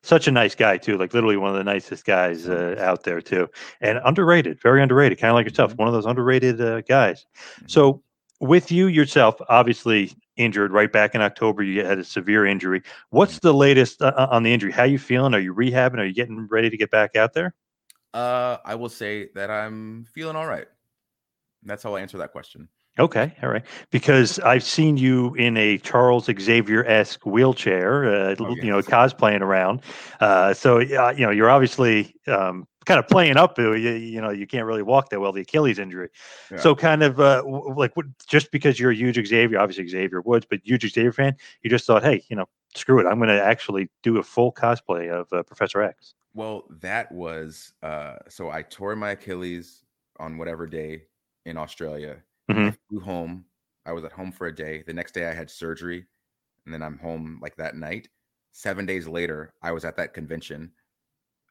[0.03, 0.97] Such a nice guy too.
[0.97, 3.49] Like literally one of the nicest guys uh, out there too,
[3.83, 5.19] and underrated, very underrated.
[5.19, 5.79] Kind of like yourself, Mm-hmm.
[5.83, 7.27] one of those underrated uh, guys.
[7.67, 8.03] So
[8.41, 12.83] with you yourself, obviously injured right back in October, you had a severe injury.
[13.11, 13.41] What's Mm-hmm.
[13.41, 14.73] the latest uh, uh, on the injury?
[14.73, 15.35] How you feeling?
[15.35, 15.99] Are you rehabbing?
[15.99, 17.55] Are you getting ready to get back out there?
[18.13, 20.67] Uh, I will say that I'm feeling all right.
[21.63, 22.69] That's how I answer that question.
[22.99, 23.65] Okay, all right.
[23.91, 28.83] Because I've seen you in a Charles Xavier esque wheelchair, uh, Oh, l- you know,
[28.83, 29.81] cosplaying around.
[30.21, 33.59] Uh, so uh, you know, you're obviously um, kind of playing up.
[33.59, 36.11] uh, You, you know, you can't really walk that well, the Achilles injury.
[36.51, 36.59] Yeah.
[36.59, 39.87] So kind of uh, w- w- like what, just because you're a huge Xavier, obviously
[39.89, 43.17] Xavier Woods, but huge Xavier fan, you just thought, hey, you know, screw it, I'm
[43.19, 46.15] going to actually do a full cosplay of uh, Professor X.
[46.35, 49.85] Well, that was uh so I tore my Achilles
[50.19, 51.05] on whatever day
[51.45, 52.23] in Australia.
[52.51, 52.79] I Mhm.
[52.89, 53.45] flew home.
[53.87, 54.83] I was at home for a day.
[54.83, 56.07] The next day I had surgery,
[56.65, 58.09] and then I'm home like that night.
[58.53, 60.73] Seven days later, I was at that convention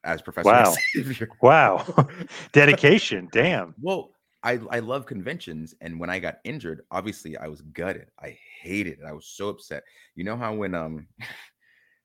[0.04, 0.48] as Professor
[1.42, 1.84] Wow.
[1.86, 1.96] Wow,
[2.52, 3.74] dedication, damn.
[3.80, 8.10] Well, I I love conventions, and when I got injured, obviously I was gutted.
[8.18, 9.04] I hated it.
[9.06, 9.82] I was so upset.
[10.14, 11.08] You know how when um,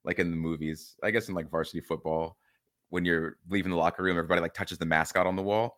[0.03, 2.37] like in the movies, I guess in like varsity football,
[2.89, 5.77] when you're leaving the locker room, everybody like touches the mascot on the wall.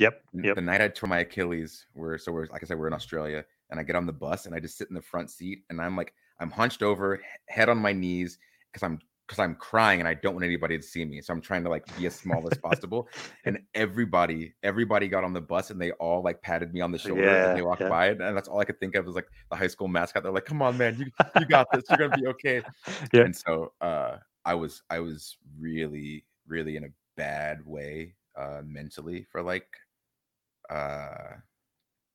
[0.00, 0.54] Yep, yep.
[0.54, 3.44] The night I tore my Achilles, we're so we're like I said, we're in Australia,
[3.70, 5.80] and I get on the bus and I just sit in the front seat, and
[5.80, 8.38] I'm like I'm hunched over, head on my knees,
[8.72, 8.98] because I'm
[9.30, 11.20] because I'm crying and I don't want anybody to see me.
[11.20, 13.08] So I'm trying to like be as small as possible.
[13.44, 16.98] And everybody, everybody got on the bus and they all like patted me on the
[16.98, 17.88] shoulder Yeah, and they walked yeah.
[17.88, 18.08] by.
[18.08, 20.24] And that's all I could think of was like the high school mascot.
[20.24, 21.06] They're like, come on, man, you
[21.38, 21.84] you got this.
[21.88, 22.62] You're gonna be okay.
[23.12, 23.22] Yeah.
[23.22, 29.26] And so uh I was I was really, really in a bad way uh mentally
[29.30, 29.68] for like
[30.70, 31.34] uh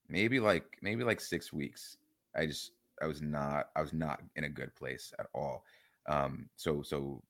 [0.08, 1.98] maybe like maybe like six weeks.
[2.36, 2.72] I just
[3.02, 5.64] I was not I was not in a good place at all.
[6.08, 7.22] Um so so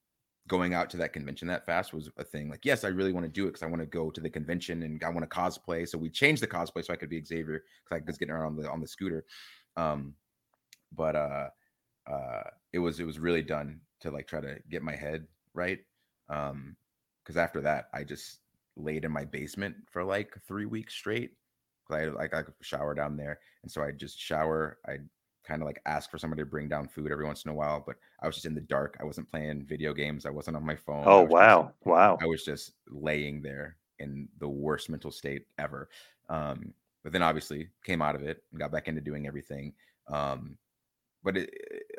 [0.48, 2.50] going out to that convention that fast was a thing.
[2.50, 4.30] Like, yes, I really want to do it because I want to go to the
[4.30, 5.88] convention and I want to cosplay.
[5.88, 8.46] So we changed the cosplay so I could be Xavier because I was getting around
[8.46, 9.26] on the on the scooter.
[9.76, 10.14] Um,
[10.96, 11.50] but uh,
[12.08, 12.44] uh,
[12.74, 15.80] it was it was really done to like try to get my head right.
[16.30, 16.76] Um,
[17.24, 18.40] because after that, I just
[18.76, 21.38] laid in my basement for like three weeks straight.
[21.88, 24.80] 'Cause I like I could shower down there, and so I just shower.
[24.88, 25.00] I
[25.44, 27.80] kind of like ask for somebody to bring down food every once in a while,
[27.86, 28.98] but I was just in the dark.
[29.00, 30.26] I wasn't playing video games.
[30.26, 31.04] I wasn't on my phone.
[31.06, 32.18] Oh was just- wow, wow.
[32.20, 35.90] I was just laying there in the worst mental state ever.
[36.30, 36.74] Um,
[37.04, 39.76] but then obviously came out of it and got back into doing everything.
[40.08, 40.58] Um,
[41.24, 41.50] but it,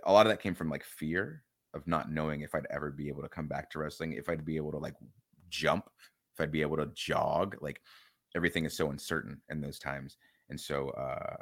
[0.05, 1.45] a lot of that came from like fear
[1.75, 4.45] of not knowing if I'd ever be able to come back to wrestling, if I'd
[4.45, 4.97] be able to like
[5.49, 5.89] jump,
[6.37, 7.57] if I'd be able to jog.
[7.61, 7.83] Like
[8.35, 10.19] everything is so uncertain in those times.
[10.51, 11.37] And so uh,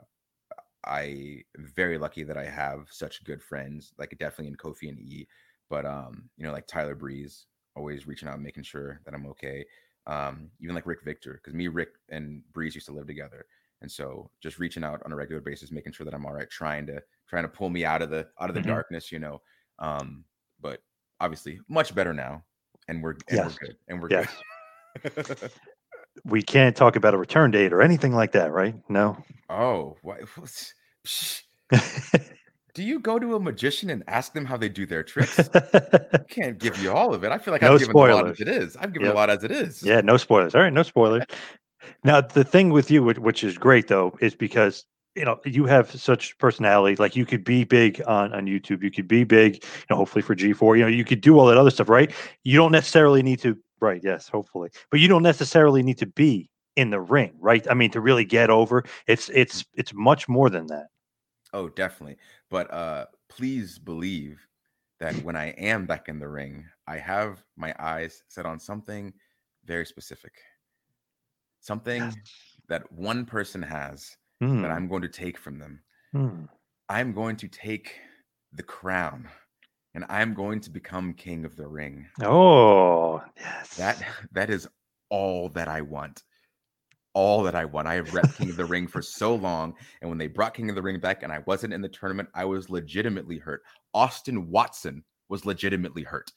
[0.84, 5.28] I very lucky that I have such good friends, like definitely in Kofi and E,
[5.70, 9.26] but um, you know, like Tyler Breeze, always reaching out, and making sure that I'm
[9.28, 9.64] okay.
[10.06, 13.46] Um, even like Rick Victor, because me, Rick, and Breeze used to live together,
[13.80, 16.50] and so just reaching out on a regular basis, making sure that I'm all right,
[16.50, 18.62] trying to trying to pull me out of the out of the Mhm.
[18.62, 19.40] darkness, you know.
[19.78, 20.26] Um,
[20.60, 20.82] but
[21.20, 22.44] obviously, much better now,
[22.88, 23.46] and we're and Yes.
[23.46, 24.26] we're good, and we're Yes.
[24.26, 24.28] good.
[26.24, 28.74] We can't talk about a return date or anything like that, right?
[28.88, 29.16] No.
[29.50, 30.20] oh, what?
[32.74, 35.38] Do you go to a magician and ask them how they do their tricks?
[35.54, 37.30] I can't give you all of it.
[37.30, 38.76] I feel like No I've given a lot as it is.
[38.76, 39.14] I've given Yep.
[39.14, 39.82] a lot as it is.
[39.82, 40.54] Yeah, no spoilers.
[40.54, 41.24] All right, no spoilers.
[42.02, 44.84] Now, the thing with you, which, which is great though, is because
[45.14, 46.96] you know you have such personality.
[46.96, 48.82] Like you could be big on on YouTube.
[48.82, 50.78] You could be big, you know, hopefully for G4.
[50.78, 52.10] You know, you could do all that other stuff, right?
[52.42, 53.56] You don't necessarily need to.
[53.80, 54.00] Right?
[54.02, 57.66] Yes, hopefully, but you don't necessarily need to be in the ring, right?
[57.70, 60.86] I mean, to really get over, it's it's it's much more than that.
[61.52, 62.16] Oh, definitely.
[62.50, 64.46] But uh please believe
[65.00, 69.12] that when I am back in the ring, I have my eyes set on something
[69.64, 70.34] very specific.
[71.60, 72.14] Something
[72.68, 74.62] that one person has Hmm.
[74.62, 75.82] that I'm going to take from them.
[76.12, 76.44] Hmm.
[76.88, 78.00] I'm going to take
[78.52, 79.28] the crown
[79.94, 82.06] and I'm going to become king of the ring.
[82.22, 83.76] Oh, yes.
[83.76, 84.02] That
[84.32, 84.68] that is
[85.08, 86.22] all that I want.
[87.14, 87.86] All that I want.
[87.86, 90.68] I have rep King of the Ring for so long, and when they brought King
[90.68, 93.62] of the Ring back, and I wasn't in the tournament, I was legitimately hurt.
[93.94, 96.32] Austin Watson was legitimately hurt.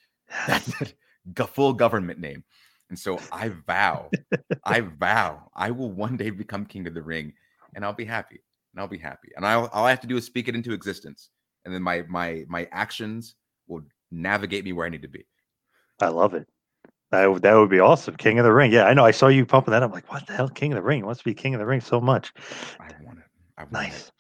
[0.46, 0.72] That's.
[1.56, 2.44] Full government name.
[2.90, 4.10] And so I vow,
[4.64, 7.34] I vow, I will one day become King of the Ring,
[7.76, 8.42] and I'll be happy.
[8.74, 9.30] And I'll be happy.
[9.36, 11.30] And I'll, all I have to do is speak it into existence,
[11.66, 13.36] and then my my my actions
[13.68, 15.26] will navigate me where I need to be.
[16.00, 16.48] I love it.
[17.12, 18.16] That would, that would be awesome.
[18.16, 18.72] King of the Ring.
[18.72, 19.06] Yeah, I know.
[19.06, 19.82] I saw you pumping that.
[19.82, 20.50] I'm like, what the hell?
[20.50, 21.00] King of the Ring.
[21.00, 22.34] He wants to be King of the Ring so much.
[22.80, 23.26] I want it.
[23.58, 24.12] I want Nice.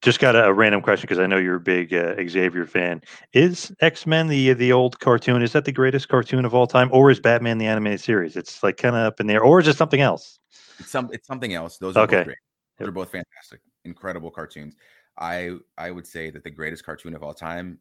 [0.00, 3.02] Just got a, a random question because I know you're a big uh, Xavier fan.
[3.34, 5.42] Is X Men the the old cartoon?
[5.42, 8.36] Is that the greatest cartoon of all time, or is Batman the animated series?
[8.36, 10.40] It's like kind of up in there, or is it something else?
[10.80, 11.78] It's some it's something else.
[11.78, 12.16] Those are Okay.
[12.16, 12.38] both great.
[12.78, 14.74] Those are both fantastic, incredible cartoons.
[15.18, 17.78] I I would say that the greatest cartoon of all time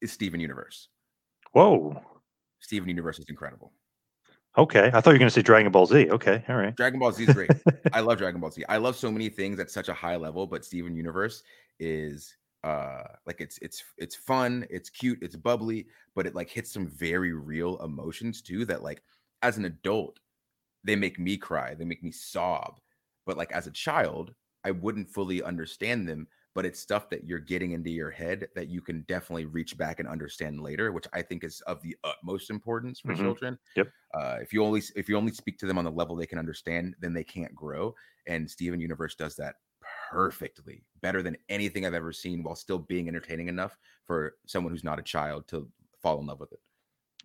[0.00, 0.88] is Steven Universe.
[1.52, 2.00] Whoa.
[2.60, 3.72] Steven Universe is incredible.
[4.56, 6.10] Okay, I thought you were going to say Dragon Ball Z.
[6.10, 6.74] Okay, all right.
[6.74, 7.50] Dragon Ball Z is great.
[7.92, 8.64] I love Dragon Ball Z.
[8.68, 11.42] I love so many things at such a high level, but Steven Universe
[11.78, 16.72] is uh like it's it's it's fun, it's cute, it's bubbly, but it like hits
[16.72, 19.02] some very real emotions too that like
[19.42, 20.18] as an adult
[20.82, 22.80] they make me cry, they make me sob.
[23.26, 24.34] But like as a child,
[24.64, 26.26] I wouldn't fully understand them,
[26.58, 30.00] but it's stuff that you're getting into your head that you can definitely reach back
[30.00, 33.14] and understand later, which I think is of the utmost importance for Mhm.
[33.14, 33.94] children Yep.
[34.14, 36.38] uh, if you only if you only speak to them on the level they can
[36.38, 37.94] understand, then they can't grow.
[38.26, 39.56] And Steven Universe does that
[40.10, 44.84] perfectly, better than anything I've ever seen, while still being entertaining enough for someone who's
[44.84, 45.70] not a child to
[46.02, 46.60] fall in love with it.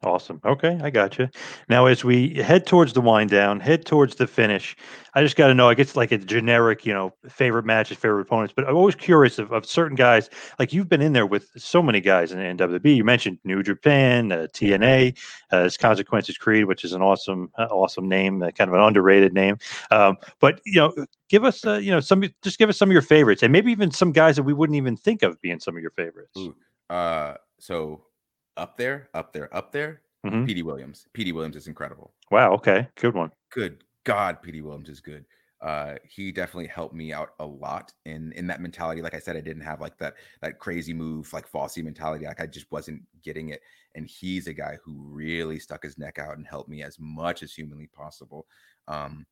[0.03, 0.41] Awesome.
[0.43, 1.29] Okay, I got you.
[1.69, 4.75] Now, as we head towards the wind down, head towards the finish,
[5.13, 5.69] I just got to know.
[5.69, 8.53] I guess like a generic, you know, favorite matches, favorite opponents.
[8.53, 10.29] But I'm always curious of, of certain guys.
[10.59, 12.95] Like you've been in there with so many guys in, WWE.
[12.95, 15.17] You mentioned New Japan, uh, TNA,
[15.53, 18.81] uh, it's Consequences Creed, which is an awesome, uh, awesome name, uh, kind of an
[18.81, 19.57] underrated name.
[19.89, 20.93] Um, but you know,
[21.29, 23.71] give us, uh, you know, some, just give us some of your favorites, and maybe
[23.71, 26.37] even some guys that we wouldn't even think of being some of your favorites.
[26.37, 26.55] Ooh,
[26.89, 28.03] uh, so
[28.57, 30.45] up there, up there, up there, Mhm.
[30.45, 31.07] Petey Williams.
[31.13, 32.13] Petey Williams is incredible.
[32.31, 32.53] Wow.
[32.53, 32.87] Okay.
[32.95, 33.31] Good one.
[33.51, 35.25] good god Petey Williams is good.
[35.61, 39.01] Uh he definitely helped me out a lot in in that mentality.
[39.01, 42.25] Like I said, I didn't have like that that crazy move, like Fossey mentality.
[42.25, 43.61] Like I just wasn't getting it.
[43.95, 47.43] And he's a guy who really stuck his neck out and helped me as much
[47.43, 48.47] as humanly possible.
[48.87, 49.25] Um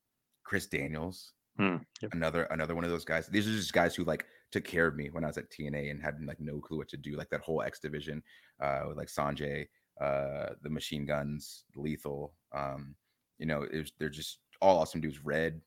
[0.44, 2.14] Chris Daniels, Hmm, yep.
[2.14, 3.28] another another one of those guys.
[3.28, 5.92] These are just guys who like took care of me when I was at TNA
[5.92, 7.16] and had like no clue what to do.
[7.16, 8.22] Like that whole X division,
[8.60, 9.68] uh, with like Sonjay,
[10.00, 12.34] uh, the Machine Guns, Lethal.
[12.54, 12.96] Um,
[13.38, 15.24] you know, it was, they're just all awesome dudes.
[15.24, 15.62] Red,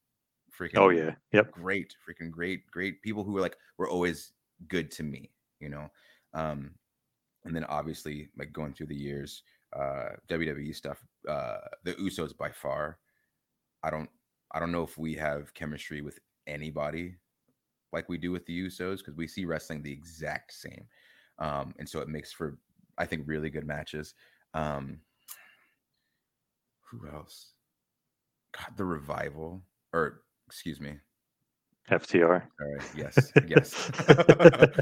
[0.59, 0.79] freaking.
[0.79, 1.15] Oh, yeah.
[1.33, 1.53] Yep.
[1.53, 4.33] Great, freaking great, great people who were like were always
[4.69, 5.31] good to me.
[5.61, 5.89] You know,
[6.35, 6.73] um,
[7.45, 9.43] and then obviously like going through the years,
[9.75, 11.05] uh, WWE stuff.
[11.29, 12.99] Uh, the Usos by far.
[13.83, 14.09] I don't
[14.53, 17.17] I don't know if we have chemistry with anybody
[17.95, 20.85] like we do with the Usos because we see wrestling the exact same.
[21.39, 22.59] Um, and so it makes for
[22.99, 24.15] I think really good matches.
[24.53, 25.01] Um,
[26.91, 27.53] who else?
[28.57, 29.63] God, the revival,
[29.93, 30.95] or excuse me,
[31.91, 32.23] FTR.
[32.23, 33.91] all right, yes, yes.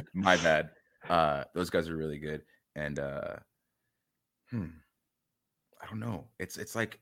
[0.15, 0.71] My bad.
[1.09, 2.43] Uh, those guys are really good,
[2.77, 3.37] and uh,
[4.51, 4.67] hmm,
[5.83, 6.27] I don't know.
[6.39, 7.01] It's it's like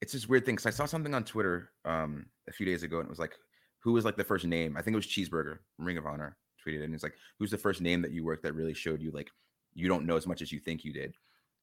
[0.00, 0.56] it's this weird thing.
[0.56, 3.36] Cause I saw something on Twitter um a few days ago, and it was like,
[3.84, 4.76] who was like the first name?
[4.76, 7.58] I think it was Cheeseburger, Ring of Honor, tweeted, it, and it's like, who's the
[7.58, 9.30] first name that you worked that really showed you like
[9.74, 11.16] you don't know as much as you think you did,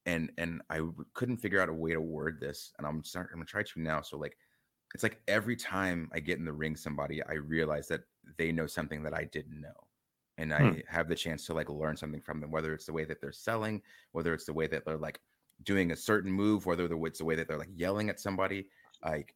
[0.06, 3.34] and and I w- couldn't figure out a way to word this, and I'm starting.
[3.34, 4.02] I'm gonna try to now.
[4.02, 4.38] So like,
[4.93, 8.03] it's like every time I get in the ring, somebody I realize that
[8.38, 9.88] they know something that I didn't know
[10.38, 10.81] and I Hmm.
[10.88, 13.31] have the chance to like learn something from them, whether it's the way that they're
[13.31, 13.81] selling,
[14.11, 15.22] whether it's the way that they're like
[15.64, 18.69] doing a certain move, whether it's the way that they're like yelling at somebody,
[19.03, 19.35] like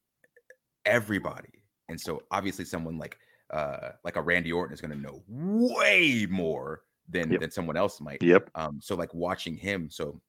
[0.86, 1.65] everybody.
[1.90, 3.18] And so obviously someone like
[3.52, 7.42] uh like a Randy Orton is gonna know way more than Yep.
[7.42, 8.22] than someone else might.
[8.24, 8.50] Yep.
[8.56, 10.20] Um so like watching him, so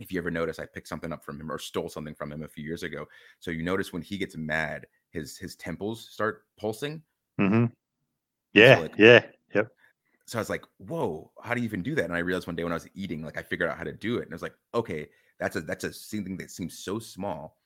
[0.00, 2.42] if you ever notice, I picked something up from him or stole something from him
[2.42, 3.06] a few years ago.
[3.38, 7.02] So you notice when he gets mad, his his temples start pulsing.
[7.38, 7.66] Mm-hmm.
[8.52, 8.78] Yeah.
[8.80, 9.24] like- yeah.
[9.54, 9.68] Yep.
[10.26, 12.54] so I was like, "Whoa, how do you even do that?" And I realized one
[12.56, 14.34] day when I was eating, like I figured out how to do it, and I
[14.34, 15.08] was like, "Okay,
[15.38, 17.56] that's a that's a something that seems so small,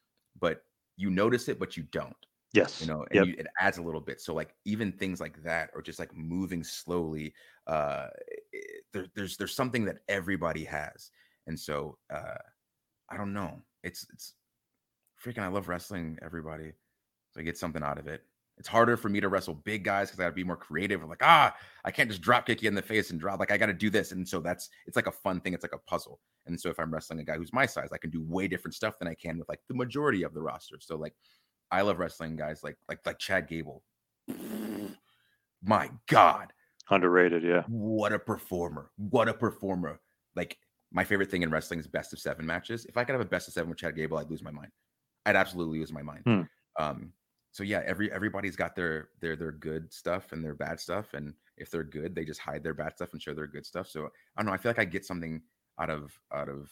[0.41, 0.65] but
[0.97, 2.17] you notice it, but you don't,
[2.55, 2.81] Yes.
[2.81, 3.27] you know, and Yep.
[3.27, 4.21] you, it adds a little bit.
[4.21, 7.35] So like even things like that, or just like moving slowly,
[7.67, 8.09] uh,
[8.53, 11.11] it- there, there's there's something that everybody has,
[11.47, 12.39] and so uh,
[13.11, 14.35] I don't know, it's it's
[15.23, 15.43] freaking.
[15.43, 16.19] I love wrestling.
[16.23, 16.73] Everybody,
[17.33, 18.23] so I get something out of it.
[18.59, 21.03] It's harder for me to wrestle big guys because I gotta be more creative.
[21.03, 23.41] I'm like, ah, I can't just drop kick you in the face and drop.
[23.41, 24.13] Like, I gotta do this.
[24.13, 25.55] And so that's it's like a fun thing.
[25.55, 26.21] It's like a puzzle.
[26.47, 28.75] And so if I'm wrestling a guy who's my size, I can do way different
[28.75, 30.77] stuff than I can with like the majority of the roster.
[30.81, 31.15] So like
[31.71, 33.83] I love wrestling guys like like like Chad Gable.
[35.63, 36.53] My God,
[36.91, 37.43] Underrated.
[37.43, 37.63] Yeah.
[37.69, 38.91] what a performer!
[38.97, 40.01] What a performer!
[40.37, 40.59] Like
[40.93, 42.85] my favorite thing in wrestling is best of seven matches.
[42.87, 44.71] If I could have a best of seven with Chad Gable, I'd lose my mind.
[45.27, 46.23] I'd absolutely lose my mind.
[46.25, 46.43] Hmm.
[46.79, 47.13] Um,
[47.51, 51.33] so yeah, every everybody's got their their their good stuff and their bad stuff, and
[51.57, 53.89] if they're good, they just hide their bad stuff and show their good stuff.
[53.89, 54.53] So I don't know.
[54.53, 55.41] I feel like I get something
[55.81, 56.71] out of out of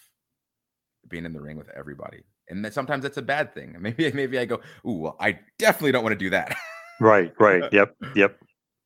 [1.09, 2.23] being in the ring with everybody.
[2.53, 3.77] And sometimes that's a bad thing.
[3.81, 6.57] Maybe maybe I go, ooh, well, I definitely don't want to do that.
[7.01, 7.65] Right, right.
[7.73, 8.39] Yep, yep.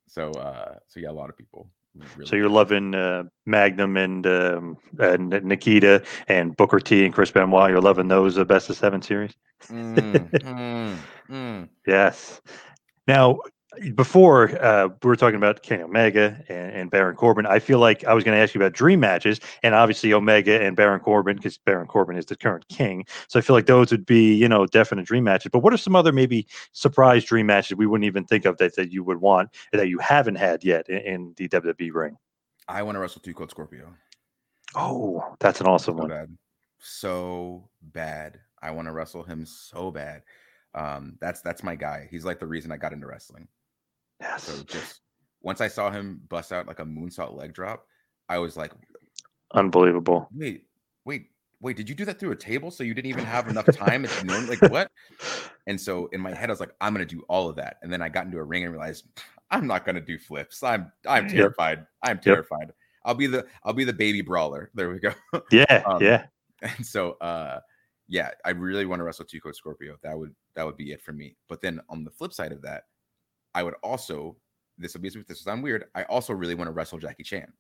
[0.09, 1.69] so uh so yeah, a lot of people.
[2.17, 7.31] Really So you're loving uh, Magnum and um, and Nikita and Booker T and Chris
[7.31, 7.71] Benoit.
[7.71, 9.33] You're loving those uh, best of seven series.
[9.69, 10.97] Mm, mm,
[11.31, 11.69] mm.
[11.87, 12.41] Yes.
[13.09, 13.39] Now,
[13.94, 18.05] before uh, we were talking about Kenny Omega and, and Baron Corbin, I feel like
[18.05, 21.36] I was going to ask you about dream matches, and obviously Omega and Baron Corbin,
[21.36, 23.07] because Baron Corbin is the current king.
[23.28, 25.51] So I feel like those would be, you know, definite dream matches.
[25.53, 28.77] But what are some other maybe surprise dream matches we wouldn't even think of that,
[28.77, 32.16] that you would want that you haven't had yet in, in the WWE ring?
[32.69, 33.93] I want to wrestle Two Cold Scorpio.
[34.74, 36.09] Oh, that's an awesome so one.
[36.09, 36.36] bad.
[36.78, 38.40] So bad.
[38.62, 40.23] I want to wrestle him so bad.
[40.74, 42.09] Um, that's that's my guy.
[42.11, 43.48] He's like the reason I got into wrestling.
[44.21, 44.45] Yes.
[44.45, 45.01] So just
[45.43, 47.87] once I saw him bust out like a moonsault leg drop,
[48.29, 48.73] I was like,
[49.55, 50.29] Unbelievable.
[50.35, 50.65] wait,
[51.05, 51.29] wait,
[51.61, 52.71] wait, did you do that through a table?
[52.71, 54.05] So you didn't even have enough time?
[54.05, 54.91] It's known, like what?
[55.69, 57.77] And so in my head, I was like, I'm gonna do all of that.
[57.83, 59.07] And then I got into a ring and realized
[59.51, 60.63] I'm not gonna do flips.
[60.63, 61.33] I'm I'm Yep.
[61.35, 61.87] terrified.
[62.03, 62.23] I'm Yep.
[62.23, 62.73] terrified.
[63.05, 64.71] I'll be the I'll be the baby brawler.
[64.75, 65.13] There we go.
[65.51, 66.27] Yeah, Um, yeah.
[66.63, 67.61] And so uh
[68.09, 69.97] yeah, I really want to wrestle Two Cold Scorpio.
[70.03, 71.37] That would that would be it for me.
[71.49, 72.85] But then on the flip side of that,
[73.57, 74.37] I would also
[74.78, 75.87] this will be this will sound weird.
[75.95, 77.51] I also really want to wrestle Jackie Chan.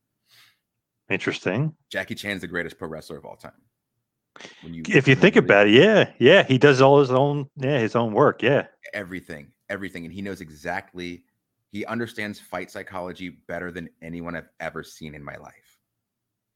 [1.08, 1.74] Interesting.
[1.90, 3.52] Jackie Chan's the greatest pro wrestler of all time.
[4.60, 7.48] When you If you think really- about it, yeah, yeah, he does all his own,
[7.56, 8.42] yeah, his own work.
[8.42, 8.66] Yeah.
[8.92, 11.24] everything, everything, and he knows exactly.
[11.72, 15.78] He understands fight psychology better than anyone I've ever seen in my life.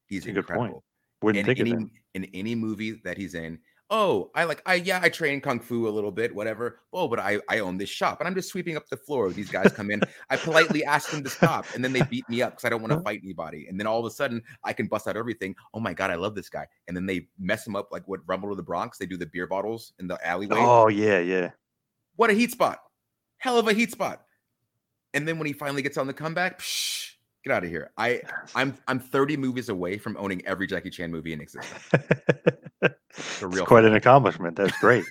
[0.07, 0.57] He's That's a good point.
[0.59, 0.85] incredible.
[1.23, 1.91] Wouldn't in think of any that.
[2.15, 3.59] in any movie that he's in.
[3.93, 6.79] Oh, I like I yeah, I train kung fu a little bit, whatever.
[6.93, 9.31] Oh, but I I own this shop and I'm just sweeping up the floor.
[9.31, 10.01] These guys come in.
[10.31, 12.83] I politely ask them to stop, and then they beat me up because I don't
[12.83, 13.05] want to uh-huh.
[13.05, 13.67] fight anybody.
[13.69, 15.57] And then all of a sudden, I can bust out everything.
[15.75, 16.67] Oh my god, I love this guy.
[16.87, 18.97] And then they mess him up like what Rumble of the Bronx.
[18.97, 20.59] They do the beer bottles in the alleyway.
[20.61, 21.51] Oh, yeah, yeah.
[22.15, 22.79] What a heat spot!
[23.39, 24.23] Hell of a heat spot.
[25.15, 27.00] And then when he finally gets on the comeback, psh,
[27.45, 27.91] get out of here.
[27.97, 28.23] I
[28.55, 31.89] I'm I'm 30 movies away from owning every Jackie Chan movie in existence.
[32.83, 34.57] It's real quite an accomplishment.
[34.57, 35.05] That's great.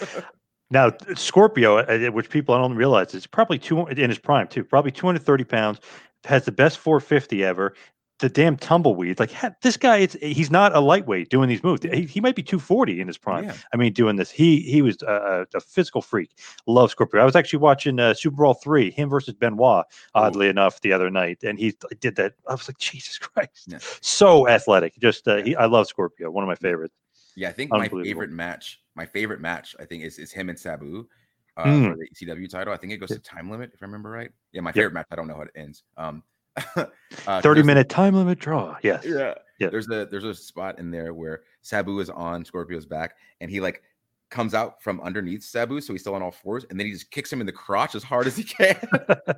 [0.70, 4.64] now, Scorpio, uh, which people don't realize, is probably two in his prime too.
[4.64, 5.80] Probably 230 pounds.
[6.24, 7.74] Has the best 450 ever.
[8.20, 9.18] The damn tumbleweed.
[9.18, 11.82] Like this guy, it's he's not a lightweight doing these moves.
[11.82, 13.44] He, he might be 240 in his prime.
[13.44, 13.54] Yeah.
[13.72, 14.30] I mean, doing this.
[14.30, 16.30] He he was a, a physical freak.
[16.68, 17.20] Love Scorpio.
[17.20, 19.84] I was actually watching uh, SuperBrawl three, him versus Benoit,
[20.14, 22.34] oddly enough, the other night, and he did that.
[22.48, 24.96] I was like, Jesus Christ, so athletic.
[25.00, 26.30] Just uh, he, I love Scorpio.
[26.30, 26.94] One of my favorites.
[27.34, 30.58] Yeah, I think my favorite match, my favorite match, I think is is him and
[30.58, 31.08] Sabu
[31.56, 31.90] uh, Mm.
[31.90, 32.72] for the ECW title.
[32.72, 34.30] I think it goes to time limit, if I remember right.
[34.52, 34.74] Yeah, my Yep.
[34.74, 35.06] favorite match.
[35.10, 35.82] I don't know how it ends.
[35.96, 36.22] Um,
[36.76, 36.86] uh,
[37.24, 38.76] 'cause 30 there's- minute time limit draw.
[38.82, 39.04] Yes.
[39.06, 39.70] Yeah, Yeah.
[39.70, 43.60] There's a there's a spot in there where Sabu is on Scorpio's back, and he
[43.60, 43.82] like
[44.30, 47.10] comes out from underneath Sabu, so he's still on all fours, and then he just
[47.12, 48.76] kicks him in the crotch as hard as he can.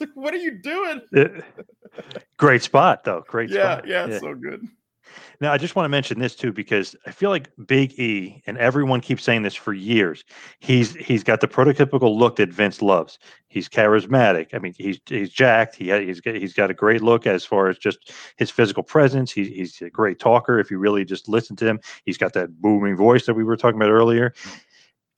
[0.00, 1.00] Like, what are you doing?
[1.16, 1.40] Uh,
[2.38, 3.22] Great spot, though.
[3.28, 3.86] Great Yeah, spot.
[3.88, 4.66] yeah, so good.
[5.40, 8.56] Now, I just want to mention this too because I feel like Big E, and
[8.58, 10.24] everyone keeps saying this for years.
[10.60, 13.18] He's he's got the prototypical look that Vince loves.
[13.48, 14.54] He's charismatic.
[14.54, 15.76] I mean, he's he's jacked.
[15.76, 19.32] He he's got, he's got a great look as far as just his physical presence.
[19.32, 20.58] He, he's a great talker.
[20.58, 23.56] If you really just listen to him, he's got that booming voice that we were
[23.56, 24.32] talking about earlier.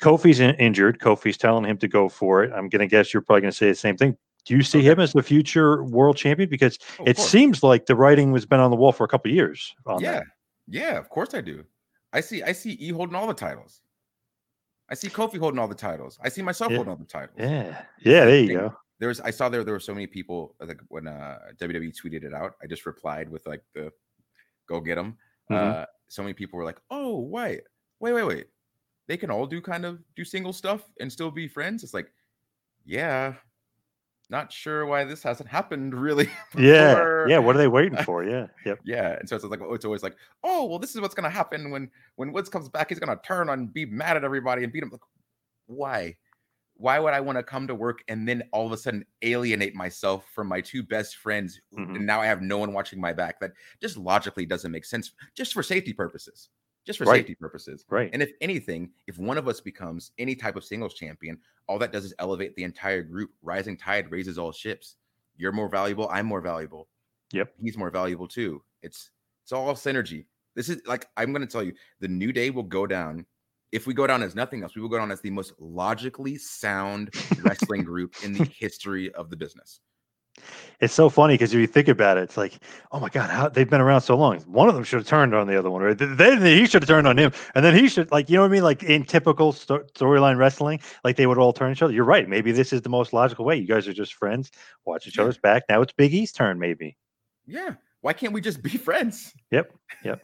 [0.02, 0.98] Kofi's in, injured.
[0.98, 2.52] Kofi's telling him to go for it.
[2.52, 4.16] I'm going to guess you're probably going to say the same thing.
[4.44, 6.48] Do you see him as the future world champion?
[6.50, 7.28] Because Oh, it course.
[7.30, 9.74] seems like the writing was been on the wall for a couple of years.
[10.00, 10.24] Yeah, that.
[10.68, 11.64] yeah, of course I do.
[12.12, 13.80] I see I see E holding all the titles.
[14.90, 16.18] I see Kofi holding all the titles.
[16.22, 16.76] I see myself Yeah.
[16.76, 17.36] holding all the titles.
[17.38, 17.84] Yeah.
[18.00, 18.76] Yeah, there you go.
[18.98, 22.22] There was I saw there there were so many people like when uh WWE tweeted
[22.22, 22.54] it out.
[22.62, 23.90] I just replied with like the
[24.68, 25.16] go get them.
[25.50, 25.56] Mhm.
[25.56, 27.62] Uh so many people were like, "Oh, wait.
[27.98, 28.46] Wait, wait, wait.
[29.08, 32.12] They can all do kind of do single stuff and still be friends?" It's like,
[32.84, 33.34] "Yeah.
[34.34, 36.28] Not sure why this hasn't happened really."
[36.58, 36.94] Yeah.
[36.94, 37.38] before." Yeah.
[37.38, 38.24] What are they waiting for?
[38.24, 38.46] Yeah.
[38.66, 38.80] Yep.
[38.84, 41.30] Yeah, and so it's like oh, it's always like, oh well, this is what's gonna
[41.30, 42.88] happen when when Woods comes back.
[42.90, 44.90] He's gonna turn on, be mad at everybody, and beat him.
[44.90, 45.00] Like,
[45.66, 46.16] why?
[46.76, 49.76] Why would I want to come to work and then all of a sudden alienate
[49.76, 51.94] myself from my two best friends, Mm-hmm.
[51.96, 53.38] and now I have no one watching my back?
[53.38, 55.12] That just logically doesn't make sense.
[55.36, 56.48] Just for safety purposes.
[56.84, 57.18] Just for Right.
[57.20, 57.84] safety purposes.
[57.88, 58.10] Right.
[58.12, 61.92] And if anything, if one of us becomes any type of singles champion, all that
[61.92, 63.30] does is elevate the entire group.
[63.42, 64.96] Rising tide raises all ships.
[65.36, 66.08] You're more valuable.
[66.10, 66.88] I'm more valuable
[67.32, 67.54] Yep.
[67.60, 68.62] he's more valuable too.
[68.82, 69.10] It's
[69.42, 70.26] it's all synergy.
[70.54, 73.26] This is like I'm going to tell you, the new day will go down.
[73.72, 76.36] If we go down as nothing else, we will go down as the most logically
[76.38, 77.10] sound
[77.42, 79.80] wrestling group in the history of the business.
[80.80, 82.58] It's so funny because if you think about it, it's like,
[82.92, 84.40] oh my god, how they've been around so long.
[84.40, 86.88] One of them should have turned on the other one, or then he should have
[86.88, 88.62] turned on him, and then he should like, you know what I mean?
[88.64, 91.92] Like in typical sto- storyline wrestling, like they would all turn each other.
[91.92, 92.28] You're right.
[92.28, 93.56] Maybe this is the most logical way.
[93.56, 94.50] You guys are just friends,
[94.84, 95.62] watch each other's back.
[95.68, 96.96] Now it's Big E's turn, maybe.
[97.46, 97.74] Yeah.
[98.04, 99.32] Why can't we just be friends?
[99.50, 99.72] Yep,
[100.04, 100.22] yep.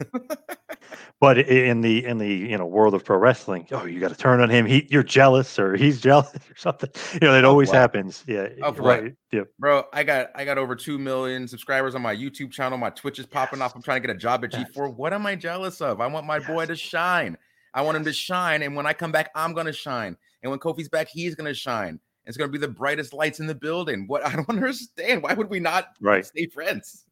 [1.19, 4.15] but in the in the you know world of pro wrestling, oh, you got to
[4.15, 4.67] turn on him.
[4.67, 6.91] He, you're jealous, or he's jealous, or something.
[7.13, 7.77] You know, it always what?
[7.77, 8.23] happens.
[8.27, 9.05] Yeah, Of right.
[9.05, 9.13] what?
[9.31, 9.47] Yep.
[9.57, 12.77] Bro, I got I got over two million subscribers on my YouTube channel.
[12.77, 13.75] My Twitch is popping off.
[13.75, 14.95] I'm trying to get a job at G4.
[14.95, 16.01] What am I jealous of?
[16.01, 17.35] I want my boy to shine.
[17.73, 18.61] I want him to shine.
[18.61, 20.15] And when I come back, I'm gonna shine.
[20.43, 21.99] And when Kofi's back, he's gonna shine.
[22.27, 24.05] It's gonna be the brightest lights in the building.
[24.05, 25.23] What I don't understand.
[25.23, 26.23] Why would we not Right.
[26.23, 27.05] stay friends?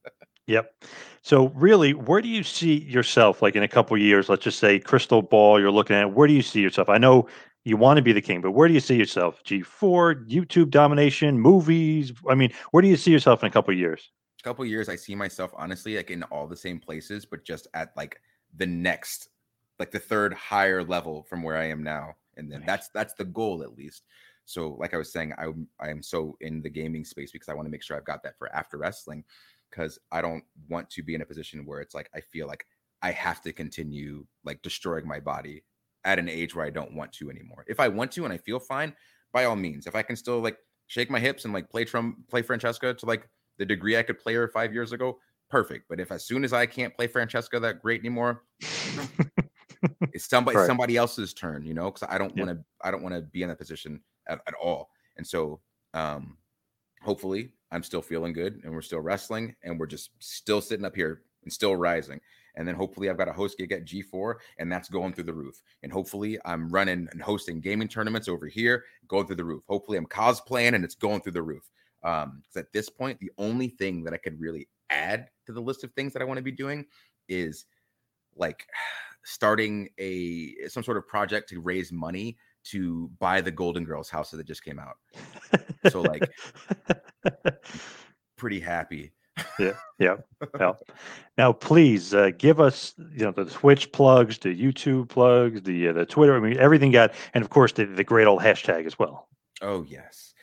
[0.50, 0.84] Yep.
[1.22, 4.30] So really, where do you see yourself like in a couple years?
[4.30, 5.60] Let's just say crystal ball.
[5.60, 6.14] You're looking at.
[6.14, 6.90] Where do you see yourself?
[6.90, 7.28] I know
[7.66, 9.44] you want to be the king, but where do you see yourself?
[9.44, 12.14] G4, YouTube domination, movies.
[12.28, 14.10] I mean, where do you see yourself in a couple years?
[14.40, 17.68] A couple years, I see myself honestly like in all the same places, but just
[17.76, 18.20] at like
[18.58, 19.30] the next,
[19.78, 22.16] like the third higher level from where I am now.
[22.38, 24.04] And then that's that's the goal at least.
[24.46, 27.54] So, like I was saying, I I am so in the gaming space because I
[27.54, 29.24] want to make sure I've got that for after wrestling,
[29.70, 32.66] because I don't want to be in a position where it's like I feel like
[33.02, 35.64] I have to continue like destroying my body
[36.06, 37.66] at an age where I don't want to anymore.
[37.68, 38.96] If I want to and I feel fine,
[39.32, 39.86] by all means.
[39.88, 43.06] If I can still like shake my hips and like play Trump, play Francesca to
[43.06, 45.20] like the degree I could play her five years ago,
[45.50, 45.86] perfect.
[45.90, 48.44] But if as soon as I can't play Francesca that great anymore,
[50.14, 50.66] it's somebody Right.
[50.68, 52.46] somebody else's turn, you know, because I don't Yeah.
[52.46, 54.90] want to I don't want to be in that position at, at all.
[55.18, 55.62] And so
[55.94, 56.38] um
[57.02, 60.96] hopefully I'm still feeling good and we're still wrestling and we're just still sitting up
[60.96, 62.20] here and still rising.
[62.56, 65.34] And then hopefully I've got a host gig at G4 and that's going through the
[65.34, 65.62] roof.
[65.84, 69.64] And hopefully I'm running and hosting gaming tournaments over here, going through the roof.
[69.68, 71.70] Hopefully I'm cosplaying and it's going through the roof.
[72.04, 75.62] Um, because at this point, the only thing that I could really add to the
[75.62, 76.86] list of things that I want to be doing
[77.28, 77.66] is
[78.36, 78.66] like
[79.26, 84.32] starting a some sort of project to raise money to buy the Golden Girls house
[84.32, 84.96] that just came out.
[85.90, 86.30] So like
[88.38, 89.14] pretty happy.
[89.58, 90.16] Yeah, yeah,
[90.60, 90.74] yeah.
[91.38, 95.94] Now, please uh, give us, you know, the Twitch plugs, the YouTube plugs, the uh,
[95.94, 96.36] the Twitter.
[96.36, 99.28] I mean, everything got, and of course, the, the great old hashtag as well.
[99.62, 100.34] Oh yes.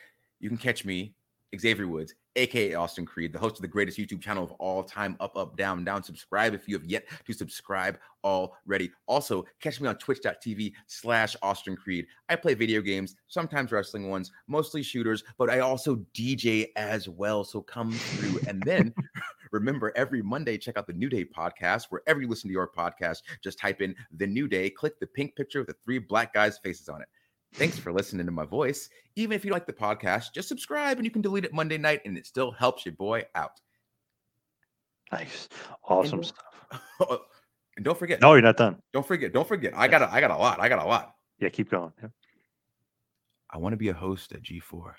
[0.41, 1.15] You can catch me,
[1.59, 5.17] Xavier Woods, aka Austin Creed, the host of the greatest YouTube channel of all time,
[5.21, 6.03] Up, Up, Down, Down.
[6.03, 8.91] Subscribe if you have yet to subscribe already.
[9.07, 12.07] Also, catch me on twitch.tv slash Austin Creed.
[12.29, 17.45] I play video games, sometimes wrestling ones, mostly shooters, but I also DJ as well.
[17.45, 18.41] So come through.
[18.49, 18.93] And then
[19.53, 21.87] remember every Monday, check out the New Day podcast.
[21.91, 25.37] Wherever you listen to your podcast, just type in the New Day, click the pink
[25.37, 27.09] picture with the three black guys' faces on it.
[27.55, 28.89] Thanks for listening to my voice.
[29.15, 32.03] Even if you like the podcast, just subscribe and you can delete it Monday night
[32.05, 33.61] and it still helps your boy out.
[35.13, 35.49] Nice,
[35.85, 36.43] awesome And- stuff.
[37.77, 38.21] and don't forget.
[38.21, 38.83] No, you're not done.
[38.93, 39.33] Don't forget.
[39.33, 39.73] Don't forget.
[39.77, 40.61] I got a, I got a lot.
[40.61, 41.15] I got a lot.
[41.39, 41.93] Yeah, keep going.
[42.03, 42.09] Yeah.
[43.51, 44.95] I want to be a host at G4.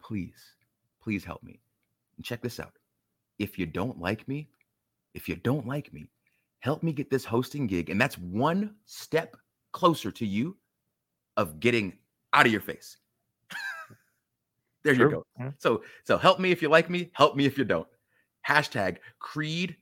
[0.00, 0.54] Please,
[1.02, 1.60] please help me.
[2.16, 2.72] And check this out.
[3.38, 4.48] If you don't like me,
[5.14, 6.10] if you don't like me,
[6.60, 7.90] help me get this hosting gig.
[7.90, 9.36] And that's one step
[9.72, 10.56] closer to you
[11.36, 11.94] of getting
[12.32, 12.96] out of your face.
[14.84, 15.04] there True.
[15.04, 15.26] you go.
[15.38, 15.50] Yeah.
[15.58, 17.88] So, so help me if you like me, help me if you don't.
[18.46, 19.76] Hashtag Creed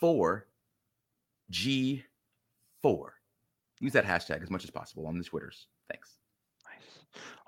[0.00, 0.46] 4
[1.50, 2.02] G4.
[3.80, 5.66] Use that hashtag as much as possible on the Twitters.
[5.90, 6.18] Thanks.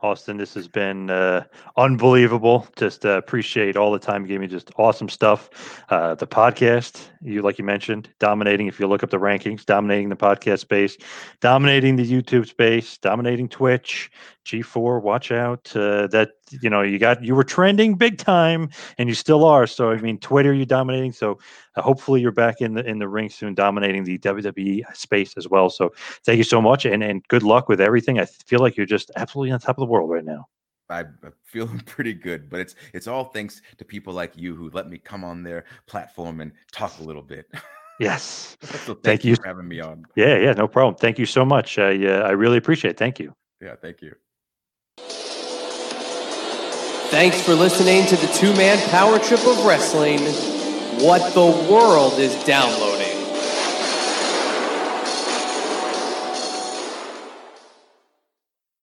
[0.03, 1.45] Austin, this has been uh,
[1.79, 2.67] unbelievable.
[2.77, 4.47] Just uh, appreciate all the time you gave me.
[4.47, 5.85] Just awesome stuff.
[5.89, 8.67] Uh, the podcast, you like you mentioned, dominating.
[8.67, 10.99] If you look up the rankings, dominating the podcast space,
[11.41, 14.11] dominating the YouTube space, dominating Twitch.
[14.47, 15.75] G4, watch out.
[15.75, 16.31] Uh, that
[16.63, 19.67] you know you got you were trending big time, and you still are.
[19.67, 21.13] So I mean, Twitter, you dominating.
[21.13, 21.39] So
[21.75, 25.49] uh, hopefully you're back in the in the ring soon, dominating the WWE space as
[25.49, 25.69] well.
[25.69, 25.93] So
[26.25, 28.21] thank you so much, and and good luck with everything.
[28.21, 30.47] I feel like you're just absolutely on top of the world right now.
[30.91, 34.71] I- I'm feeling pretty good, but it's it's all thanks to people like you who
[34.71, 37.47] let me come on their platform and talk a little bit.
[37.99, 38.59] Yes.
[38.63, 39.37] so thank, Thank you you.
[39.37, 40.05] for having me on.
[40.17, 40.97] Yeah, yeah, no problem.
[40.97, 41.79] Thank you so much.
[41.79, 42.99] I uh, I really appreciate it.
[42.99, 43.33] Thank you.
[43.59, 44.13] Yeah, thank you.
[47.09, 50.19] Thanks for listening to the two man power trip of wrestling.
[51.03, 52.96] What the world is downloading.